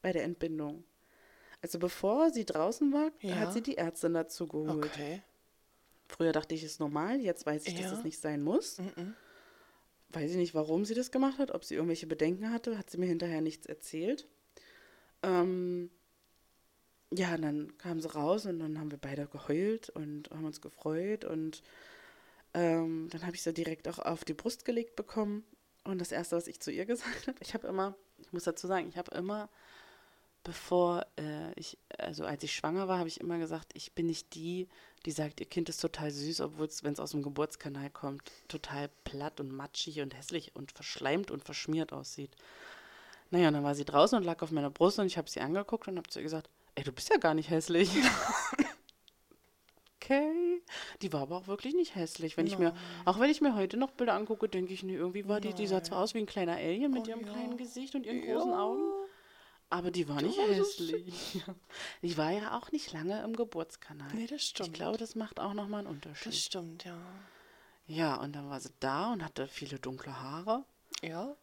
bei 0.03 0.13
der 0.13 0.25
Entbindung. 0.25 0.85
Also 1.67 1.81
bevor 1.81 2.31
sie 2.31 2.45
draußen 2.45 2.93
war, 2.93 3.11
Ja. 3.23 3.35
hat 3.37 3.53
sie 3.53 3.61
die 3.61 3.77
Ärztin 3.77 4.14
dazu 4.14 4.47
geholt. 4.47 4.85
Okay. 4.87 5.21
Früher 6.07 6.31
dachte 6.31 6.55
ich, 6.55 6.62
es 6.62 6.73
ist 6.73 6.81
normal, 6.81 7.21
jetzt 7.21 7.45
weiß 7.45 7.67
ich, 7.67 7.75
dass 7.75 7.91
Ja. 7.91 7.99
es 7.99 8.05
nicht 8.05 8.21
sein 8.21 8.41
muss. 8.41 8.79
Mhm. 8.79 9.14
Weiß 10.11 10.31
ich 10.31 10.37
nicht, 10.37 10.55
warum 10.55 10.85
sie 10.85 10.95
das 10.95 11.11
gemacht 11.11 11.39
hat, 11.39 11.51
ob 11.51 11.64
sie 11.64 11.75
irgendwelche 11.75 12.07
Bedenken 12.07 12.53
hatte, 12.53 12.79
hat 12.79 12.89
sie 12.89 12.99
mir 12.99 13.07
hinterher 13.07 13.41
nichts 13.41 13.67
erzählt. 13.67 14.29
Ähm, 15.25 15.91
ja, 17.12 17.35
und 17.35 17.43
dann 17.43 17.79
kam 17.79 17.99
sie 18.01 18.12
raus 18.14 18.47
und 18.47 18.61
dann 18.61 18.79
haben 18.79 18.93
wir 18.93 18.99
beide 18.99 19.27
geheult 19.27 19.91
und 19.91 20.31
haben 20.31 20.45
uns 20.45 20.61
gefreut 20.61 21.25
und 21.25 21.64
ähm, 22.55 23.09
dann 23.11 23.27
habe 23.27 23.35
ich 23.35 23.43
sie 23.43 23.53
direkt 23.53 23.89
auch 23.89 23.99
auf 23.99 24.25
die 24.25 24.35
Brust 24.35 24.64
gelegt 24.64 24.95
bekommen. 24.95 25.45
Und 25.83 26.01
das 26.01 26.12
Erste, 26.12 26.37
was 26.37 26.47
ich 26.47 26.61
zu 26.61 26.71
ihr 26.71 26.87
gesagt 26.87 27.27
habe, 27.27 27.39
ich 27.41 27.55
habe 27.55 27.67
immer, 27.67 27.97
ich 28.19 28.33
muss 28.33 28.45
dazu 28.45 28.69
sagen, 28.69 28.89
ich 28.89 28.97
habe 28.97 29.12
immer, 29.17 29.49
bevor 30.47 31.05
äh, 31.18 31.53
ich, 31.57 31.76
also 31.99 32.24
als 32.24 32.42
ich 32.44 32.55
schwanger 32.55 32.86
war, 32.86 32.99
habe 32.99 33.09
ich 33.09 33.20
immer 33.20 33.38
gesagt, 33.38 33.72
ich 33.74 33.92
bin 33.92 34.07
nicht 34.07 34.34
die, 34.36 34.68
die 35.05 35.11
sagt, 35.11 35.40
ihr 35.40 35.47
Kind 35.47 35.68
ist 35.68 35.80
total 35.80 36.12
süß, 36.12 36.40
obwohl 36.40 36.66
es, 36.66 36.84
wenn 36.84 36.92
es 36.92 37.01
aus 37.01 37.11
dem 37.11 37.22
Geburtskanal 37.22 37.90
kommt, 37.90 38.22
total 38.47 38.88
platt 39.03 39.40
und 39.40 39.51
matschig 39.51 40.01
und 40.01 40.16
hässlich 40.16 40.55
und 40.55 40.70
verschleimt 40.70 41.32
und 41.32 41.42
verschmiert 41.42 41.92
aussieht. 41.92 42.30
Naja, 43.30 43.49
und 43.49 43.55
dann 43.55 43.64
war 43.64 43.74
sie 43.74 43.84
draußen 43.84 44.16
und 44.16 44.24
lag 44.24 44.40
auf 44.40 44.53
meiner 44.53 44.70
Brust 44.70 45.01
und 45.01 45.07
ich 45.07 45.18
habe 45.18 45.28
sie 45.28 45.40
angeguckt 45.40 45.88
und 45.88 45.97
habe 45.97 46.09
zu 46.09 46.20
ihr 46.20 46.24
gesagt, 46.24 46.49
ey, 46.76 46.84
du 46.84 46.92
bist 46.92 47.11
ja 47.11 47.16
gar 47.16 47.34
nicht 47.34 47.51
hässlich. 47.51 47.90
okay. 49.97 50.62
Die 51.03 51.12
war 51.12 51.22
aber 51.22 51.38
auch 51.38 51.49
wirklich 51.49 51.74
nicht 51.74 51.97
hässlich. 51.97 52.36
Wenn 52.36 52.47
ich 52.47 52.57
mir, 52.57 52.72
auch 53.05 53.18
wenn 53.18 53.30
ich 53.30 53.40
mir 53.40 53.57
heute 53.57 53.76
noch 53.76 53.90
Bilder 53.90 54.14
angucke, 54.14 54.49
denke 54.49 54.72
ich, 54.72 54.84
nee, 54.84 54.94
irgendwie 54.94 55.26
war 55.26 55.40
die, 55.40 55.55
die 55.55 55.66
sah 55.66 55.82
zwar 55.82 55.99
aus 55.99 56.14
wie 56.14 56.18
ein 56.18 56.26
kleiner 56.26 56.55
Alien 56.55 56.92
mit 56.92 57.07
Oh 57.07 57.11
ihrem 57.11 57.26
ja. 57.26 57.32
kleinen 57.32 57.57
Gesicht 57.57 57.97
und 57.97 58.07
ihren 58.07 58.22
großen 58.22 58.53
Augen. 58.53 58.84
Aber 59.69 59.91
die 59.91 60.09
war 60.09 60.23
nicht 60.23 60.39
hässlich. 60.39 61.43
Die 62.03 62.17
war 62.17 62.31
ja 62.31 62.57
auch 62.57 62.71
nicht 62.71 62.93
lange 62.93 63.21
im 63.25 63.35
Geburtskanal. 63.35 64.09
Nee, 64.14 64.27
das 64.29 64.43
Ich 64.43 64.49
stimmt. 64.51 64.75
glaube, 64.75 64.97
das 64.97 65.17
macht 65.17 65.41
auch 65.41 65.55
nochmal 65.55 65.81
einen 65.81 65.89
Unterschied. 65.89 66.27
Das 66.33 66.39
stimmt, 66.41 66.85
ja. 66.85 66.97
Ja, 67.89 68.14
und 68.17 68.33
dann 68.35 68.49
war 68.49 68.61
sie 68.61 68.71
da 68.79 69.12
und 69.12 69.25
hatte 69.25 69.49
viele 69.49 69.79
dunkle 69.81 70.21
Haare. 70.21 70.64
Ja. 71.03 71.35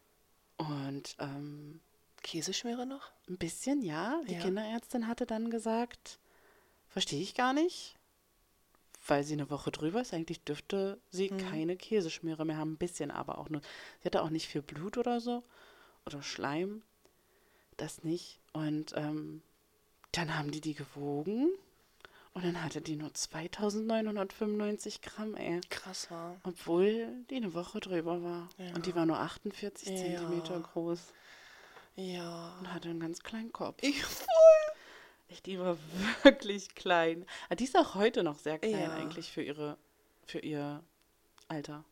Und 0.57 1.15
ähm, 1.19 1.81
Käseschmiere 2.21 2.85
noch? 2.85 3.11
ein 3.29 3.37
bisschen, 3.37 3.81
ja. 3.81 4.21
Die 4.27 4.33
Ja. 4.35 4.39
Kinderärztin 4.41 5.07
hatte 5.07 5.25
dann 5.25 5.49
gesagt, 5.49 6.19
verstehe 6.87 7.21
ich 7.21 7.35
gar 7.35 7.51
nicht, 7.53 7.95
weil 9.07 9.23
sie 9.25 9.33
eine 9.33 9.49
Woche 9.49 9.71
drüber 9.71 9.99
ist. 10.01 10.13
Eigentlich 10.13 10.41
dürfte 10.43 10.97
sie 11.09 11.29
Mhm. 11.29 11.37
keine 11.49 11.75
Käseschmiere 11.75 12.45
mehr 12.45 12.57
haben. 12.57 12.73
Ein 12.73 12.77
bisschen, 12.77 13.11
aber 13.11 13.37
auch 13.37 13.49
nur. 13.49 13.61
Sie 13.99 14.05
hatte 14.05 14.21
auch 14.21 14.29
nicht 14.29 14.47
viel 14.47 14.61
Blut 14.61 14.97
oder 14.97 15.19
so. 15.19 15.43
Oder 16.05 16.21
Schleim. 16.23 16.83
Das 17.77 18.03
nicht. 18.03 18.39
Und 18.53 18.93
ähm, 18.95 19.41
dann 20.11 20.37
haben 20.37 20.51
die 20.51 20.61
die 20.61 20.73
gewogen. 20.75 21.49
Und 22.33 22.43
dann 22.45 22.63
hatte 22.63 22.81
die 22.81 22.95
nur 22.95 23.13
2995 23.13 25.01
Gramm, 25.01 25.35
ey. 25.35 25.61
Krass 25.69 26.09
war. 26.09 26.35
Obwohl 26.43 27.07
die 27.29 27.35
eine 27.35 27.53
Woche 27.53 27.79
drüber 27.79 28.23
war. 28.23 28.49
Und 28.75 28.85
die 28.87 28.95
war 28.95 29.05
nur 29.05 29.19
48 29.19 29.87
Ja. 29.89 29.95
Zentimeter 29.95 30.59
groß. 30.59 30.99
Ja. 31.95 32.57
Und 32.59 32.73
hatte 32.73 32.89
einen 32.89 32.99
ganz 32.99 33.19
kleinen 33.21 33.51
Kopf. 33.53 33.77
Ich 33.81 34.03
voll. 34.03 34.25
Echt, 35.29 35.45
die 35.45 35.59
war 35.59 35.77
wirklich 36.23 36.73
klein. 36.73 37.25
Aber 37.47 37.55
die 37.55 37.65
ist 37.65 37.77
auch 37.77 37.93
heute 37.95 38.23
noch 38.23 38.39
sehr 38.39 38.57
klein 38.59 38.79
Ja. 38.81 38.95
eigentlich 38.95 39.31
für 39.31 39.43
ihre, 39.43 39.77
für 40.25 40.39
ihr 40.39 40.83
Alter. 41.47 41.83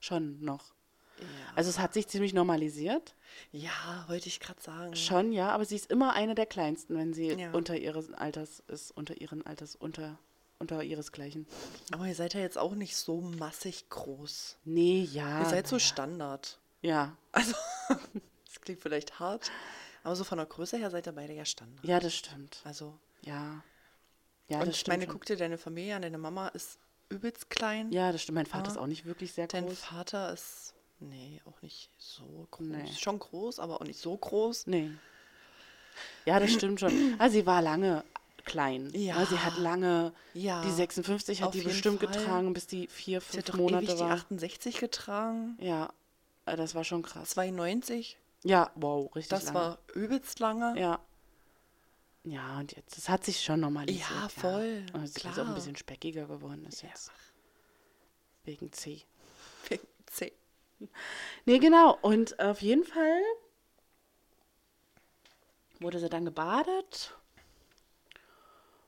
Schon 0.00 0.40
noch. 0.40 0.72
Ja. 1.20 1.26
Also 1.56 1.70
es 1.70 1.78
hat 1.78 1.94
sich 1.94 2.06
ziemlich 2.08 2.32
normalisiert. 2.34 3.14
ja, 3.52 4.04
wollte 4.08 4.28
ich 4.28 4.40
gerade 4.40 4.60
sagen. 4.60 4.94
Schon, 4.96 5.32
ja, 5.32 5.50
aber 5.50 5.64
sie 5.64 5.76
ist 5.76 5.90
immer 5.90 6.12
eine 6.14 6.34
der 6.34 6.46
kleinsten, 6.46 6.96
wenn 6.96 7.12
sie 7.14 7.32
Ja. 7.32 7.52
unter 7.52 7.76
ihres 7.76 8.12
Alters 8.12 8.60
ist, 8.68 8.90
unter 8.96 9.20
ihren 9.20 9.44
Alters, 9.46 9.74
unter, 9.76 10.18
unter 10.58 10.82
ihresgleichen. 10.82 11.46
Aber 11.92 12.06
ihr 12.06 12.14
seid 12.14 12.34
ja 12.34 12.40
jetzt 12.40 12.58
auch 12.58 12.74
nicht 12.74 12.96
so 12.96 13.20
massig 13.20 13.88
groß. 13.88 14.58
Nee, 14.64 15.08
ja. 15.12 15.40
ihr 15.40 15.46
seid 15.46 15.66
so. 15.66 15.78
Standard. 15.78 16.58
Ja, 16.82 17.16
Also, 17.32 17.54
das 18.46 18.60
klingt 18.60 18.80
vielleicht 18.80 19.18
hart, 19.18 19.50
aber 20.04 20.14
so 20.16 20.22
von 20.24 20.38
der 20.38 20.46
Größe 20.46 20.76
her 20.78 20.90
seid 20.90 21.06
ihr 21.06 21.12
beide 21.12 21.32
ja 21.32 21.44
Standard. 21.44 21.84
ja, 21.84 21.98
das 22.00 22.14
stimmt. 22.14 22.60
Also, 22.64 22.98
Ja. 23.22 23.62
Ja, 24.50 24.60
und 24.60 24.66
das 24.68 24.76
ich 24.76 24.80
stimmt. 24.80 24.94
meine, 24.96 25.04
schon. 25.04 25.12
guck 25.12 25.26
dir 25.26 25.36
deine 25.36 25.58
Familie 25.58 25.94
an, 25.96 26.02
deine 26.02 26.16
Mama 26.16 26.48
ist 26.48 26.78
übelst 27.10 27.50
klein. 27.50 27.90
Ja, 27.92 28.12
das 28.12 28.22
stimmt. 28.22 28.36
Mein 28.36 28.46
Vater 28.46 28.64
Ja. 28.66 28.70
ist 28.72 28.76
auch 28.78 28.86
nicht 28.86 29.04
wirklich 29.04 29.32
sehr 29.32 29.46
Dein 29.46 29.66
groß. 29.66 29.78
Vater 29.78 30.32
ist, 30.32 30.72
nee, 31.00 31.40
auch 31.44 31.60
nicht 31.62 31.90
so 31.98 32.46
groß. 32.50 32.66
Nee. 32.66 32.92
Schon 32.98 33.18
groß, 33.18 33.58
aber 33.58 33.80
auch 33.80 33.84
nicht 33.84 33.98
so 34.00 34.16
groß. 34.16 34.66
Nee. 34.66 34.90
Ja, 36.26 36.38
das 36.38 36.52
stimmt 36.52 36.80
schon. 36.80 37.16
Also 37.18 37.32
sie 37.38 37.46
war 37.46 37.60
lange 37.62 38.04
klein. 38.44 38.90
Ja. 38.94 39.18
Ja. 39.20 39.26
Sie 39.26 39.38
hat 39.38 39.58
lange, 39.58 40.12
Ja, 40.34 40.62
die 40.62 40.70
56 40.70 41.42
hat 41.42 41.48
auf 41.48 41.52
die 41.54 41.60
bestimmt 41.62 42.00
Fall. 42.00 42.08
getragen, 42.08 42.52
bis 42.54 42.66
die 42.66 42.86
vier, 42.86 43.20
Sie 43.20 43.38
hat 43.38 43.46
fünf 43.46 43.58
Monate 43.58 43.84
ewig 43.86 43.96
die 43.96 44.00
war. 44.00 44.10
68 44.12 44.78
getragen. 44.78 45.56
Ja, 45.60 45.92
äh, 46.46 46.56
das 46.56 46.74
war 46.74 46.84
schon 46.84 47.02
krass. 47.02 47.30
92, 47.30 48.16
Ja, 48.44 48.70
wow, 48.76 49.14
richtig 49.14 49.30
das 49.30 49.44
lange. 49.46 49.54
war 49.58 49.78
übelst 49.94 50.38
lange. 50.38 50.80
Ja. 50.80 51.00
Ja, 52.24 52.58
und 52.58 52.74
jetzt, 52.76 52.96
das 52.96 53.08
hat 53.08 53.24
sich 53.24 53.42
schon 53.42 53.60
normalisiert. 53.60 54.08
Ja, 54.10 54.28
voll, 54.28 54.84
Und 54.92 55.06
sie 55.06 55.28
ist 55.28 55.38
auch 55.38 55.46
ein 55.46 55.54
bisschen 55.54 55.76
speckiger 55.76 56.26
geworden 56.26 56.64
ist 56.66 56.82
Ja. 56.82 56.88
jetzt. 56.88 57.10
Wegen 58.44 58.72
C. 58.72 59.02
Wegen 59.68 59.86
C. 60.06 60.32
Nee, 61.44 61.58
genau. 61.58 61.98
Und 62.02 62.38
auf 62.40 62.60
jeden 62.62 62.84
Fall 62.84 63.20
wurde 65.80 65.98
sie 65.98 66.08
dann 66.08 66.24
gebadet 66.24 67.14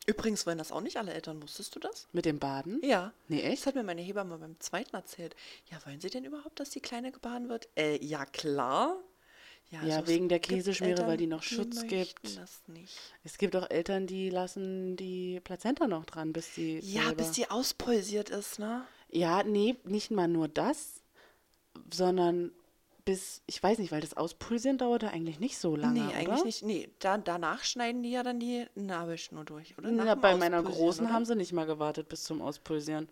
Übrigens 0.07 0.45
wollen 0.45 0.59
das 0.59 0.73
auch 0.73 0.81
nicht 0.81 0.97
alle 0.97 1.13
Eltern, 1.13 1.41
wusstest 1.41 1.77
du 1.77 1.79
das? 1.79 2.09
mit 2.13 2.25
dem 2.25 2.41
Baden. 2.41 2.81
Ja. 2.83 3.13
Nee, 3.29 3.43
Das 3.43 3.53
echt? 3.53 3.67
hat 3.67 3.75
mir 3.77 3.85
meine 3.85 4.01
Hebamme 4.01 4.39
beim 4.39 4.59
zweiten 4.59 4.97
erzählt. 4.97 5.37
Ja, 5.71 5.79
wollen 5.87 6.01
Sie 6.01 6.11
denn 6.11 6.25
überhaupt, 6.25 6.59
dass 6.59 6.71
die 6.71 6.81
Kleine 6.81 7.13
gebaden 7.13 7.49
wird? 7.49 7.69
Äh, 7.77 8.03
ja, 8.05 8.25
klar. 8.25 8.97
Ja, 9.71 9.81
also 9.81 10.01
es 10.01 10.07
wegen 10.09 10.29
der 10.29 10.41
Käseschmiere, 10.41 11.07
weil 11.07 11.17
die 11.17 11.29
noch 11.29 11.43
die 11.43 11.55
Schutz 11.55 11.77
möchten 11.77 11.89
gibt. 11.89 12.37
Das 12.39 12.63
nicht. 12.67 12.99
Es 13.23 13.39
gibt 13.39 13.55
auch 13.55 13.71
Eltern, 13.71 14.09
die 14.09 14.31
lassen 14.31 14.97
die 14.97 15.39
Plazenta 15.45 15.87
noch 15.87 16.07
dran, 16.07 16.33
bis 16.33 16.55
die. 16.55 16.81
Ja, 16.81 17.03
selber- 17.03 17.15
bis 17.17 17.31
die 17.33 17.49
auspulsiert 17.49 18.31
ist, 18.31 18.59
ne? 18.59 18.85
Ja, 19.11 19.45
nee, 19.45 19.77
nicht 19.85 20.11
mal 20.11 20.27
nur 20.27 20.49
das, 20.49 21.00
sondern 21.93 22.53
bis, 23.05 23.43
ich 23.47 23.63
weiß 23.63 23.79
nicht, 23.79 23.93
weil 23.93 24.01
das 24.01 24.17
Auspulsieren 24.17 24.79
dauerte 24.79 25.11
eigentlich 25.11 25.41
nicht 25.41 25.59
so 25.59 25.75
lange. 25.77 26.01
nee, 26.01 26.15
eigentlich 26.15 26.29
oder? 26.29 26.45
nicht. 26.45 26.63
Nee, 26.63 26.89
da, 26.99 27.19
danach 27.19 27.65
schneiden 27.65 28.03
die 28.03 28.11
ja 28.11 28.23
dann 28.23 28.41
die 28.41 28.67
Nabelschnur 28.75 29.45
durch, 29.45 29.77
oder? 29.79 29.91
Na, 29.91 30.15
bei 30.15 30.37
meiner 30.37 30.63
Großen 30.63 31.05
oder? 31.07 31.15
haben 31.15 31.25
sie 31.25 31.35
nicht 31.35 31.53
mal 31.53 31.67
gewartet 31.67 32.09
bis 32.09 32.25
zum 32.25 32.43
Auspulsieren. 32.43 33.09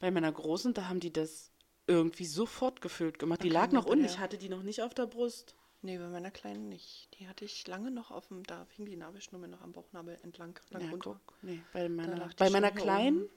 Bei 0.00 0.10
meiner 0.10 0.30
Großen, 0.32 0.74
da 0.74 0.88
haben 0.88 1.00
die 1.00 1.12
das 1.12 1.50
irgendwie 1.86 2.26
sofort 2.26 2.80
gefüllt 2.80 3.18
gemacht. 3.18 3.42
Die 3.42 3.48
Okay, 3.48 3.54
lag 3.54 3.72
noch 3.72 3.86
unten, 3.86 4.04
ich 4.04 4.18
hatte 4.18 4.38
die 4.38 4.48
noch 4.48 4.62
nicht 4.62 4.82
auf 4.82 4.94
der 4.94 5.06
Brust. 5.06 5.54
Nee, 5.80 5.98
bei 5.98 6.08
meiner 6.08 6.30
Kleinen 6.30 6.68
nicht. 6.68 7.08
Die 7.18 7.28
hatte 7.28 7.44
ich 7.44 7.66
lange 7.66 7.90
noch 7.90 8.10
auf 8.10 8.26
dem, 8.28 8.42
da 8.44 8.66
hing 8.76 8.84
die 8.86 8.96
Nabelschnur 8.96 9.40
mir 9.40 9.48
noch 9.48 9.62
am 9.62 9.72
Bauchnabel 9.72 10.18
entlang, 10.22 10.58
lang 10.70 10.82
Ja, 10.82 10.90
runter. 10.90 11.20
guck, 11.26 11.34
nee, 11.42 11.60
bei 11.72 11.88
meiner, 11.88 12.28
die 12.28 12.34
bei 12.36 12.50
meiner 12.50 12.70
Kleinen 12.72 13.16
oben. 13.18 13.30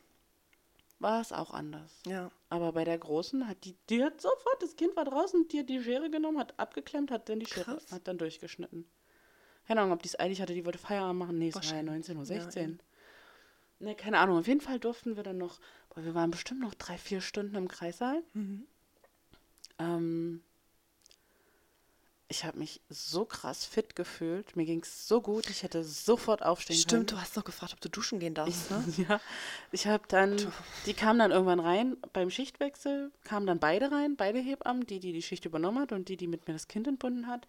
War 1.02 1.22
es 1.22 1.32
auch 1.32 1.52
anders. 1.52 2.02
Ja. 2.06 2.32
Aber 2.50 2.72
bei 2.74 2.84
der 2.84 2.98
Großen 2.98 3.48
hat 3.48 3.64
die, 3.66 3.76
die 3.90 4.04
hat 4.04 4.22
sofort, 4.22 4.62
das 4.62 4.76
Kind 4.76 4.96
war 4.96 5.06
draußen, 5.06 5.48
die 5.48 5.60
hat 5.60 5.70
die 5.70 5.82
Schere 5.82 6.10
genommen, 6.10 6.38
hat 6.40 6.58
abgeklemmt, 6.60 7.12
hat 7.12 7.28
dann 7.30 7.40
die 7.40 7.46
Schere, 7.48 7.66
Krass. 7.76 7.92
hat 7.92 8.08
dann 8.08 8.18
durchgeschnitten. 8.18 8.86
Keine 9.68 9.82
Ahnung, 9.82 9.94
ob 9.94 10.02
die 10.04 10.10
es 10.10 10.20
eilig 10.20 10.42
hatte, 10.42 10.54
die 10.54 10.66
wollte 10.66 10.80
Feierabend 10.80 11.20
machen. 11.20 11.38
Nee, 11.38 11.50
es 11.50 11.56
war 11.56 11.62
ja 11.64 11.70
Wahrscheinlich. 11.70 12.08
19 12.08 12.18
Uhr, 12.18 12.24
Ja, 12.24 12.42
16. 12.44 12.64
eben. 12.64 12.80
ne, 13.80 13.96
keine 13.96 14.20
Ahnung, 14.20 14.38
auf 14.40 14.48
jeden 14.48 14.62
Fall 14.62 14.80
durften 14.80 15.16
wir 15.16 15.24
dann 15.24 15.38
noch, 15.38 15.60
boah, 15.90 16.04
wir 16.04 16.14
waren 16.16 16.32
bestimmt 16.32 16.60
noch 16.62 16.74
drei, 16.74 16.98
vier 16.98 17.22
Stunden 17.22 17.56
im 17.56 17.68
Kreissaal. 17.68 18.22
Mhm. 18.34 18.68
Ähm, 19.80 20.44
ich 22.32 22.46
habe 22.46 22.58
mich 22.58 22.80
so 22.90 23.26
krass 23.26 23.66
fit 23.66 23.94
gefühlt. 23.94 24.56
Mir 24.56 24.66
ging 24.66 24.82
es 24.82 25.06
so 25.06 25.22
gut. 25.22 25.50
Ich 25.50 25.64
hätte 25.64 25.84
sofort 25.84 26.42
aufstehen 26.44 26.78
Stimmt, 26.78 27.10
können. 27.10 27.20
du 27.20 27.22
hast 27.22 27.36
noch 27.36 27.44
gefragt, 27.44 27.74
ob 27.74 27.82
du 27.82 27.90
duschen 27.90 28.20
gehen 28.20 28.34
darfst, 28.34 28.72
ne? 28.72 28.84
Ja, 29.10 29.20
ich 29.74 29.86
habe 29.86 30.04
dann, 30.08 30.38
die 30.86 30.94
kamen 30.94 31.20
dann 31.20 31.32
irgendwann 31.32 31.60
rein, 31.60 31.98
beim 32.14 32.30
Schichtwechsel 32.30 33.12
kamen 33.26 33.46
dann 33.46 33.60
beide 33.60 33.92
rein, 33.92 34.16
beide 34.16 34.40
Hebammen, 34.40 34.88
die, 34.88 35.02
die 35.02 35.12
die 35.12 35.22
Schicht 35.22 35.44
übernommen 35.44 35.80
hat 35.80 35.92
und 35.92 36.08
die, 36.08 36.16
die 36.16 36.28
mit 36.28 36.48
mir 36.48 36.54
das 36.54 36.70
Kind 36.70 36.88
entbunden 36.88 37.28
hat. 37.28 37.48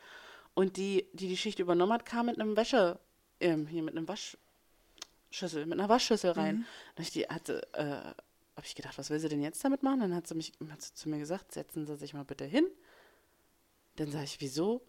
Und 0.55 0.76
die, 0.76 1.07
die 1.12 1.28
die 1.28 1.37
Schicht 1.37 1.61
übernommen 1.61 1.93
hat, 1.93 2.05
kam 2.05 2.26
mit 2.26 2.41
einem 2.41 2.57
Wäsche, 2.57 2.99
ähm, 3.41 3.68
hier 3.68 3.85
mit 3.85 3.97
einem 3.97 4.09
Waschschüssel, 4.09 5.64
mit 5.64 5.78
einer 5.78 5.89
Waschschüssel 5.89 6.33
rein. 6.33 6.66
Und 6.97 7.03
ich 7.03 7.12
die 7.12 7.26
hatte, 7.26 7.62
äh, 7.72 7.85
habe 8.57 8.66
ich 8.66 8.74
gedacht, 8.74 8.99
was 8.99 9.11
will 9.11 9.20
sie 9.20 9.28
denn 9.28 9.43
jetzt 9.43 9.64
damit 9.64 9.85
machen? 9.85 10.01
Dann 10.01 10.14
hat 10.14 10.26
sie 10.26 10.35
mich 10.35 10.53
hat 10.70 10.83
sie 10.83 10.93
zu 10.93 11.09
mir 11.09 11.18
gesagt, 11.18 11.53
setzen 11.53 11.87
Sie 11.87 11.95
sich 11.95 12.14
mal 12.14 12.24
bitte 12.24 12.45
hin. 12.45 12.66
Dann 13.97 14.11
sage 14.11 14.24
ich, 14.24 14.40
wieso? 14.40 14.82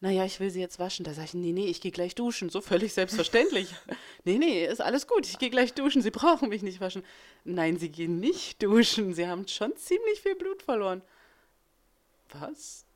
naja, 0.00 0.24
ich 0.24 0.40
will 0.40 0.50
sie 0.50 0.60
jetzt 0.60 0.78
waschen. 0.78 1.04
Da 1.04 1.12
sage 1.12 1.26
ich, 1.26 1.34
nee, 1.34 1.52
nee, 1.52 1.66
ich 1.66 1.82
gehe 1.82 1.92
gleich 1.92 2.14
duschen. 2.14 2.48
So 2.48 2.62
völlig 2.62 2.94
selbstverständlich. 2.94 3.68
nee, 4.24 4.38
nee, 4.38 4.64
ist 4.64 4.80
alles 4.80 5.06
gut. 5.06 5.26
Ich 5.26 5.38
gehe 5.38 5.50
gleich 5.50 5.74
duschen. 5.74 6.00
Sie 6.00 6.10
brauchen 6.10 6.48
mich 6.48 6.62
nicht 6.62 6.80
waschen. 6.80 7.04
Nein, 7.44 7.76
sie 7.76 7.90
gehen 7.90 8.18
nicht 8.18 8.62
duschen. 8.62 9.12
Sie 9.12 9.26
haben 9.26 9.46
schon 9.46 9.76
ziemlich 9.76 10.22
viel 10.22 10.34
Blut 10.36 10.62
verloren. 10.62 11.02
Was? 12.30 12.86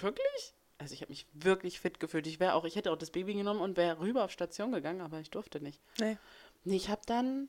Wirklich? 0.00 0.54
Also 0.76 0.92
ich 0.92 1.00
habe 1.00 1.10
mich 1.10 1.26
wirklich 1.32 1.80
fit 1.80 1.98
gefühlt. 1.98 2.26
Ich 2.26 2.40
wäre 2.40 2.52
auch, 2.52 2.66
ich 2.66 2.76
hätte 2.76 2.92
auch 2.92 2.98
das 2.98 3.10
Baby 3.10 3.34
genommen 3.34 3.60
und 3.60 3.78
wäre 3.78 3.98
rüber 3.98 4.24
auf 4.24 4.30
Station 4.30 4.72
gegangen, 4.72 5.00
aber 5.00 5.18
ich 5.18 5.30
durfte 5.30 5.60
nicht. 5.60 5.80
Nee. 5.98 6.18
Nee, 6.64 6.76
ich 6.76 6.90
habe 6.90 7.02
dann, 7.06 7.48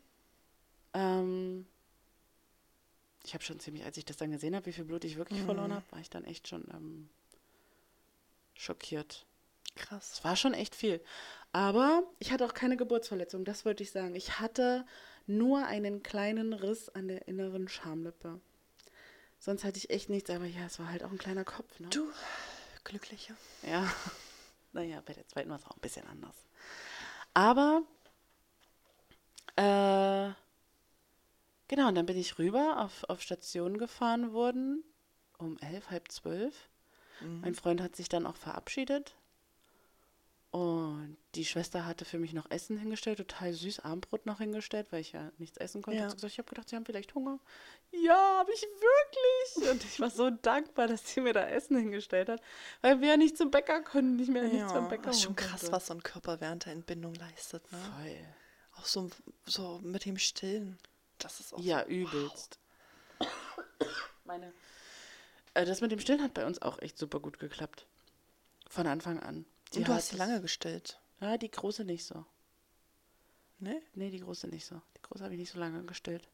ähm, 0.93 1.65
ich 3.25 3.33
habe 3.33 3.43
schon 3.43 3.59
ziemlich, 3.59 3.83
als 3.83 3.97
ich 3.97 4.05
das 4.05 4.17
dann 4.17 4.31
gesehen 4.31 4.55
habe, 4.55 4.65
wie 4.67 4.73
viel 4.73 4.85
Blut 4.85 5.03
ich 5.03 5.17
wirklich 5.17 5.41
verloren 5.41 5.73
habe, 5.73 5.85
war 5.91 5.99
ich 5.99 6.09
dann 6.09 6.23
echt 6.23 6.47
schon 6.47 6.65
ähm, 6.73 7.09
schockiert. 8.61 9.25
Krass. 9.75 10.13
Es 10.13 10.23
war 10.23 10.35
schon 10.35 10.53
echt 10.53 10.75
viel. 10.75 11.01
Aber 11.51 12.03
ich 12.19 12.31
hatte 12.31 12.45
auch 12.45 12.53
keine 12.53 12.77
Geburtsverletzung, 12.77 13.43
das 13.43 13.65
wollte 13.65 13.83
ich 13.83 13.91
sagen. 13.91 14.15
Ich 14.15 14.39
hatte 14.39 14.85
nur 15.27 15.65
einen 15.65 16.03
kleinen 16.03 16.53
Riss 16.53 16.89
an 16.89 17.07
der 17.07 17.27
inneren 17.27 17.67
Schamlippe. 17.67 18.39
Sonst 19.39 19.63
hatte 19.63 19.77
ich 19.77 19.89
echt 19.89 20.09
nichts, 20.09 20.29
aber 20.29 20.45
ja, 20.45 20.65
es 20.65 20.79
war 20.79 20.89
halt 20.89 21.03
auch 21.03 21.11
ein 21.11 21.17
kleiner 21.17 21.43
Kopf. 21.43 21.79
Ne? 21.79 21.87
Du, 21.89 22.07
Glückliche. 22.83 23.35
Ja. 23.63 23.91
Naja, 24.73 25.03
bei 25.05 25.11
der 25.11 25.27
zweiten 25.27 25.49
war 25.49 25.57
es 25.57 25.65
auch 25.65 25.75
ein 25.75 25.81
bisschen 25.81 26.07
anders. 26.07 26.45
Aber, 27.33 27.81
äh, 29.57 30.31
genau, 31.67 31.89
und 31.89 31.95
dann 31.95 32.05
bin 32.05 32.15
ich 32.15 32.39
rüber 32.39 32.79
auf, 32.79 33.03
auf 33.09 33.21
Station 33.21 33.77
gefahren 33.77 34.31
worden 34.31 34.85
um 35.37 35.57
elf, 35.59 35.89
halb 35.89 36.09
zwölf. 36.09 36.69
Mein 37.41 37.55
Freund 37.55 37.81
hat 37.81 37.95
sich 37.95 38.09
dann 38.09 38.25
auch 38.25 38.35
verabschiedet. 38.35 39.15
Und 40.51 41.15
die 41.35 41.45
Schwester 41.45 41.85
hatte 41.85 42.03
für 42.03 42.19
mich 42.19 42.33
noch 42.33 42.51
Essen 42.51 42.77
hingestellt, 42.77 43.19
total 43.19 43.53
süß 43.53 43.79
Abendbrot 43.79 44.25
noch 44.25 44.39
hingestellt, 44.39 44.87
weil 44.91 44.99
ich 44.99 45.13
ja 45.13 45.31
nichts 45.37 45.57
essen 45.57 45.81
konnte. 45.81 45.99
Ja. 46.01 46.13
Ich 46.27 46.37
habe 46.39 46.49
gedacht, 46.49 46.67
sie 46.67 46.75
haben 46.75 46.85
vielleicht 46.85 47.15
Hunger. 47.15 47.39
Ja, 47.91 48.39
habe 48.39 48.51
ich 48.51 48.61
wirklich. 48.61 49.69
Und 49.71 49.83
ich 49.85 50.01
war 50.01 50.09
so 50.09 50.29
dankbar, 50.29 50.87
dass 50.87 51.09
sie 51.09 51.21
mir 51.21 51.31
da 51.31 51.47
Essen 51.47 51.77
hingestellt 51.77 52.27
hat, 52.27 52.41
weil 52.81 52.99
wir 52.99 53.07
ja 53.09 53.17
nicht 53.17 53.37
zum 53.37 53.49
Bäcker 53.49 53.81
konnten, 53.81 54.17
nicht 54.17 54.29
mehr 54.29 54.43
nichts 54.43 54.73
beim 54.73 54.89
Bäcker 54.89 55.03
das 55.03 55.17
ist 55.17 55.23
schon 55.23 55.37
krass, 55.37 55.61
konnte. 55.61 55.71
was 55.71 55.87
so 55.87 55.93
ein 55.93 56.03
Körper 56.03 56.41
während 56.41 56.65
der 56.65 56.73
Entbindung 56.73 57.15
leistet, 57.15 57.71
ne? 57.71 57.77
Voll. 57.77 58.17
Auch 58.73 58.85
so, 58.85 59.09
so 59.45 59.79
mit 59.83 60.03
dem 60.03 60.17
Stillen. 60.17 60.77
Das 61.17 61.39
ist 61.39 61.53
auch 61.53 61.59
Ja, 61.59 61.83
so, 61.85 61.89
übelst. 61.91 62.59
Meine. 64.25 64.51
Äh, 65.53 65.65
das 65.65 65.81
mit 65.81 65.91
dem 65.91 65.99
Stillen 65.99 66.21
hat 66.21 66.33
bei 66.33 66.45
uns 66.45 66.61
auch 66.61 66.79
echt 66.79 66.97
super 66.97 67.19
gut 67.19 67.39
geklappt. 67.39 67.85
Von 68.69 68.87
Anfang 68.87 69.19
an. 69.19 69.45
Die 69.73 69.79
Und 69.79 69.87
du 69.87 69.93
hast 69.93 70.09
sie 70.09 70.17
lange 70.17 70.41
gestillt, 70.41 70.99
Ja, 71.19 71.37
die 71.37 71.51
große 71.51 71.83
nicht 71.85 72.05
so. 72.05 72.25
ne? 73.59 73.81
Nee, 73.93 74.09
die 74.09 74.19
große 74.19 74.47
nicht 74.47 74.65
so. 74.65 74.81
Die 74.97 75.01
große 75.01 75.23
habe 75.23 75.33
ich 75.33 75.39
nicht 75.39 75.51
so 75.51 75.59
lange 75.59 75.83
gestillt. 75.83 76.27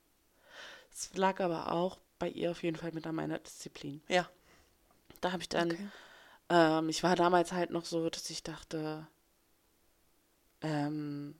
Es 0.91 1.15
lag 1.15 1.39
aber 1.39 1.71
auch 1.71 1.99
bei 2.19 2.29
ihr 2.29 2.51
auf 2.51 2.63
jeden 2.63 2.77
Fall 2.77 2.91
mit 2.91 3.05
an 3.05 3.15
meiner 3.15 3.39
Disziplin. 3.39 4.01
Ja. 4.07 4.27
Da 5.21 5.31
habe 5.31 5.41
ich 5.41 5.49
dann, 5.49 5.71
Okay. 5.71 5.89
ähm, 6.49 6.89
ich 6.89 7.03
war 7.03 7.15
damals 7.15 7.51
halt 7.51 7.71
noch 7.71 7.85
so, 7.85 8.09
dass 8.09 8.29
ich 8.29 8.43
dachte, 8.43 9.07
ähm, 10.61 11.35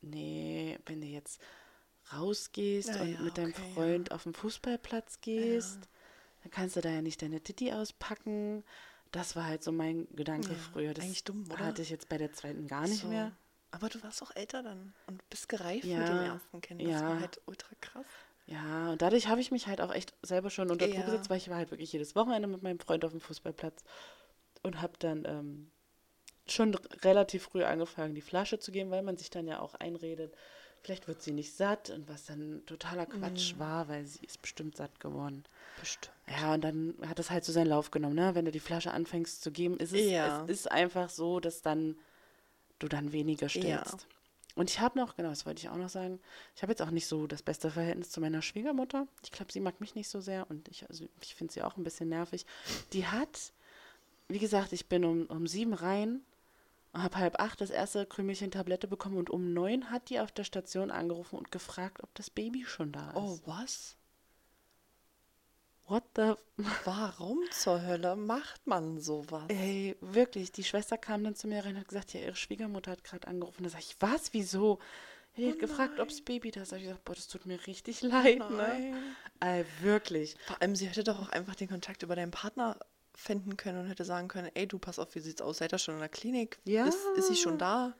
nee, 0.00 0.78
wenn 0.86 1.00
du 1.00 1.06
jetzt 1.06 1.40
rausgehst 2.12 2.88
Ja, 2.88 3.00
und 3.02 3.12
ja, 3.12 3.20
mit 3.22 3.38
deinem 3.38 3.50
okay, 3.50 3.62
ja. 3.68 3.74
Freund 3.74 4.12
auf 4.12 4.22
den 4.24 4.34
Fußballplatz 4.34 5.20
gehst, 5.20 5.78
dann 6.42 6.50
kannst 6.50 6.76
du 6.76 6.80
da 6.80 6.88
ja 6.90 7.02
nicht 7.02 7.22
deine 7.22 7.40
Titi 7.40 7.72
auspacken. 7.72 8.64
Das 9.12 9.34
war 9.36 9.44
halt 9.46 9.62
so 9.62 9.72
mein 9.72 10.06
Gedanke 10.14 10.52
Ja, 10.52 10.58
früher. 10.72 10.94
Das 10.94 11.04
eigentlich 11.04 11.24
dumm, 11.24 11.44
oder? 11.50 11.58
hatte 11.58 11.82
ich 11.82 11.90
jetzt 11.90 12.08
bei 12.08 12.18
der 12.18 12.32
zweiten 12.32 12.68
gar 12.68 12.86
nicht 12.86 13.02
so. 13.02 13.08
mehr. 13.08 13.32
Aber 13.72 13.88
du 13.88 14.02
warst 14.02 14.22
auch 14.22 14.34
älter 14.34 14.62
dann 14.62 14.92
und 15.06 15.28
bist 15.30 15.48
gereift 15.48 15.86
Ja, 15.86 15.98
mit 15.98 16.08
dem 16.08 16.20
ersten 16.20 16.60
Kind. 16.60 16.80
Das 16.82 16.88
ja. 16.88 17.08
war 17.08 17.20
halt 17.20 17.40
ultra 17.46 17.68
krass. 17.80 18.06
Ja, 18.46 18.90
und 18.90 19.00
dadurch 19.02 19.28
habe 19.28 19.40
ich 19.40 19.52
mich 19.52 19.68
halt 19.68 19.80
auch 19.80 19.92
echt 19.94 20.12
selber 20.22 20.50
schon 20.50 20.70
unter 20.70 20.86
Druck 20.86 20.96
Ja. 20.96 21.04
gesetzt, 21.04 21.30
weil 21.30 21.36
ich 21.38 21.48
war 21.50 21.56
halt 21.56 21.70
wirklich 21.70 21.92
jedes 21.92 22.16
Wochenende 22.16 22.48
mit 22.48 22.62
meinem 22.62 22.80
Freund 22.80 23.04
auf 23.04 23.12
dem 23.12 23.20
Fußballplatz 23.20 23.84
und 24.62 24.80
habe 24.82 24.94
dann 24.98 25.24
ähm, 25.24 25.70
schon 26.48 26.74
relativ 26.74 27.44
früh 27.44 27.62
angefangen, 27.62 28.14
die 28.16 28.20
Flasche 28.20 28.58
zu 28.58 28.72
geben, 28.72 28.90
weil 28.90 29.02
man 29.02 29.16
sich 29.16 29.30
dann 29.30 29.46
ja 29.46 29.60
auch 29.60 29.74
einredet, 29.74 30.34
vielleicht 30.82 31.08
wird 31.08 31.22
sie 31.22 31.32
nicht 31.32 31.54
satt 31.54 31.90
und 31.90 32.08
was 32.08 32.26
dann 32.26 32.62
totaler 32.66 33.06
Quatsch 33.06 33.58
war, 33.58 33.88
weil 33.88 34.04
sie 34.06 34.24
ist 34.24 34.40
bestimmt 34.42 34.76
satt 34.76 35.00
geworden. 35.00 35.44
Bestimmt. 35.78 36.14
Ja, 36.28 36.54
und 36.54 36.62
dann 36.62 36.94
hat 37.06 37.18
es 37.18 37.30
halt 37.30 37.44
so 37.44 37.52
seinen 37.52 37.66
Lauf 37.68 37.90
genommen, 37.90 38.14
ne? 38.14 38.34
Wenn 38.34 38.44
du 38.44 38.52
die 38.52 38.60
Flasche 38.60 38.92
anfängst 38.92 39.42
zu 39.42 39.50
geben, 39.50 39.76
ist 39.78 39.92
es, 39.92 40.10
Ja. 40.10 40.44
es 40.44 40.50
ist 40.50 40.70
einfach 40.70 41.10
so, 41.10 41.40
dass 41.40 41.62
dann 41.62 41.96
du 42.78 42.88
dann 42.88 43.12
weniger 43.12 43.46
Ja. 43.48 43.50
stillst. 43.50 44.06
Und 44.56 44.68
ich 44.70 44.80
habe 44.80 44.98
noch, 44.98 45.16
genau, 45.16 45.30
das 45.30 45.46
wollte 45.46 45.60
ich 45.60 45.68
auch 45.68 45.76
noch 45.76 45.88
sagen, 45.88 46.20
ich 46.56 46.62
habe 46.62 46.72
jetzt 46.72 46.82
auch 46.82 46.90
nicht 46.90 47.06
so 47.06 47.26
das 47.26 47.42
beste 47.42 47.70
Verhältnis 47.70 48.10
zu 48.10 48.20
meiner 48.20 48.42
Schwiegermutter. 48.42 49.06
Ich 49.22 49.30
glaube, 49.30 49.52
sie 49.52 49.60
mag 49.60 49.80
mich 49.80 49.94
nicht 49.94 50.08
so 50.08 50.20
sehr 50.20 50.50
und 50.50 50.68
ich, 50.68 50.88
also 50.88 51.08
ich 51.20 51.34
finde 51.34 51.52
sie 51.52 51.62
auch 51.62 51.76
ein 51.76 51.84
bisschen 51.84 52.08
nervig. 52.08 52.44
Die 52.92 53.06
hat, 53.06 53.52
wie 54.28 54.38
gesagt, 54.40 54.72
ich 54.72 54.86
bin 54.86 55.04
um, 55.04 55.26
um 55.26 55.46
sieben 55.46 55.72
rein, 55.72 56.20
habe 56.92 57.16
halb 57.16 57.40
acht 57.40 57.60
das 57.60 57.70
erste 57.70 58.06
Krümelchen 58.06 58.50
Tablette 58.50 58.88
bekommen 58.88 59.16
und 59.16 59.30
um 59.30 59.52
neun 59.52 59.90
hat 59.90 60.10
die 60.10 60.20
auf 60.20 60.32
der 60.32 60.44
Station 60.44 60.90
angerufen 60.90 61.36
und 61.36 61.50
gefragt, 61.52 62.02
ob 62.02 62.14
das 62.14 62.30
Baby 62.30 62.64
schon 62.64 62.92
da 62.92 63.10
ist. 63.10 63.16
Oh, 63.16 63.38
was? 63.46 63.96
What 65.86 66.04
the 66.14 66.34
Warum 66.84 67.40
zur 67.50 67.82
Hölle 67.82 68.14
macht 68.14 68.64
man 68.66 69.00
sowas? 69.00 69.46
Ey, 69.48 69.96
wirklich, 70.00 70.52
die 70.52 70.62
Schwester 70.62 70.96
kam 70.96 71.24
dann 71.24 71.34
zu 71.34 71.48
mir 71.48 71.64
rein 71.64 71.74
und 71.74 71.80
hat 71.80 71.88
gesagt, 71.88 72.12
ja, 72.12 72.20
ihre 72.20 72.36
Schwiegermutter 72.36 72.92
hat 72.92 73.02
gerade 73.02 73.26
angerufen. 73.26 73.64
Da 73.64 73.70
sag 73.70 73.80
ich, 73.80 73.96
was, 73.98 74.32
wieso? 74.32 74.78
Die 75.36 75.48
hat 75.48 75.58
gefragt, 75.58 75.98
ob 76.00 76.08
das 76.08 76.20
Baby 76.20 76.50
da 76.50 76.62
ist. 76.62 76.70
Da 76.70 76.76
hab 76.76 76.82
ich 76.82 76.88
gesagt, 76.88 77.04
boah, 77.04 77.14
das 77.14 77.28
tut 77.28 77.46
mir 77.46 77.66
richtig 77.66 78.02
leid, 78.02 78.38
ne? 78.38 78.56
Nein. 78.56 78.96
Ey, 79.40 79.64
wirklich. 79.80 80.36
Vor 80.46 80.60
allem, 80.60 80.76
sie 80.76 80.86
hätte 80.86 81.02
doch 81.02 81.20
auch 81.20 81.28
einfach 81.30 81.54
den 81.54 81.68
Kontakt 81.68 82.02
über 82.02 82.14
deinen 82.14 82.30
Partner 82.30 82.76
finden 83.20 83.56
können 83.56 83.78
und 83.80 83.86
hätte 83.88 84.04
sagen 84.04 84.28
können, 84.28 84.50
ey, 84.54 84.66
du, 84.66 84.78
pass 84.78 84.98
auf, 84.98 85.14
wie 85.14 85.20
sieht's 85.20 85.42
aus? 85.42 85.58
Seid 85.58 85.72
ihr 85.72 85.78
schon 85.78 85.94
in 85.94 86.00
der 86.00 86.08
Klinik? 86.08 86.58
Ja. 86.64 86.86
Ist, 86.86 86.98
ist 87.16 87.28
sie 87.28 87.36
schon 87.36 87.58
da? 87.58 87.94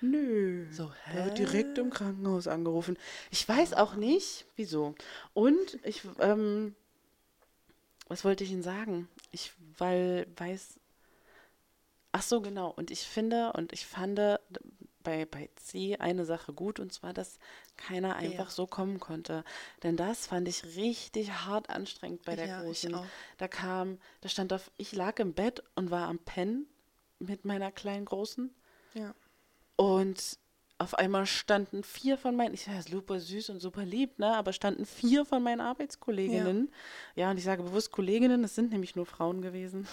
Nö. 0.00 0.66
So, 0.72 0.92
Da 1.14 1.24
wird 1.24 1.38
hä? 1.38 1.44
direkt 1.44 1.78
im 1.78 1.90
Krankenhaus 1.90 2.48
angerufen. 2.48 2.98
Ich 3.30 3.48
weiß 3.48 3.74
auch 3.74 3.94
nicht, 3.94 4.44
wieso. 4.56 4.94
Und 5.32 5.78
ich, 5.84 6.02
ähm, 6.18 6.74
was 8.08 8.24
wollte 8.24 8.44
ich 8.44 8.50
Ihnen 8.50 8.62
sagen? 8.62 9.08
Ich, 9.30 9.52
weil, 9.78 10.26
weiß, 10.36 10.78
ach 12.12 12.22
so, 12.22 12.40
genau. 12.40 12.70
Und 12.70 12.90
ich 12.90 13.00
finde 13.02 13.52
und 13.54 13.72
ich 13.72 13.86
fand 13.86 14.18
bei, 15.06 15.24
bei 15.24 15.48
C 15.54 15.96
eine 15.96 16.24
Sache 16.24 16.52
gut, 16.52 16.80
und 16.80 16.92
zwar, 16.92 17.14
dass 17.14 17.38
keiner 17.76 18.16
einfach 18.16 18.48
Ja. 18.48 18.50
so 18.50 18.66
kommen 18.66 18.98
konnte. 18.98 19.44
Denn 19.84 19.96
das 19.96 20.26
fand 20.26 20.48
ich 20.48 20.64
richtig 20.76 21.30
hart 21.30 21.70
anstrengend 21.70 22.24
bei 22.24 22.34
der 22.34 22.46
Ja, 22.46 22.60
ich 22.60 22.82
Großen. 22.82 23.00
Da 23.38 23.46
kam, 23.48 23.98
da 24.20 24.28
stand 24.28 24.52
auf, 24.52 24.70
ich 24.76 24.92
lag 24.92 25.18
im 25.20 25.32
Bett 25.32 25.62
und 25.76 25.90
war 25.90 26.08
am 26.08 26.18
Pennen 26.18 26.66
mit 27.20 27.44
meiner 27.44 27.70
kleinen 27.70 28.04
Großen. 28.04 28.52
Ja. 28.94 29.14
Und 29.76 30.38
auf 30.78 30.94
einmal 30.94 31.24
standen 31.24 31.84
vier 31.84 32.18
von 32.18 32.36
meinen, 32.36 32.52
ich 32.52 32.64
sage 32.64 32.82
super 32.82 33.20
süß 33.20 33.50
und 33.50 33.60
super 33.60 33.84
lieb, 33.84 34.18
ne? 34.18 34.36
Aber 34.36 34.52
standen 34.52 34.84
vier 34.84 35.24
von 35.24 35.42
meinen 35.42 35.60
Arbeitskolleginnen, 35.60 36.70
ja. 37.14 37.30
und 37.30 37.38
ich 37.38 37.44
sage 37.44 37.62
bewusst 37.62 37.92
Kolleginnen, 37.92 38.44
es 38.44 38.54
sind 38.54 38.72
nämlich 38.72 38.96
nur 38.96 39.06
Frauen 39.06 39.40
gewesen, 39.40 39.86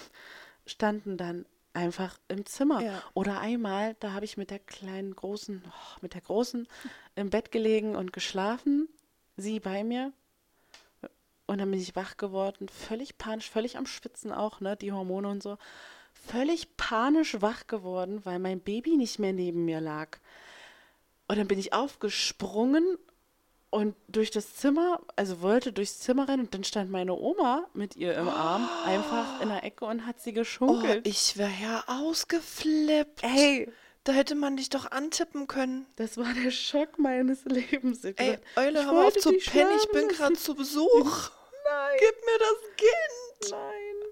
standen 0.66 1.16
dann 1.16 1.46
einfach 1.74 2.18
im 2.28 2.46
Zimmer. 2.46 2.80
Ja. 2.80 3.02
Oder 3.12 3.40
einmal, 3.40 3.96
da 4.00 4.12
habe 4.12 4.24
ich 4.24 4.36
mit 4.36 4.50
der 4.50 4.58
kleinen 4.58 5.14
großen, 5.14 5.62
oh, 5.66 5.98
mit 6.00 6.14
der 6.14 6.20
großen 6.22 6.66
im 7.16 7.30
Bett 7.30 7.52
gelegen 7.52 7.96
und 7.96 8.12
geschlafen, 8.12 8.88
sie 9.36 9.60
bei 9.60 9.84
mir. 9.84 10.12
Und 11.46 11.58
dann 11.58 11.70
bin 11.70 11.80
ich 11.80 11.94
wach 11.94 12.16
geworden, 12.16 12.68
völlig 12.68 13.18
panisch, 13.18 13.50
völlig 13.50 13.76
am 13.76 13.86
Schwitzen 13.86 14.32
auch, 14.32 14.60
ne, 14.60 14.76
die 14.76 14.92
Hormone 14.92 15.28
und 15.28 15.42
so. 15.42 15.58
Völlig 16.14 16.76
panisch 16.76 17.40
wach 17.42 17.66
geworden, 17.66 18.24
weil 18.24 18.38
mein 18.38 18.60
Baby 18.60 18.96
nicht 18.96 19.18
mehr 19.18 19.32
neben 19.32 19.64
mir 19.66 19.80
lag. 19.80 20.18
Und 21.28 21.38
dann 21.38 21.48
bin 21.48 21.58
ich 21.58 21.72
aufgesprungen 21.72 22.98
und 23.74 23.94
durch 24.08 24.30
das 24.30 24.54
Zimmer, 24.56 25.00
also 25.16 25.42
wollte 25.42 25.72
durchs 25.72 25.98
Zimmer 26.00 26.28
rennen 26.28 26.44
und 26.44 26.54
dann 26.54 26.64
stand 26.64 26.90
meine 26.90 27.12
Oma 27.14 27.66
mit 27.74 27.96
ihr 27.96 28.14
im 28.14 28.28
Arm 28.28 28.68
einfach 28.84 29.40
in 29.40 29.48
der 29.48 29.64
Ecke 29.64 29.84
und 29.84 30.06
hat 30.06 30.20
sie 30.20 30.30
Oh, 30.30 30.34
geschunkelt. 30.34 31.06
ich 31.06 31.36
wäre 31.36 31.50
ja 31.62 31.84
ausgeflippt. 31.86 33.22
Ey, 33.22 33.68
Da 34.04 34.12
hätte 34.12 34.34
man 34.34 34.56
dich 34.56 34.68
doch 34.70 34.90
antippen 34.90 35.46
können. 35.46 35.86
das 35.96 36.16
war 36.18 36.32
der 36.44 36.50
Schock 36.50 36.98
meines 36.98 37.44
Lebens. 37.46 38.04
Ich 38.04 38.18
Ey, 38.20 38.38
Eule, 38.56 38.80
ich 38.80 38.86
hör 38.86 39.06
auf 39.06 39.14
zu 39.16 39.32
pennen, 39.32 39.70
ich 39.76 39.88
bin 39.90 40.08
gerade 40.08 40.34
zu 40.34 40.54
Besuch. 40.54 41.30
Nein. 41.64 41.96
Gib 41.98 42.14
mir 42.24 42.38
das 42.38 42.76
Kind. 42.76 43.50
Nein. 43.52 44.10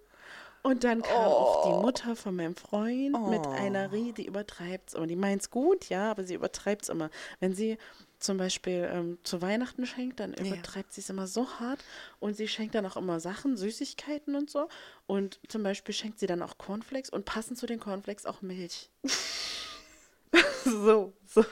Und 0.64 0.84
dann 0.84 1.02
kam 1.02 1.24
auch 1.26 1.64
die 1.66 1.82
Mutter 1.84 2.14
von 2.16 2.36
meinem 2.36 2.54
Freund 2.54 3.12
mit 3.30 3.46
Oh. 3.46 3.50
einer 3.50 3.90
Rie, 3.92 4.12
die 4.12 4.26
übertreibt's 4.26 4.94
immer. 4.94 5.06
Die 5.08 5.16
meint's 5.16 5.50
gut, 5.50 5.88
ja, 5.88 6.10
aber 6.10 6.22
sie 6.24 6.34
übertreibt's 6.34 6.88
immer. 6.88 7.10
Wenn 7.40 7.52
sie 7.54 7.78
zum 8.22 8.36
Beispiel 8.36 8.88
ähm, 8.92 9.18
zu 9.24 9.42
Weihnachten 9.42 9.84
schenkt, 9.86 10.20
dann 10.20 10.34
Ja. 10.34 10.44
übertreibt 10.44 10.92
sie 10.92 11.00
es 11.00 11.10
immer 11.10 11.26
so 11.26 11.48
hart 11.60 11.84
und 12.20 12.34
sie 12.36 12.48
schenkt 12.48 12.74
dann 12.74 12.86
auch 12.86 12.96
immer 12.96 13.20
Sachen, 13.20 13.56
Süßigkeiten 13.56 14.34
und 14.36 14.50
so. 14.50 14.68
Und 15.06 15.40
zum 15.48 15.62
Beispiel 15.62 15.94
schenkt 15.94 16.18
sie 16.18 16.26
dann 16.26 16.42
auch 16.42 16.58
Cornflakes 16.58 17.10
und 17.10 17.24
passend 17.24 17.58
zu 17.58 17.66
den 17.66 17.80
Cornflakes 17.80 18.26
auch 18.26 18.42
Milch. 18.42 18.90
so, 20.64 21.12
so. 21.26 21.44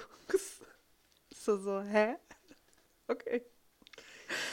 So, 1.34 1.58
so, 1.58 1.80
hä? 1.82 2.16
Okay. 3.08 3.42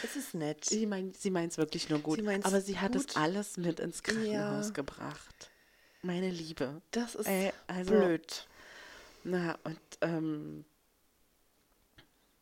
Es 0.04 0.16
ist 0.16 0.34
nett. 0.34 0.66
Sie, 0.66 0.86
mein, 0.86 1.14
sie 1.14 1.30
meint 1.32 1.52
es 1.52 1.58
wirklich 1.58 1.90
nur 1.90 2.00
gut. 2.00 2.20
Sie 2.20 2.28
aber 2.44 2.62
sie 2.62 2.80
hat 2.80 2.96
es 2.96 3.16
alles 3.16 3.58
mit 3.58 3.80
ins 3.80 4.04
Krankenhaus 4.04 4.68
Ja. 4.68 4.74
gebracht. 4.74 5.52
Meine 6.02 6.30
Liebe. 6.30 6.82
Das 6.92 7.16
ist 7.16 7.28
Ey, 7.28 7.52
also, 7.68 7.92
blöd. 7.92 8.48
Na, 9.24 9.58
und 9.64 9.80
ähm, 10.02 10.66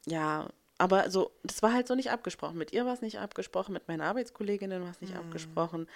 ja, 0.05 0.47
aber 0.77 1.09
so, 1.09 1.31
das 1.43 1.61
war 1.63 1.73
halt 1.73 1.87
so 1.87 1.95
nicht 1.95 2.11
abgesprochen. 2.11 2.57
Mit 2.57 2.73
ihr 2.73 2.85
war 2.85 2.93
es 2.93 3.01
nicht 3.01 3.19
abgesprochen, 3.19 3.73
mit 3.73 3.87
meinen 3.87 4.01
Arbeitskolleginnen 4.01 4.83
war 4.83 4.91
es 4.91 4.99
Hm. 5.01 5.07
nicht 5.07 5.17
abgesprochen. 5.17 5.87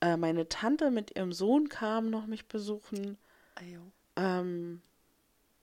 Äh, 0.00 0.16
meine 0.16 0.48
Tante 0.48 0.90
mit 0.90 1.16
ihrem 1.16 1.32
Sohn 1.32 1.68
kam 1.68 2.10
noch 2.10 2.26
mich 2.26 2.46
besuchen. 2.48 3.16
Ajo. 3.56 3.80
Ähm, 4.16 4.82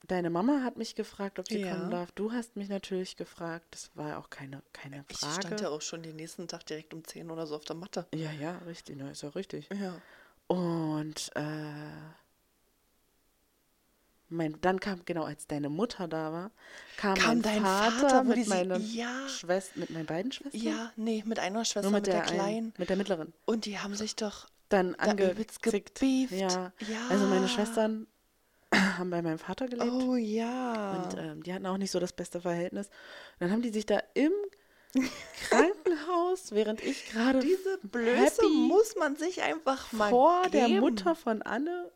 deine 0.08 0.30
Mama 0.30 0.62
hat 0.64 0.78
mich 0.78 0.96
gefragt, 0.96 1.40
ob 1.40 1.48
sie 1.48 1.62
Ja. 1.62 1.70
kommen 1.72 1.90
darf. 1.92 2.12
Du 2.14 2.32
hast 2.32 2.56
mich 2.56 2.70
natürlich 2.70 3.16
gefragt. 3.18 3.66
Das 3.72 3.92
war 3.96 4.18
auch 4.18 4.30
keine, 4.30 4.62
keine 4.74 5.04
Ich 5.10 5.18
Frage. 5.20 5.42
stand 5.42 5.62
ja 5.62 5.70
auch 5.70 5.82
schon 5.82 6.04
den 6.04 6.16
nächsten 6.16 6.48
Tag 6.48 6.66
direkt 6.66 6.94
um 6.94 7.04
10 7.04 7.30
oder 7.32 7.46
so 7.48 7.56
auf 7.56 7.66
der 7.66 7.76
Matte. 7.76 8.06
ja, 8.14 8.32
ja, 8.32 8.58
richtig, 8.60 8.96
na, 8.98 9.12
ist 9.12 9.24
ja 9.24 9.30
richtig. 9.30 9.70
Ja. 9.74 10.02
Und 10.48 11.32
äh, 11.36 11.92
mein, 14.30 14.60
dann 14.62 14.80
kam, 14.80 15.02
genau, 15.06 15.24
als 15.24 15.48
deine 15.48 15.70
Mutter 15.70 16.08
da 16.08 16.32
war, 16.32 16.52
kam, 16.98 17.16
Kam 17.16 17.28
mein 17.28 17.42
dein 17.42 17.62
Vater, 17.64 17.92
Vater, 18.10 18.24
mit 18.24 18.38
die 18.38 18.44
sie- 18.44 18.50
meinen 18.50 18.94
ja. 18.94 19.28
Schwestern, 19.30 19.80
mit 19.82 19.90
meinen 19.92 20.06
beiden 20.06 20.32
Schwestern? 20.32 20.62
Ja, 20.62 20.92
nee, 20.96 21.24
mit 21.26 21.40
einer 21.40 21.64
Schwester, 21.66 21.90
Nur 21.90 22.00
mit, 22.00 22.08
mit, 22.08 22.14
der, 22.14 22.22
der, 22.24 22.30
einen, 22.32 22.40
Kleinen. 22.40 22.74
mit 22.78 22.90
der 22.90 22.96
mittleren. 22.98 23.34
Und 23.46 23.66
die 23.66 23.78
haben 23.80 23.96
sich 23.96 24.16
doch 24.16 24.48
Dann 24.70 24.96
angezickt. 24.96 26.02
Ja. 26.32 26.72
Ja. 26.80 27.08
Also 27.10 27.26
meine 27.28 27.48
Schwestern 27.48 28.08
haben 28.74 29.10
bei 29.12 29.22
meinem 29.22 29.38
Vater 29.40 29.68
gelebt. 29.68 29.92
Oh 29.92 30.16
ja. 30.16 31.04
Und 31.04 31.18
ähm, 31.20 31.44
die 31.44 31.54
hatten 31.54 31.66
auch 31.68 31.78
nicht 31.78 31.92
so 31.92 32.00
das 32.00 32.14
beste 32.14 32.42
Verhältnis. 32.42 32.88
Und 32.88 33.42
dann 33.42 33.52
haben 33.52 33.62
die 33.62 33.70
sich 33.70 33.86
da 33.86 34.02
im 34.16 34.32
Krankenhaus, 35.50 36.52
während 36.52 36.82
ich 36.84 37.10
gerade 37.12 37.40
Diese 37.40 37.78
Blöße 37.84 38.48
muss 38.50 38.96
man 38.96 39.16
sich 39.16 39.42
einfach 39.44 39.92
mal 39.92 40.10
vor 40.10 40.50
der 40.50 40.68
geben. 40.68 40.80
Mutter 40.80 41.16
von 41.16 41.42
Anne. 41.42 41.92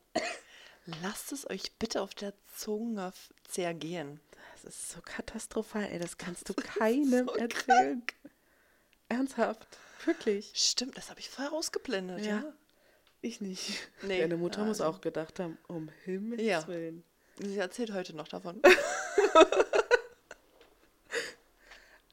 Lasst 1.01 1.31
es 1.31 1.49
euch 1.49 1.71
bitte 1.79 2.01
auf 2.01 2.13
der 2.15 2.33
Zunge 2.55 3.11
zergehen. 3.47 4.19
Das 4.53 4.65
ist 4.75 4.89
so 4.89 4.99
katastrophal, 5.01 5.85
ey. 5.85 5.99
Das 5.99 6.17
kannst 6.17 6.49
du 6.49 6.53
keinem 6.79 7.27
so 7.27 7.35
erzählen. 7.35 8.03
Ernsthaft. 9.07 9.65
Wirklich. 10.05 10.51
Stimmt, 10.55 10.97
das 10.97 11.09
habe 11.09 11.19
ich 11.19 11.29
vorher 11.29 11.53
ausgeblendet, 11.53 12.19
Ja. 12.25 12.37
ja. 12.37 12.53
Ich 13.21 13.41
nicht. 13.41 13.89
Nee, 14.03 14.21
Deine 14.21 14.37
Mutter 14.37 14.63
muss 14.63 14.79
also- 14.79 14.97
auch 14.97 15.01
gedacht 15.01 15.39
haben, 15.39 15.57
um 15.67 15.89
Himmels 16.05 16.41
Ja. 16.41 16.65
Willen. 16.67 17.03
Sie 17.37 17.57
erzählt 17.57 17.91
heute 17.93 18.15
noch 18.15 18.27
davon. 18.29 18.61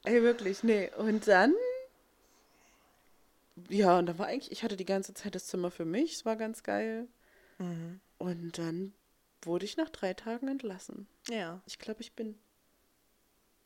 Ey, 0.03 0.21
wirklich, 0.23 0.63
nee. 0.63 0.89
Und 0.97 1.27
dann. 1.27 1.53
Ja, 3.69 3.97
und 3.99 4.05
dann 4.05 4.19
war 4.19 4.27
eigentlich, 4.27 4.51
ich 4.51 4.63
hatte 4.63 4.77
die 4.77 4.85
ganze 4.85 5.13
Zeit 5.13 5.35
das 5.35 5.47
Zimmer 5.47 5.71
für 5.71 5.85
mich, 5.85 6.13
es 6.13 6.25
war 6.25 6.35
ganz 6.35 6.63
geil. 6.63 7.07
Mhm. 7.59 7.99
Und 8.17 8.57
dann 8.57 8.93
wurde 9.43 9.65
ich 9.65 9.77
nach 9.77 9.89
drei 9.89 10.13
Tagen 10.13 10.47
entlassen. 10.47 11.07
Ja. 11.29 11.61
Ich 11.65 11.79
glaube, 11.79 12.01
ich 12.01 12.13
bin 12.13 12.37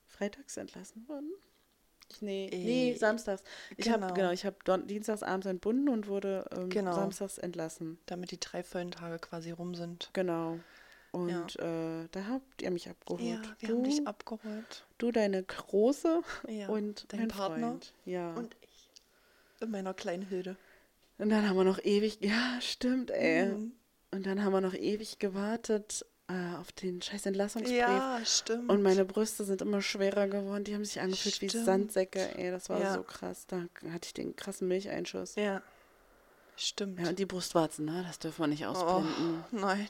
freitags 0.05 0.57
entlassen 0.57 1.07
worden. 1.07 1.31
Nee, 2.19 2.49
Äh, 2.51 2.57
nee, 2.57 2.93
samstags. 2.95 3.41
Ich 3.77 3.85
genau. 3.85 4.01
habe 4.01 4.13
genau, 4.13 4.31
ich 4.31 4.45
habe 4.45 4.57
dienstags 4.85 5.23
abends 5.23 5.47
entbunden 5.47 5.87
und 5.87 6.07
wurde 6.07 6.45
ähm, 6.51 6.69
Genau. 6.69 6.93
samstags 6.93 7.37
entlassen. 7.37 7.99
Damit 8.05 8.31
die 8.31 8.39
drei 8.39 8.63
vollen 8.63 8.91
Tage 8.91 9.17
quasi 9.19 9.51
rum 9.51 9.75
sind. 9.75 10.09
Genau. 10.11 10.59
Und 11.11 11.57
äh, 11.59 12.07
da 12.11 12.25
habt 12.29 12.61
ihr 12.61 12.71
mich 12.71 12.89
abgeholt. 12.89 13.21
Ja, 13.23 13.41
wir 13.59 13.69
du, 13.69 13.75
haben 13.77 13.83
dich 13.83 14.07
abgeholt. 14.07 14.85
du, 14.97 15.11
deine 15.11 15.43
Große 15.43 16.21
Ja. 16.49 16.67
und 16.69 17.05
dein 17.13 17.27
Partner. 17.29 17.69
Freund. 17.71 17.93
Ja. 18.05 18.33
Und 18.33 18.55
ich. 18.61 18.89
In 19.61 19.71
meiner 19.71 19.93
kleinen 19.93 20.23
Hilde. 20.23 20.55
Und 21.17 21.29
dann 21.29 21.47
haben 21.47 21.55
wir 21.55 21.63
noch 21.63 21.79
ewig, 21.83 22.17
ja, 22.21 22.59
stimmt, 22.61 23.11
ey. 23.11 23.45
Mhm. 23.53 23.71
Und 24.11 24.25
dann 24.25 24.43
haben 24.43 24.51
wir 24.53 24.61
noch 24.61 24.73
ewig 24.73 25.19
gewartet 25.19 26.05
äh, 26.27 26.55
auf 26.59 26.71
den 26.73 27.01
scheiß 27.01 27.25
Entlassungsbrief. 27.27 27.77
Ja, 27.77 28.19
stimmt. 28.25 28.69
Und 28.69 28.81
meine 28.81 29.05
Brüste 29.05 29.43
sind 29.45 29.61
immer 29.61 29.81
schwerer 29.81 30.27
geworden. 30.27 30.63
Die 30.65 30.73
haben 30.75 30.83
sich 30.85 30.99
angefühlt 30.99 31.41
wie 31.41 31.49
Stimmt. 31.49 31.65
Sandsäcke, 31.65 32.37
ey. 32.37 32.51
Das 32.51 32.69
war 32.69 32.79
Ja. 32.81 32.93
so 32.95 33.03
krass. 33.03 33.45
Da 33.47 33.63
hatte 33.91 34.05
ich 34.07 34.13
den 34.13 34.35
krassen 34.35 34.67
Milcheinschuss. 34.67 35.35
Ja, 35.35 35.43
Ja. 35.43 35.61
Stimmt. 36.57 37.07
und 37.07 37.17
die 37.17 37.25
Brustwarzen, 37.25 37.85
ne? 37.85 38.03
Das 38.05 38.19
dürfen 38.19 38.41
wir 38.43 38.47
nicht 38.47 38.65
ausblenden. 38.65 39.43
oh, 39.51 39.55
nein. 39.55 39.87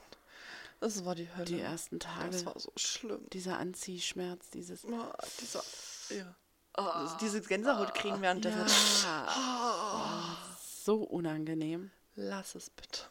Das 0.79 1.03
war 1.05 1.13
die 1.15 1.27
Hölle. 1.35 1.45
Die 1.45 1.59
ersten 1.59 1.99
Tage. 1.99 2.31
Das 2.31 2.45
war 2.45 2.59
so 2.59 2.71
schlimm. 2.75 3.27
Dieser 3.33 3.57
Anziehschmerz, 3.59 4.49
dieses. 4.49 4.85
Oh, 4.85 5.11
dieser, 5.39 5.63
ja. 6.09 6.35
Also 6.73 7.17
diese 7.17 7.41
Gänsehaut 7.41 7.93
kriegen 7.93 8.21
während 8.21 8.45
der 8.45 8.51
Ja, 8.53 10.37
so 10.83 11.03
unangenehm. 11.03 11.91
Lass 12.15 12.55
es 12.55 12.69
bitte. 12.69 13.01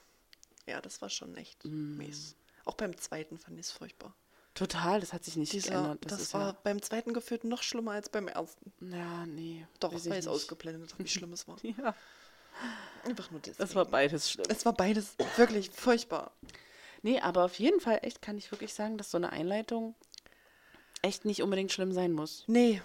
Ja, 0.66 0.80
das 0.80 1.00
war 1.02 1.08
schon 1.10 1.36
echt 1.36 1.64
Mm. 1.64 1.96
mies. 1.98 2.36
Auch 2.64 2.74
beim 2.74 2.96
zweiten 2.98 3.38
fand 3.38 3.58
ich 3.58 3.66
es 3.66 3.72
furchtbar. 3.72 4.14
Total, 4.54 5.00
das 5.00 5.12
hat 5.12 5.24
sich 5.24 5.36
nicht 5.36 5.52
Dieser, 5.52 5.70
geändert. 5.70 5.98
das 6.02 6.18
Das, 6.18 6.34
war 6.34 6.54
beim 6.64 6.82
zweiten 6.82 7.12
gefühlt 7.14 7.44
noch 7.44 7.62
schlimmer 7.62 7.92
als 7.92 8.08
beim 8.08 8.28
ersten. 8.28 8.72
ja. 8.80 8.96
Ja, 8.98 9.26
nee. 9.26 9.66
Doch, 9.78 9.92
weil 9.92 9.98
ich 9.98 10.06
es 10.18 10.26
ausgeblendet 10.28 10.92
habe, 10.92 11.04
wie 11.04 11.08
schlimm 11.08 11.32
es 11.32 11.46
war. 11.48 11.56
Ja. 11.62 11.94
Einfach 13.04 13.30
nur 13.30 13.40
deswegen. 13.40 13.58
Das 13.58 13.74
war 13.74 13.84
beides 13.86 14.30
schlimm. 14.30 14.44
Es 14.50 14.64
war 14.66 14.74
beides 14.74 15.14
wirklich 15.36 15.70
furchtbar. 15.70 16.32
Nee, 17.02 17.20
aber 17.20 17.44
auf 17.44 17.58
jeden 17.58 17.80
Fall 17.80 18.00
echt 18.02 18.20
kann 18.20 18.36
ich 18.36 18.50
wirklich 18.50 18.74
sagen, 18.74 18.98
dass 18.98 19.10
so 19.12 19.16
eine 19.16 19.30
Einleitung 19.32 19.94
echt 21.00 21.24
nicht 21.24 21.42
unbedingt 21.42 21.72
schlimm 21.72 21.92
sein 21.92 22.12
muss. 22.12 22.44
Nee, 22.46 22.82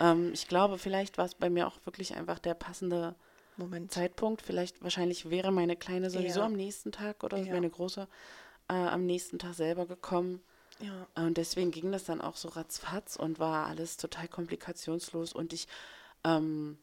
Ähm, 0.00 0.32
ich 0.32 0.46
glaube, 0.46 0.78
vielleicht 0.78 1.16
war 1.18 1.24
es 1.24 1.34
bei 1.34 1.48
mir 1.50 1.66
auch 1.66 1.78
wirklich 1.84 2.14
einfach 2.14 2.38
der 2.38 2.54
passende 2.54 3.14
Moment. 3.58 3.92
Zeitpunkt. 3.92 4.40
Vielleicht, 4.42 4.82
wahrscheinlich 4.82 5.28
wäre 5.30 5.52
meine 5.52 5.76
Kleine 5.76 6.08
sowieso 6.10 6.40
Ja. 6.40 6.46
am 6.46 6.54
nächsten 6.54 6.92
Tag 6.92 7.22
oder 7.24 7.36
Ja. 7.38 7.52
meine 7.52 7.68
Große 7.68 8.08
äh, 8.70 8.72
am 8.74 9.04
nächsten 9.06 9.38
Tag 9.38 9.54
selber 9.54 9.86
gekommen. 9.86 10.40
Ja. 10.80 11.06
Und 11.16 11.36
deswegen 11.38 11.70
ging 11.70 11.90
das 11.90 12.04
dann 12.04 12.20
auch 12.20 12.36
so 12.36 12.48
ratzfatz 12.48 13.16
und 13.16 13.38
war 13.38 13.66
alles 13.66 13.96
total 13.96 14.28
komplikationslos. 14.28 15.32
Und 15.32 15.52
ich, 15.52 15.66
ähm, 16.24 16.78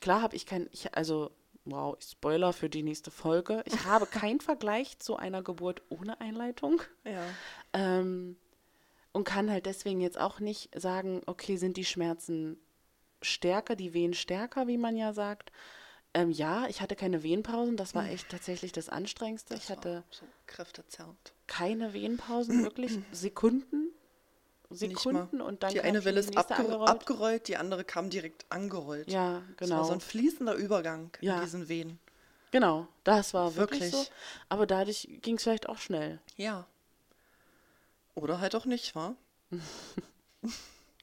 klar 0.00 0.20
habe 0.22 0.36
ich 0.36 0.44
kein, 0.44 0.68
ich, 0.72 0.94
also, 0.94 1.30
wow, 1.64 1.96
Spoiler 2.02 2.52
für 2.52 2.68
die 2.68 2.82
nächste 2.82 3.10
Folge. 3.10 3.62
Ich 3.64 3.72
habe 3.86 4.06
keinen 4.06 4.40
Vergleich 4.40 4.98
zu 4.98 5.16
einer 5.16 5.42
Geburt 5.42 5.82
ohne 5.88 6.20
Einleitung. 6.20 6.82
Ja. 7.04 7.22
Ähm, 7.72 8.36
und 9.12 9.24
kann 9.24 9.50
halt 9.50 9.66
deswegen 9.66 10.00
jetzt 10.00 10.18
auch 10.20 10.38
nicht 10.40 10.68
sagen, 10.78 11.22
okay, 11.26 11.56
sind 11.56 11.76
die 11.76 11.84
Schmerzen 11.84 12.58
stärker, 13.22 13.76
die 13.76 13.94
Wehen 13.94 14.14
stärker, 14.14 14.66
wie 14.66 14.78
man 14.78 14.96
ja 14.96 15.12
sagt. 15.12 15.52
Ähm, 16.14 16.30
ja, 16.30 16.66
ich 16.68 16.80
hatte 16.80 16.96
keine 16.96 17.22
Wehenpausen, 17.22 17.76
das 17.76 17.94
war 17.94 18.08
echt 18.08 18.28
tatsächlich 18.30 18.72
das 18.72 18.88
Anstrengendste. 18.88 19.54
Das 19.54 19.64
ich 19.64 19.70
hatte 19.70 20.04
so 20.10 20.24
kräftezerrend. 20.46 21.34
keine 21.46 21.92
Wehenpausen, 21.92 22.62
wirklich 22.62 22.98
Sekunden. 23.12 23.88
Sekunden 24.70 25.40
und 25.40 25.62
dann 25.62 25.72
die 25.72 25.80
eine 25.80 26.04
Welle 26.04 26.20
ist 26.20 26.36
abgerollt. 26.36 26.88
abgerollt, 26.90 27.48
die 27.48 27.56
andere 27.56 27.84
kam 27.84 28.10
direkt 28.10 28.44
angerollt. 28.50 29.10
Ja, 29.10 29.42
Das 29.56 29.70
war 29.70 29.78
genau. 29.78 29.84
so 29.84 29.92
ein 29.94 30.00
fließender 30.00 30.54
Übergang 30.54 31.10
Ja. 31.20 31.36
in 31.36 31.40
diesen 31.42 31.68
Wehen. 31.68 31.98
Genau, 32.50 32.86
das 33.04 33.32
war 33.34 33.56
wirklich, 33.56 33.80
Wirklich. 33.92 34.08
so. 34.08 34.12
Aber 34.50 34.66
dadurch 34.66 35.08
ging 35.22 35.36
es 35.36 35.42
vielleicht 35.42 35.68
auch 35.68 35.78
schnell. 35.78 36.20
Ja. 36.36 36.66
Oder 38.14 38.40
halt 38.40 38.54
auch 38.56 38.64
nicht, 38.66 38.94
wa? 38.94 39.14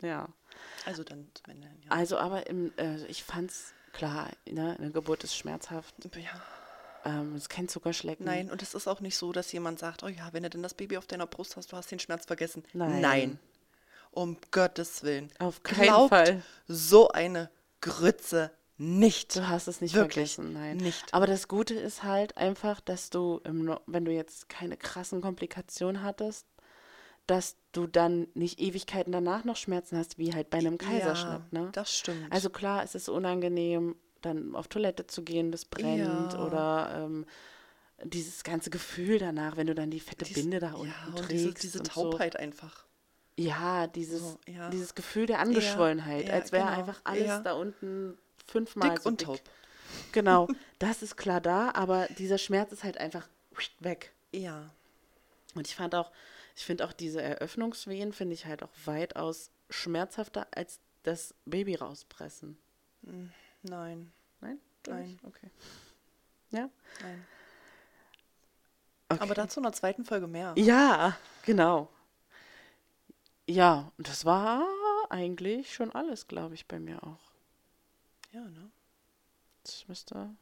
Ja. 0.01 0.27
Also 0.85 1.03
dann 1.03 1.27
zum 1.33 1.51
Ende 1.51 1.67
ja. 1.83 1.91
Also, 1.91 2.17
aber 2.17 2.47
im, 2.47 2.71
äh, 2.77 3.03
ich 3.07 3.23
fand's 3.23 3.73
klar, 3.93 4.29
ne, 4.49 4.75
eine 4.79 4.91
Geburt 4.91 5.23
ist 5.23 5.35
schmerzhaft. 5.35 5.95
ja. 6.15 6.41
Ähm, 7.05 7.35
es 7.35 7.49
kennt 7.49 7.69
Zuckerschlecken. 7.69 8.25
Nein, 8.25 8.49
und 8.49 8.63
es 8.63 8.73
ist 8.73 8.87
auch 8.87 8.99
nicht 8.99 9.15
so, 9.15 9.31
dass 9.31 9.51
jemand 9.51 9.77
sagt, 9.79 10.01
oh 10.03 10.07
ja, 10.07 10.29
wenn 10.31 10.43
du 10.43 10.49
denn 10.49 10.63
das 10.63 10.73
Baby 10.73 10.97
auf 10.97 11.05
deiner 11.05 11.27
Brust 11.27 11.55
hast, 11.55 11.71
du 11.71 11.77
hast 11.77 11.91
den 11.91 11.99
Schmerz 11.99 12.25
vergessen. 12.25 12.63
Nein. 12.73 13.37
Um 14.11 14.37
Gottes 14.51 15.03
Willen. 15.03 15.29
Auf 15.39 15.61
keinen 15.61 15.83
Glaubt 15.83 16.09
Fall. 16.09 16.41
so 16.67 17.09
eine 17.09 17.51
Grütze 17.81 18.51
nicht. 18.77 19.35
Du 19.35 19.47
hast 19.47 19.67
es 19.67 19.81
nicht 19.81 19.93
Wirklich 19.93 20.33
vergessen, 20.35 20.53
nein. 20.53 20.77
nicht. 20.77 21.13
Aber 21.13 21.27
das 21.27 21.47
Gute 21.47 21.75
ist 21.75 22.03
halt 22.03 22.37
einfach, 22.37 22.79
dass 22.81 23.09
du, 23.09 23.39
im, 23.43 23.77
wenn 23.85 24.03
du 24.05 24.11
jetzt 24.11 24.49
keine 24.49 24.75
krassen 24.75 25.21
Komplikationen 25.21 26.01
hattest, 26.01 26.47
dass 27.27 27.55
du 27.71 27.87
dann 27.87 28.27
nicht 28.33 28.59
Ewigkeiten 28.59 29.11
danach 29.11 29.43
noch 29.43 29.55
Schmerzen 29.55 29.97
hast, 29.97 30.17
wie 30.17 30.33
halt 30.33 30.49
bei 30.49 30.59
einem 30.59 30.77
Kaiserschnitt. 30.77 31.41
ja, 31.51 31.59
ne? 31.61 31.69
das 31.71 31.97
stimmt. 31.97 32.31
Also 32.31 32.49
klar, 32.49 32.83
es 32.83 32.95
ist 32.95 33.09
unangenehm, 33.09 33.95
dann 34.21 34.55
auf 34.55 34.67
Toilette 34.67 35.07
zu 35.07 35.23
gehen, 35.23 35.51
das 35.51 35.65
brennt 35.65 36.33
Ja. 36.33 36.45
oder 36.45 36.91
ähm, 37.03 37.25
dieses 38.03 38.43
ganze 38.43 38.69
Gefühl 38.69 39.19
danach, 39.19 39.57
wenn 39.57 39.67
du 39.67 39.75
dann 39.75 39.89
die 39.91 39.99
fette 39.99 40.25
Dies- 40.25 40.35
Binde 40.35 40.59
da 40.59 40.73
unten 40.73 40.87
ja, 40.87 41.07
und 41.07 41.17
trägst. 41.17 41.31
diese, 41.31 41.53
diese 41.53 41.79
und 41.79 41.91
so. 41.91 42.11
Taubheit 42.11 42.35
einfach. 42.37 42.85
Ja, 43.37 43.87
dieses, 43.87 44.21
So, 44.21 44.39
ja. 44.47 44.69
dieses 44.69 44.95
Gefühl 44.95 45.25
der 45.25 45.39
Angeschwollenheit, 45.39 46.29
als 46.29 46.51
wäre 46.51 46.65
genau, 46.65 46.77
einfach 46.77 47.01
alles 47.03 47.43
da 47.43 47.53
unten 47.53 48.17
fünfmal 48.47 48.91
Dick 48.91 49.01
so 49.01 49.09
und 49.09 49.19
dick. 49.21 49.27
taub. 49.27 49.41
Genau, 50.11 50.47
das 50.79 51.01
ist 51.01 51.17
klar 51.17 51.41
da, 51.41 51.71
aber 51.73 52.07
dieser 52.17 52.37
Schmerz 52.37 52.71
ist 52.71 52.83
halt 52.83 52.97
einfach 52.97 53.27
weg. 53.79 54.11
Ja. 54.31 54.69
Und 55.53 55.67
ich 55.67 55.75
fand 55.75 55.95
auch, 55.95 56.11
ich 56.55 56.65
finde 56.65 56.85
auch 56.85 56.93
diese 56.93 57.21
Eröffnungswehen, 57.21 58.13
finde 58.13 58.33
ich 58.33 58.45
halt 58.45 58.63
auch 58.63 58.71
weitaus 58.85 59.51
schmerzhafter 59.69 60.47
als 60.51 60.79
das 61.03 61.35
Baby 61.45 61.75
rauspressen. 61.75 62.57
Nein. 63.01 64.11
Nein? 64.41 64.59
Nein. 64.87 65.03
nicht? 65.03 65.23
Okay. 65.23 65.49
Ja? 66.51 66.69
Nein. 67.01 67.25
Okay. 69.09 69.21
Aber 69.21 69.35
dazu 69.35 69.59
in 69.59 69.63
der 69.63 69.73
zweiten 69.73 70.05
Folge 70.05 70.27
mehr. 70.27 70.53
Ja, 70.57 71.17
genau. 71.43 71.89
Ja, 73.47 73.91
und 73.97 74.07
das 74.07 74.25
war 74.25 74.65
eigentlich 75.09 75.73
schon 75.73 75.91
alles, 75.91 76.27
glaube 76.27 76.55
ich, 76.55 76.65
bei 76.67 76.79
mir 76.79 77.03
auch. 77.03 77.31
Ja, 78.31 78.41
ne? 78.41 78.71
Das 79.63 79.87
müsste 79.87 80.35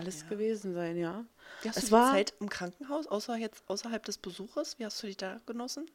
alles 0.00 0.22
Ja. 0.22 0.28
gewesen 0.28 0.74
sein, 0.74 0.96
ja. 0.96 1.24
Wie 1.62 1.68
hast 1.68 1.76
Es 1.76 1.82
du 1.84 1.86
die 1.86 1.92
war- 1.92 2.10
Zeit 2.10 2.34
im 2.40 2.48
Krankenhaus, 2.48 3.06
außer 3.06 3.36
jetzt 3.36 3.62
außerhalb 3.68 4.04
des 4.04 4.18
Besuches? 4.18 4.78
Wie 4.78 4.84
hast 4.84 5.02
du 5.02 5.06
die 5.06 5.16
da 5.16 5.40
genossen? 5.46 5.90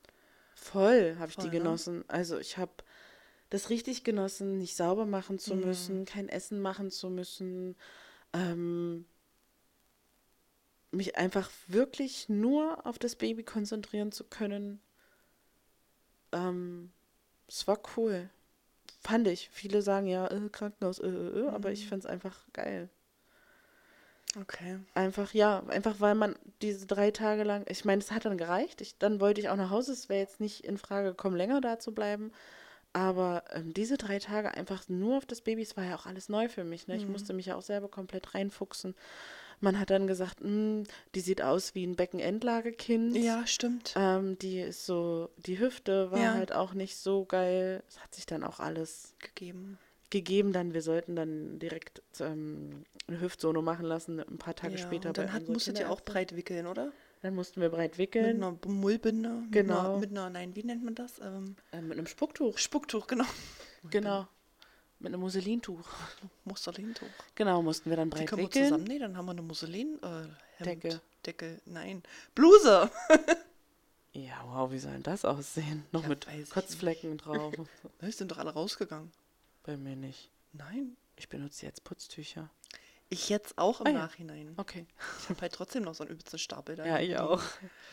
Voll 0.56 1.16
habe 1.20 1.30
ich 1.32 1.38
die 1.38 1.48
ne? 1.48 1.52
genossen. 1.52 2.06
Also 2.08 2.38
ich 2.40 2.58
habe 2.58 2.72
das 3.50 3.70
richtig 3.70 4.04
genossen, 4.04 4.58
nicht 4.58 4.76
sauber 4.76 5.06
machen 5.06 5.40
zu 5.40 5.56
Mhm. 5.56 5.62
müssen, 5.66 6.06
kein 6.06 6.30
Essen 6.30 6.62
machen 6.62 6.92
zu 6.92 7.10
müssen, 7.10 7.76
ähm, 8.34 9.06
mich 10.92 11.18
einfach 11.18 11.50
wirklich 11.68 12.30
nur 12.30 12.86
auf 12.86 12.98
das 12.98 13.16
Baby 13.16 13.44
konzentrieren 13.44 14.12
zu 14.12 14.24
können. 14.24 14.80
Ähm, 16.32 16.92
es 17.48 17.68
war 17.68 17.80
cool. 17.98 18.30
Fand 19.02 19.28
ich. 19.28 19.50
Viele 19.52 19.82
sagen 19.82 20.08
ja, 20.08 20.28
äh, 20.28 20.50
Krankenhaus, 20.50 21.00
äh, 21.00 21.08
äh, 21.08 21.40
äh, 21.42 21.48
aber 21.50 21.70
Mhm. 21.70 21.74
ich 21.74 21.88
fand 21.88 22.04
es 22.04 22.10
einfach 22.10 22.48
geil. 22.54 22.90
Okay. 24.42 24.80
Einfach, 24.94 25.34
ja, 25.34 25.64
einfach 25.68 26.00
weil 26.00 26.16
man 26.16 26.36
diese 26.62 26.86
drei 26.86 27.12
Tage 27.12 27.44
lang, 27.44 27.66
ich 27.70 27.86
meine, 27.86 28.02
es 28.02 28.12
hat 28.12 28.26
dann 28.26 28.38
gereicht. 28.38 28.82
Ich, 28.82 28.98
dann 28.98 29.20
wollte 29.20 29.40
ich 29.42 29.50
auch 29.50 29.56
nach 29.56 29.70
Hause. 29.70 29.94
Es 29.94 30.10
wäre 30.10 30.20
jetzt 30.20 30.40
nicht 30.40 30.66
in 30.66 30.78
Frage 30.78 31.10
gekommen, 31.10 31.36
länger 31.38 31.62
da 31.62 31.80
zu 31.80 31.94
bleiben. 31.94 32.32
Aber 32.94 33.44
ähm, 33.52 33.74
diese 33.74 33.98
drei 33.98 34.20
Tage 34.20 34.54
einfach 34.54 34.88
nur 34.88 35.18
auf 35.18 35.26
das 35.26 35.42
Baby, 35.42 35.62
es 35.64 35.76
war 35.76 35.84
ja 35.84 35.96
auch 35.96 36.06
alles 36.06 36.30
neu 36.30 36.48
für 36.48 36.64
mich. 36.64 36.88
Ne? 36.88 36.96
Ich 36.96 37.06
Mhm. 37.06 37.12
musste 37.12 37.34
mich 37.34 37.48
ja 37.48 37.56
auch 37.56 37.62
selber 37.62 37.90
komplett 37.90 38.34
reinfuchsen. 38.36 38.96
Man 39.62 39.80
hat 39.80 39.90
dann 39.90 40.08
gesagt, 40.08 40.42
"Mm, 40.42 40.84
die 41.14 41.20
sieht 41.22 41.42
aus 41.42 41.76
wie 41.76 41.86
ein 41.86 41.96
Beckenendlagekind. 41.96 43.16
Ja, 43.18 43.46
stimmt. 43.48 43.94
Ähm, 43.98 44.38
die 44.40 44.60
ist 44.62 44.86
so, 44.86 45.30
die 45.38 45.60
Hüfte 45.60 46.12
war 46.12 46.20
Ja. 46.22 46.34
halt 46.34 46.54
auch 46.54 46.74
nicht 46.74 46.98
so 46.98 47.26
geil. 47.26 47.84
Es 47.88 48.00
hat 48.00 48.14
sich 48.16 48.26
dann 48.26 48.44
auch 48.44 48.60
alles 48.60 49.14
Gegeben. 49.20 49.78
Gegeben. 50.10 50.54
Dann, 50.54 50.74
wir 50.74 50.82
sollten 50.82 51.16
dann 51.16 51.60
direkt 51.60 52.02
ähm, 52.20 52.84
eine 53.08 53.22
Hüftsono 53.22 53.62
machen 53.62 53.86
lassen, 53.86 54.20
ein 54.20 54.38
paar 54.38 54.56
Tage 54.56 54.76
ja, 54.76 54.80
später. 54.82 55.10
und 55.10 55.18
dann 55.18 55.32
hat, 55.34 55.48
musstet 55.50 55.80
ihr 55.80 55.90
auch 55.92 56.02
breit 56.02 56.36
wickeln, 56.36 56.68
oder? 56.68 56.92
Dann 57.22 57.34
mussten 57.36 57.60
wir 57.62 57.70
breit 57.70 57.92
Mit 57.94 57.98
wickeln. 57.98 58.44
einer 58.44 58.58
Mullbinde. 58.68 59.30
Mit 59.30 59.52
Genau. 59.52 59.80
Einer, 59.80 59.98
mit 59.98 60.12
einer, 60.12 60.30
nein, 60.30 60.56
wie 60.56 60.64
nennt 60.64 60.84
man 60.84 60.94
das? 60.96 61.20
Ähm, 61.20 61.56
Äh, 61.72 61.82
mit 61.82 61.98
einem 61.98 62.08
Spucktuch. 62.08 62.58
Spucktuch, 62.58 63.08
genau. 63.08 63.26
Genau. 63.90 64.28
Mit 65.00 65.14
einem 65.14 65.22
Musselintuch. 65.22 65.88
Musselintuch. 66.46 67.08
Genau, 67.36 67.62
mussten 67.62 67.90
wir 67.90 67.98
dann 67.98 68.10
Die 68.10 68.18
breit 68.18 68.28
können 68.28 68.42
wir 68.42 68.48
wickeln. 68.48 68.66
zusammennähen, 68.66 69.02
dann 69.02 69.18
haben 69.18 69.26
wir 69.26 69.32
eine 69.32 69.42
Musselin, 69.42 70.00
äh, 70.02 70.08
Hemd, 70.58 70.84
Decke. 70.84 71.02
Deckel, 71.26 71.62
nein, 71.66 72.02
Bluse. 72.34 72.90
Ja, 74.14 74.46
wow, 74.46 74.72
wie 74.72 74.80
soll 74.80 74.94
denn 74.94 75.04
das 75.04 75.26
aussehen? 75.26 75.84
Noch 75.92 76.04
Ja, 76.04 76.08
mit 76.08 76.26
Kotzflecken 76.50 77.18
drauf. 77.18 77.54
Die 78.02 78.12
sind 78.12 78.32
doch 78.32 78.38
alle 78.38 78.54
rausgegangen. 78.54 79.12
Bei 79.66 79.78
mir 79.78 79.96
nicht. 79.96 80.32
Nein. 80.54 80.96
Ich 81.16 81.30
benutze 81.30 81.66
jetzt 81.66 81.84
Putztücher. 81.84 82.50
Ich 83.10 83.30
jetzt 83.30 83.58
auch 83.58 83.82
im 83.82 83.88
Ah 83.88 83.90
ja. 83.92 83.98
Nachhinein. 84.00 84.54
Okay. 84.58 84.86
Ich 85.22 85.30
habe 85.30 85.42
halt 85.42 85.54
trotzdem 85.54 85.84
noch 85.84 85.96
so 85.96 86.04
einen 86.04 86.12
übelsten 86.14 86.40
Stapel 86.40 86.76
da. 86.76 86.86
Ja, 86.86 87.00
ich 87.00 87.18
auch. 87.18 87.42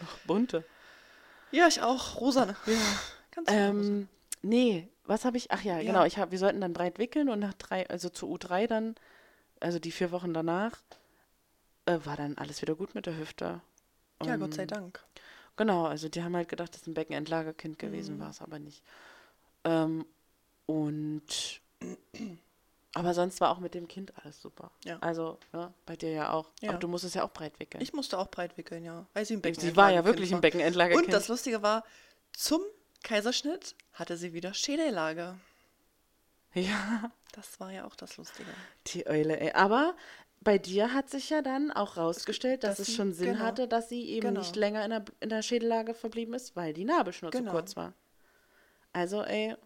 Noch 0.00 0.18
bunte. 0.26 0.64
Ja, 1.50 1.68
ich 1.68 1.82
auch. 1.82 2.20
Rosa. 2.20 2.46
ne? 2.46 2.56
Ja. 2.66 2.74
Ganz. 3.30 3.48
Ähm, 3.50 4.08
nee, 4.42 4.88
was 5.04 5.24
habe 5.24 5.36
ich? 5.36 5.50
Ach 5.50 5.62
ja, 5.62 5.78
Ja. 5.78 5.86
genau. 5.92 6.04
Ich 6.04 6.18
hab, 6.18 6.30
wir 6.30 6.38
sollten 6.38 6.60
dann 6.60 6.72
breit 6.72 6.98
wickeln 6.98 7.28
und 7.28 7.38
nach 7.40 7.54
drei, 7.54 7.88
also 7.90 8.08
zu 8.08 8.26
U3 8.34 8.66
dann, 8.66 8.94
also 9.60 9.78
die 9.78 9.92
vier 9.92 10.10
Wochen 10.12 10.32
danach, 10.34 10.72
äh, 11.86 11.98
war 12.04 12.16
dann 12.16 12.36
alles 12.38 12.60
wieder 12.62 12.74
gut 12.74 12.94
mit 12.94 13.06
der 13.06 13.16
Hüfte. 13.18 13.60
Ja, 14.24 14.36
Gott 14.36 14.54
sei 14.54 14.66
Dank. 14.66 15.04
Genau, 15.56 15.84
also 15.86 16.08
die 16.08 16.22
haben 16.22 16.34
halt 16.36 16.48
gedacht, 16.48 16.72
das 16.74 16.82
ist 16.82 16.86
ein 16.86 16.94
Beckenendlagerkind 16.94 17.78
gewesen, 17.78 18.16
Mhm. 18.16 18.20
war 18.20 18.30
es 18.30 18.40
aber 18.40 18.58
nicht. 18.58 18.82
Ähm, 19.64 20.06
und 20.66 21.60
aber 22.94 23.14
sonst 23.14 23.40
war 23.40 23.50
auch 23.50 23.58
mit 23.58 23.74
dem 23.74 23.88
Kind 23.88 24.12
alles 24.22 24.40
super. 24.40 24.70
Ja. 24.84 24.98
Also, 25.00 25.38
ja, 25.52 25.72
bei 25.86 25.96
dir 25.96 26.10
ja 26.10 26.32
auch. 26.32 26.50
Ja. 26.60 26.70
Aber 26.70 26.78
du 26.78 26.88
musstest 26.88 27.14
ja 27.14 27.24
auch 27.24 27.30
breit 27.32 27.58
wickeln. 27.58 27.82
Ich 27.82 27.92
musste 27.92 28.18
auch 28.18 28.28
breit 28.28 28.56
wickeln, 28.58 28.84
ja. 28.84 29.06
Weil 29.14 29.24
sie 29.24 29.34
im 29.34 29.40
Becken 29.40 29.60
sie 29.60 29.76
war 29.76 29.90
ja 29.90 30.04
wirklich 30.04 30.30
ein 30.30 30.34
war. 30.34 30.40
Beckenendlagerkind. 30.42 31.06
Und 31.06 31.12
das 31.12 31.28
Lustige 31.28 31.62
war, 31.62 31.84
zum 32.32 32.60
Kaiserschnitt 33.02 33.74
hatte 33.94 34.16
sie 34.16 34.32
wieder 34.32 34.52
Schädellage. 34.54 35.38
ja, 36.54 37.10
Das 37.32 37.58
war 37.60 37.72
ja 37.72 37.86
auch 37.86 37.94
das 37.96 38.16
Lustige. 38.18 38.50
die 38.88 39.06
Eule, 39.06 39.40
ey. 39.40 39.52
Aber 39.52 39.96
bei 40.42 40.58
dir 40.58 40.92
hat 40.92 41.08
sich 41.08 41.30
ja 41.30 41.40
dann 41.40 41.70
auch 41.70 41.96
rausgestellt, 41.96 42.62
dass 42.64 42.72
Dass 42.76 42.80
es 42.80 42.86
sie- 42.88 42.94
schon 42.96 43.12
Sinn 43.14 43.34
genau. 43.34 43.44
hatte, 43.44 43.68
dass 43.68 43.88
sie 43.88 44.04
eben 44.10 44.28
Genau. 44.28 44.40
nicht 44.40 44.54
länger 44.56 44.84
in 44.84 44.90
der, 44.90 45.04
in 45.20 45.28
der 45.30 45.40
Schädellage 45.42 45.94
verblieben 45.94 46.34
ist, 46.34 46.56
weil 46.56 46.74
die 46.74 46.84
Nabelschnur 46.84 47.30
Genau. 47.30 47.50
zu 47.52 47.56
kurz 47.56 47.76
war. 47.76 47.94
Also, 48.92 49.22
ey, 49.22 49.56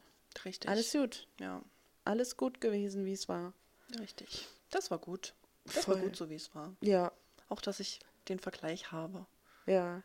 Richtig. 0.44 0.70
alles 0.70 0.92
gut. 0.92 1.26
Ja, 1.40 1.62
Alles 2.06 2.36
gut 2.36 2.60
gewesen, 2.60 3.04
wie 3.04 3.12
es 3.12 3.28
war. 3.28 3.52
richtig. 4.00 4.46
Das 4.70 4.90
war 4.90 4.98
gut. 4.98 5.34
Das 5.64 5.76
war 5.88 5.96
Voll. 5.96 6.00
gut, 6.00 6.16
so 6.16 6.30
wie 6.30 6.34
es 6.36 6.54
war. 6.54 6.74
Ja, 6.80 7.12
Auch, 7.48 7.60
dass 7.60 7.80
ich 7.80 8.00
den 8.28 8.38
Vergleich 8.38 8.90
habe. 8.92 9.26
ja. 9.66 10.02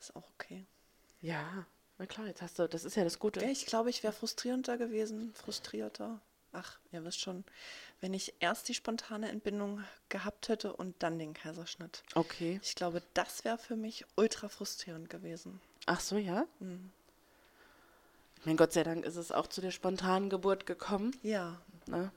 Ist 0.00 0.14
auch 0.16 0.28
okay. 0.34 0.66
Ja, 1.22 1.66
na 1.98 2.04
klar, 2.06 2.26
jetzt 2.26 2.42
hast 2.42 2.58
du, 2.58 2.68
das 2.68 2.84
ist 2.84 2.94
ja 2.96 3.04
das 3.04 3.18
Gute. 3.18 3.42
Ich 3.46 3.64
glaube, 3.64 3.88
ich 3.88 4.02
wäre 4.02 4.12
frustrierender 4.12 4.76
gewesen. 4.76 5.32
Frustrierter. 5.34 6.20
Ach, 6.52 6.78
ihr 6.92 7.02
wisst 7.04 7.20
schon, 7.20 7.44
wenn 8.00 8.12
ich 8.12 8.34
erst 8.40 8.68
die 8.68 8.74
spontane 8.74 9.30
Entbindung 9.30 9.82
gehabt 10.10 10.48
hätte 10.48 10.74
und 10.76 11.02
dann 11.02 11.18
den 11.18 11.32
Kaiserschnitt. 11.32 12.02
Okay. 12.14 12.60
Ich 12.62 12.74
glaube, 12.74 13.02
das 13.14 13.44
wäre 13.44 13.56
für 13.56 13.76
mich 13.76 14.04
ultra 14.16 14.48
frustrierend 14.48 15.08
gewesen. 15.08 15.60
Ach 15.86 16.00
so, 16.00 16.16
ja? 16.18 16.46
Mhm. 16.58 16.92
Mein 18.44 18.56
Gott 18.56 18.72
sei 18.72 18.82
Dank 18.82 19.04
ist 19.04 19.16
es 19.16 19.32
auch 19.32 19.46
zu 19.46 19.60
der 19.60 19.70
spontanen 19.70 20.28
Geburt 20.30 20.66
gekommen. 20.66 21.16
Ja, 21.22 21.56
Ne? 21.86 22.10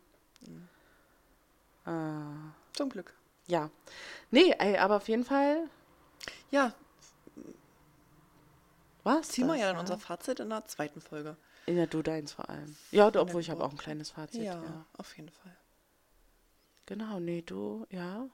Ah, 1.86 2.51
zum 2.73 2.89
Glück. 2.89 3.13
ja. 3.47 3.69
Nee, 4.32 4.53
ey, 4.59 4.78
aber 4.78 4.97
auf 4.97 5.07
jeden 5.07 5.23
Fall 5.25 5.69
Ja, 6.51 6.73
war's 9.03 9.30
ziehen 9.30 9.47
wir 9.47 9.55
ja 9.55 9.71
dann 9.71 9.80
unser 9.80 9.97
Fazit 9.97 10.39
in 10.41 10.49
der 10.49 10.65
zweiten 10.65 10.99
Folge. 11.01 11.38
In 11.65 11.75
der 11.75 11.88
Du 11.88 12.01
deins 12.01 12.32
vor 12.34 12.49
allem. 12.49 12.75
Ja, 12.91 13.09
der 13.11 13.21
obwohl 13.21 13.41
ich 13.41 13.49
habe 13.49 13.63
auch 13.63 13.71
ein 13.71 13.78
kleines 13.78 14.11
Fazit. 14.11 14.41
Ja, 14.43 14.61
Ja. 14.63 14.86
auf 14.97 15.15
jeden 15.17 15.30
Fall. 15.30 15.55
Genau, 16.86 17.19
nee, 17.19 17.41
du, 17.41 17.86
ja. 17.89 18.28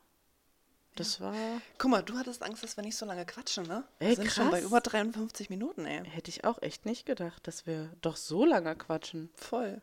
Das 0.95 1.19
war, 1.19 1.33
Guck 1.79 1.89
mal, 1.89 2.03
du 2.03 2.17
hattest 2.17 2.43
Angst, 2.43 2.63
dass 2.63 2.77
wir 2.77 2.83
nicht 2.83 2.95
so 2.95 3.05
lange 3.05 3.25
quatschen, 3.25 3.65
ne? 3.65 3.83
Ey, 3.99 4.09
wir 4.09 4.15
sind 4.17 4.31
schon 4.31 4.51
bei 4.51 4.59
krass. 4.59 4.67
über 4.69 4.79
53 4.81 5.49
Minuten, 5.49 5.85
ey. 5.85 6.05
hätte 6.07 6.29
ich 6.29 6.43
auch 6.45 6.61
echt 6.61 6.85
nicht 6.85 7.05
gedacht, 7.05 7.47
dass 7.47 7.65
wir 7.65 7.91
doch 8.01 8.15
so 8.15 8.45
lange 8.45 8.75
quatschen. 8.75 9.29
Voll. 9.35 9.81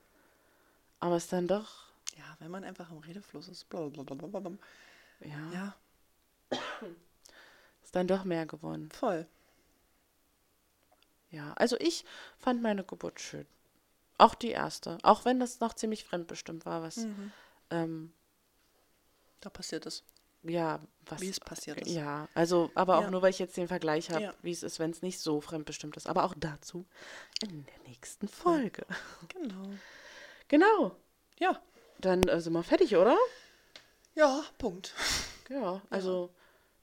Aber 1.00 1.16
es 1.16 1.26
dann 1.28 1.48
doch, 1.48 1.86
Ja, 2.16 2.36
wenn 2.38 2.50
man 2.50 2.62
einfach 2.64 2.90
im 2.90 2.98
Redefluss 2.98 3.48
ist. 3.48 3.68
Blablabla. 3.68 4.52
ja, 5.20 5.50
Ja, 5.52 5.74
ist 7.82 7.94
dann 7.96 8.06
doch 8.06 8.22
mehr 8.24 8.46
geworden. 8.46 8.88
voll. 8.92 9.26
Ja, 11.30 11.52
also 11.54 11.76
ich 11.78 12.04
fand 12.38 12.60
meine 12.62 12.84
Geburt 12.84 13.20
schön. 13.20 13.46
Auch 14.18 14.34
die 14.34 14.50
erste. 14.50 14.98
Auch 15.02 15.24
wenn 15.24 15.40
das 15.40 15.60
noch 15.60 15.74
ziemlich 15.74 16.04
fremdbestimmt 16.04 16.66
war, 16.66 16.82
was, 16.82 16.96
Mhm. 16.98 17.32
ähm, 17.70 18.12
Da 19.40 19.48
passiert 19.48 19.86
es. 19.86 20.02
Ja, 20.42 20.80
was. 21.06 21.20
Wie 21.20 21.28
es 21.28 21.40
passiert 21.40 21.80
ist. 21.80 21.90
Ja, 21.92 22.28
also, 22.34 22.70
aber 22.74 22.98
auch 22.98 23.02
Ja. 23.02 23.10
nur, 23.10 23.22
weil 23.22 23.30
ich 23.30 23.38
jetzt 23.38 23.56
den 23.56 23.68
Vergleich 23.68 24.10
habe, 24.10 24.22
Ja. 24.22 24.34
wie 24.42 24.52
es 24.52 24.62
ist, 24.62 24.78
wenn 24.78 24.90
es 24.90 25.02
nicht 25.02 25.18
so 25.20 25.40
fremdbestimmt 25.40 25.96
ist. 25.96 26.06
Aber 26.06 26.24
auch 26.24 26.34
dazu 26.36 26.86
in 27.42 27.66
der 27.66 27.78
nächsten 27.88 28.28
Folge. 28.28 28.86
Genau. 29.28 29.70
Genau. 30.48 30.96
Ja. 31.38 31.60
Dann 31.98 32.22
äh, 32.24 32.40
sind 32.40 32.52
wir 32.54 32.62
fertig, 32.62 32.96
oder? 32.96 33.16
Ja, 34.14 34.42
Punkt. 34.58 34.94
Ja, 35.48 35.82
also 35.90 36.30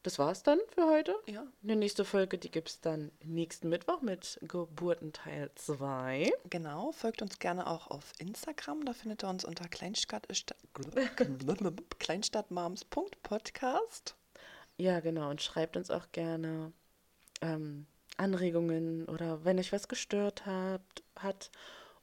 das 0.03 0.19
war's 0.19 0.43
dann 0.43 0.59
für 0.69 0.85
heute. 0.85 1.15
Ja. 1.25 1.47
Die 1.61 1.75
nächste 1.75 2.05
Folge, 2.05 2.37
die 2.37 2.51
gibt 2.51 2.69
es 2.69 2.79
dann 2.81 3.11
nächsten 3.23 3.69
Mittwoch 3.69 4.01
mit 4.01 4.39
Geburtenteil 4.41 5.49
2. 5.55 6.31
Genau, 6.49 6.91
folgt 6.91 7.21
uns 7.21 7.39
gerne 7.39 7.67
auch 7.67 7.87
auf 7.87 8.13
Instagram. 8.19 8.85
Da 8.85 8.93
findet 8.93 9.23
ihr 9.23 9.29
uns 9.29 9.43
unter 9.43 9.67
Kleinstadt, 9.67 10.27
kleinstadtmoms.podcast. 11.99 14.15
Ja, 14.77 14.99
genau. 14.99 15.29
Und 15.29 15.41
schreibt 15.41 15.75
uns 15.75 15.91
auch 15.91 16.11
gerne 16.11 16.71
ähm, 17.41 17.87
Anregungen 18.17 19.05
oder 19.05 19.45
wenn 19.45 19.59
euch 19.59 19.71
was 19.71 19.87
gestört 19.87 20.45
hat, 20.45 20.81
hat 21.15 21.51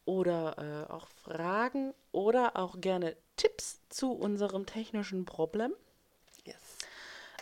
oder 0.04 0.56
äh, 0.58 0.92
auch 0.92 1.08
Fragen 1.08 1.92
oder 2.12 2.56
auch 2.56 2.80
gerne 2.80 3.16
Tipps 3.36 3.80
zu 3.88 4.12
unserem 4.12 4.66
technischen 4.66 5.24
Problem. 5.24 5.72